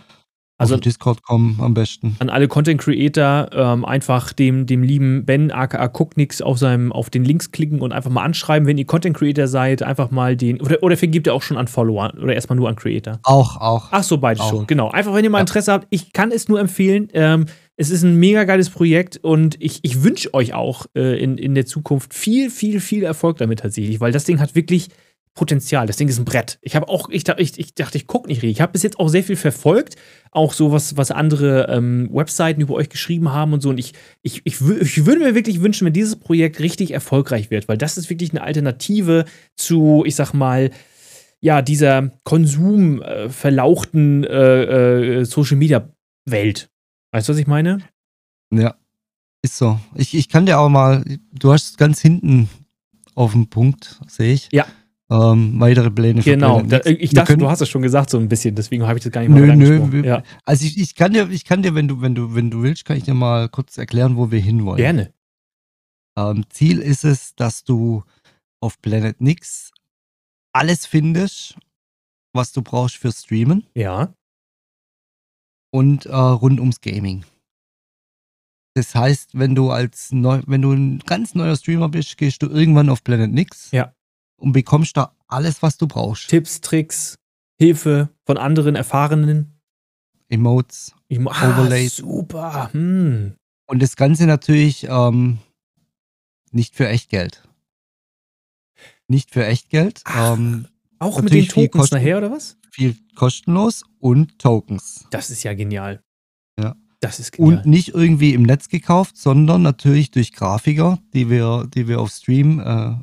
[0.58, 2.16] also auf Discord kommen am besten.
[2.18, 7.10] An alle Content Creator ähm, einfach dem, dem lieben Ben aka Cooknix auf seinem auf
[7.10, 10.60] den Links klicken und einfach mal anschreiben, wenn ihr Content Creator seid, einfach mal den
[10.60, 13.20] oder, oder vergibt ihr auch schon an Follower oder erstmal nur an Creator?
[13.22, 13.88] Auch, auch.
[13.92, 14.90] Ach so, beide schon, genau.
[14.90, 15.74] Einfach wenn ihr mal Interesse ja.
[15.74, 17.08] habt, ich kann es nur empfehlen.
[17.12, 21.38] Ähm, es ist ein mega geiles Projekt und ich, ich wünsche euch auch äh, in,
[21.38, 24.88] in der Zukunft viel, viel, viel Erfolg damit tatsächlich, weil das Ding hat wirklich
[25.34, 25.86] Potenzial.
[25.86, 26.58] Das Ding ist ein Brett.
[26.62, 28.56] Ich habe auch, ich, ich, ich dachte, ich gucke nicht richtig.
[28.56, 29.96] Ich habe bis jetzt auch sehr viel verfolgt,
[30.30, 33.70] auch so was, was andere ähm, Webseiten über euch geschrieben haben und so.
[33.70, 33.92] Und ich,
[34.22, 37.96] ich, ich, ich würde mir wirklich wünschen, wenn dieses Projekt richtig erfolgreich wird, weil das
[37.96, 39.24] ist wirklich eine Alternative
[39.56, 40.70] zu, ich sag mal,
[41.40, 45.88] ja, dieser konsumverlauchten äh, äh, Social Media
[46.24, 46.68] Welt.
[47.12, 47.78] Weißt du, was ich meine?
[48.52, 48.74] Ja.
[49.42, 49.78] Ist so.
[49.94, 52.48] Ich, ich kann dir auch mal, du hast ganz hinten
[53.14, 54.48] auf dem Punkt, sehe ich.
[54.52, 54.66] Ja.
[55.10, 58.28] Ähm, weitere Pläne für Genau, da, ich dachte, du hast es schon gesagt, so ein
[58.28, 60.06] bisschen, deswegen habe ich das gar nicht mal Nö, nö.
[60.06, 60.22] Ja.
[60.44, 62.84] Also ich, ich kann dir, ich kann dir, wenn du, wenn du, wenn du willst,
[62.84, 64.76] kann ich dir mal kurz erklären, wo wir hinwollen.
[64.76, 65.14] Gerne.
[66.18, 68.04] Ähm, Ziel ist es, dass du
[68.60, 69.70] auf Planet Nix
[70.52, 71.56] alles findest,
[72.34, 73.64] was du brauchst für Streamen.
[73.74, 74.12] Ja.
[75.70, 77.24] Und äh, rund ums Gaming.
[78.74, 82.46] Das heißt, wenn du als neu, wenn du ein ganz neuer Streamer bist, gehst du
[82.48, 83.70] irgendwann auf Planet Nix.
[83.70, 83.94] Ja.
[84.38, 86.28] Und bekommst da alles, was du brauchst.
[86.28, 87.18] Tipps, Tricks,
[87.58, 89.60] Hilfe von anderen Erfahrenen.
[90.28, 91.96] Emotes, Emo ah, Overlays.
[91.96, 92.72] Super.
[92.72, 93.34] Hm.
[93.66, 95.38] Und das Ganze natürlich ähm,
[96.52, 97.42] nicht für Echtgeld.
[99.08, 100.02] Nicht für Echtgeld.
[100.04, 102.56] Ach, ähm, auch mit den Tokens nachher, oder was?
[102.70, 105.06] Viel kostenlos und Tokens.
[105.10, 106.02] Das ist ja genial.
[106.58, 106.76] Ja.
[107.00, 107.58] Das ist genial.
[107.58, 112.10] Und nicht irgendwie im Netz gekauft, sondern natürlich durch Grafiker, die wir, die wir auf
[112.10, 112.96] Stream, äh,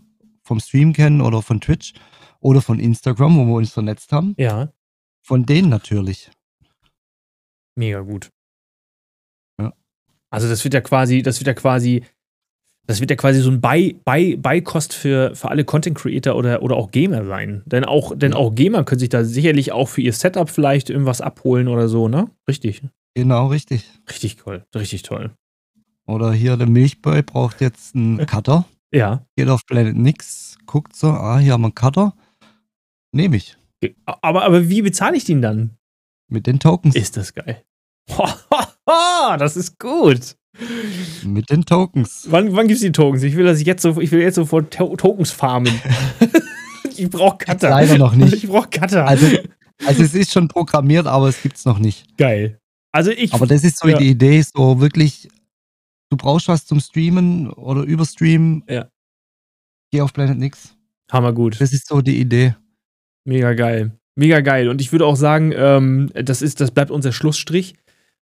[0.45, 1.93] vom Stream kennen oder von Twitch
[2.39, 4.35] oder von Instagram, wo wir uns vernetzt haben.
[4.37, 4.71] Ja.
[5.23, 6.29] Von denen natürlich.
[7.75, 8.29] Mega gut.
[9.59, 9.73] Ja.
[10.29, 12.03] Also das wird ja quasi, das wird ja quasi,
[12.85, 16.61] das wird ja quasi so ein Bei, Bei, Beikost für, für alle Content Creator oder,
[16.61, 17.63] oder auch Gamer sein.
[17.65, 21.21] Denn auch, denn auch Gamer können sich da sicherlich auch für ihr Setup vielleicht irgendwas
[21.21, 22.29] abholen oder so, ne?
[22.47, 22.83] Richtig.
[23.15, 23.89] Genau, richtig.
[24.07, 25.31] Richtig toll, richtig toll.
[26.05, 28.65] Oder hier der Milchboy braucht jetzt einen Cutter.
[28.95, 29.25] Ja.
[29.35, 32.15] Geht auf Planet Nix, guckt so, ah, hier haben wir einen Cutter.
[33.11, 33.57] Nehme ich.
[34.05, 35.77] Aber, aber wie bezahle ich den dann?
[36.27, 36.95] Mit den Tokens.
[36.95, 37.63] Ist das geil.
[38.85, 40.35] das ist gut.
[41.23, 42.25] Mit den Tokens.
[42.29, 43.23] Wann, wann gibt es die Tokens?
[43.23, 45.73] Ich will, dass ich jetzt so, ich will jetzt sofort to Tokens farmen.
[46.97, 47.69] ich brauche Cutter.
[47.69, 48.33] Leider noch nicht.
[48.43, 49.05] Ich brauche Cutter.
[49.05, 49.27] Also,
[49.85, 52.17] also es ist schon programmiert, aber es gibt es noch nicht.
[52.17, 52.59] Geil.
[52.91, 53.33] Also ich.
[53.33, 53.97] Aber das ist so ja.
[53.97, 55.27] die Idee, so wirklich,
[56.15, 58.63] du brauchst was zum Streamen oder überstreamen.
[58.69, 58.89] Ja.
[59.91, 60.75] Geh auf Planet Nix.
[61.11, 61.59] Hammer gut.
[61.59, 62.55] Das ist so die Idee.
[63.25, 63.91] Mega geil.
[64.15, 64.69] Mega geil.
[64.69, 67.75] Und ich würde auch sagen, ähm, das, ist, das bleibt unser Schlussstrich.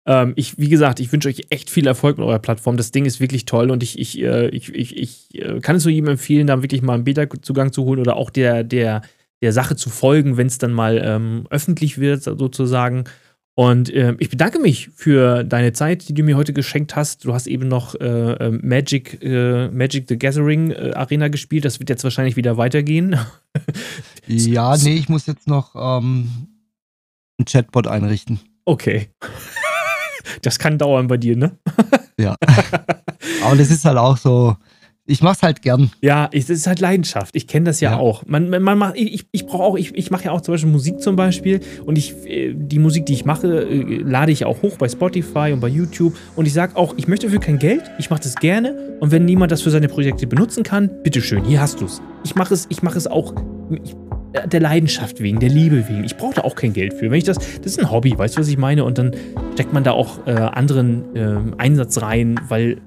[0.06, 2.76] Ähm, ich, wie gesagt, ich wünsche euch echt viel Erfolg mit eurer Plattform.
[2.76, 5.84] Das Ding ist wirklich toll und ich, ich, äh, ich, ich, ich äh, kann es
[5.84, 9.02] nur jedem empfehlen, da wirklich mal einen Beta-Zugang zu holen oder auch der, der,
[9.42, 13.04] der Sache zu folgen, wenn es dann mal ähm, öffentlich wird, sozusagen.
[13.60, 17.26] Und äh, ich bedanke mich für deine Zeit, die du mir heute geschenkt hast.
[17.26, 21.66] Du hast eben noch äh, ähm, Magic, äh, Magic the Gathering äh, Arena gespielt.
[21.66, 23.18] Das wird jetzt wahrscheinlich wieder weitergehen.
[24.26, 26.30] ja, nee, ich muss jetzt noch ähm,
[27.38, 28.40] ein Chatbot einrichten.
[28.64, 29.10] Okay.
[30.40, 31.58] das kann dauern bei dir, ne?
[32.18, 32.36] ja.
[33.44, 34.56] Aber das ist halt auch so,
[35.10, 35.90] ich mach's halt gern.
[36.00, 37.34] Ja, es ist halt Leidenschaft.
[37.34, 38.24] Ich kenne das ja, ja, auch.
[38.26, 41.00] Man, man macht, ich, ich brauche auch, ich, ich mache ja auch zum Beispiel Musik
[41.00, 44.76] zum Beispiel und ich, äh, die Musik, die ich mache, äh, lade ich auch hoch
[44.76, 48.08] bei Spotify und bei YouTube und ich sage auch, ich möchte dafür kein Geld, ich
[48.10, 51.80] mache das gerne und wenn niemand das für seine Projekte benutzen kann, bitteschön, hier hast
[51.80, 52.00] du's.
[52.22, 53.34] Ich mache es, ich mache es auch
[53.82, 53.96] ich,
[54.32, 56.04] äh, der Leidenschaft wegen, der Liebe wegen.
[56.04, 57.10] Ich brauche da auch kein Geld für.
[57.10, 58.84] Wenn ich das, das ist ein Hobby, weißt du, was ich meine?
[58.84, 59.12] Und dann
[59.54, 62.80] steckt man da auch äh, anderen äh, Einsatz rein, weil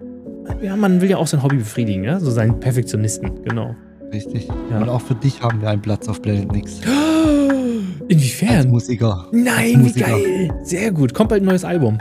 [0.62, 2.20] ja, man will ja auch sein Hobby befriedigen, ja?
[2.20, 3.76] so seinen Perfektionisten, genau.
[4.12, 4.48] Richtig.
[4.70, 4.80] Ja.
[4.80, 6.82] Und auch für dich haben wir einen Platz auf Planet Nix.
[8.08, 8.58] Inwiefern?
[8.58, 9.28] Als Musiker.
[9.32, 10.18] Nein, Als Musiker.
[10.18, 10.54] wie geil.
[10.64, 11.14] Sehr gut.
[11.14, 11.98] Kommt bald ein neues Album.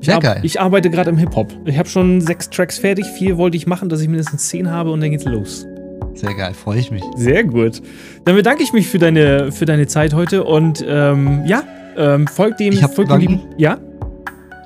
[0.00, 0.40] Sehr ich geil.
[0.42, 1.52] Ich arbeite gerade im Hip-Hop.
[1.66, 3.04] Ich habe schon sechs Tracks fertig.
[3.18, 5.66] Vier wollte ich machen, dass ich mindestens zehn habe und dann geht's los.
[6.14, 7.04] Sehr geil, freue ich mich.
[7.16, 7.80] Sehr gut.
[8.24, 11.62] Dann bedanke ich mich für deine, für deine Zeit heute und ähm, ja,
[11.96, 13.40] ähm, folgt dem, ich folgt dem lieben.
[13.58, 13.78] Ja?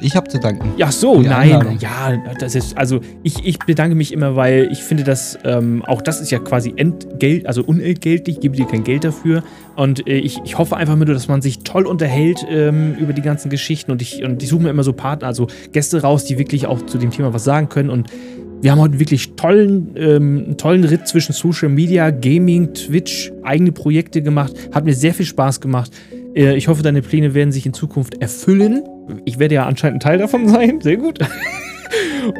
[0.00, 0.72] Ich habe zu danken.
[0.76, 1.52] Ja, so, nein.
[1.52, 1.78] Einladung.
[1.78, 6.02] Ja, das ist, also ich, ich bedanke mich immer, weil ich finde, dass ähm, auch
[6.02, 9.42] das ist ja quasi Entgelt, also unentgeltlich, ich gebe dir kein Geld dafür.
[9.76, 13.22] Und äh, ich, ich hoffe einfach nur, dass man sich toll unterhält ähm, über die
[13.22, 13.90] ganzen Geschichten.
[13.90, 16.84] Und ich, und ich suche mir immer so Partner, also Gäste raus, die wirklich auch
[16.86, 17.90] zu dem Thema was sagen können.
[17.90, 18.10] Und
[18.60, 24.22] wir haben heute wirklich tollen, ähm, tollen Ritt zwischen Social Media, Gaming, Twitch, eigene Projekte
[24.22, 24.54] gemacht.
[24.72, 25.90] Hat mir sehr viel Spaß gemacht.
[26.34, 28.82] Äh, ich hoffe, deine Pläne werden sich in Zukunft erfüllen.
[29.24, 30.80] Ich werde ja anscheinend ein Teil davon sein.
[30.80, 31.18] Sehr gut.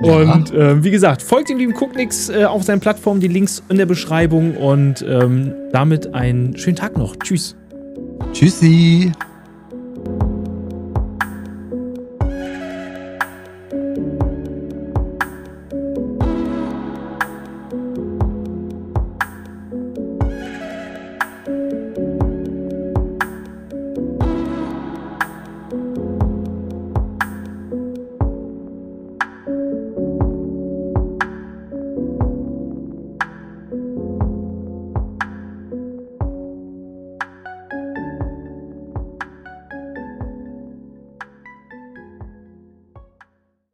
[0.03, 0.71] Und ja.
[0.71, 3.87] äh, wie gesagt, folgt dem lieben Cooknix äh, auf seinen Plattformen, die Links in der
[3.87, 4.57] Beschreibung.
[4.57, 7.17] Und ähm, damit einen schönen Tag noch.
[7.17, 7.57] Tschüss.
[8.33, 9.13] Tschüssi.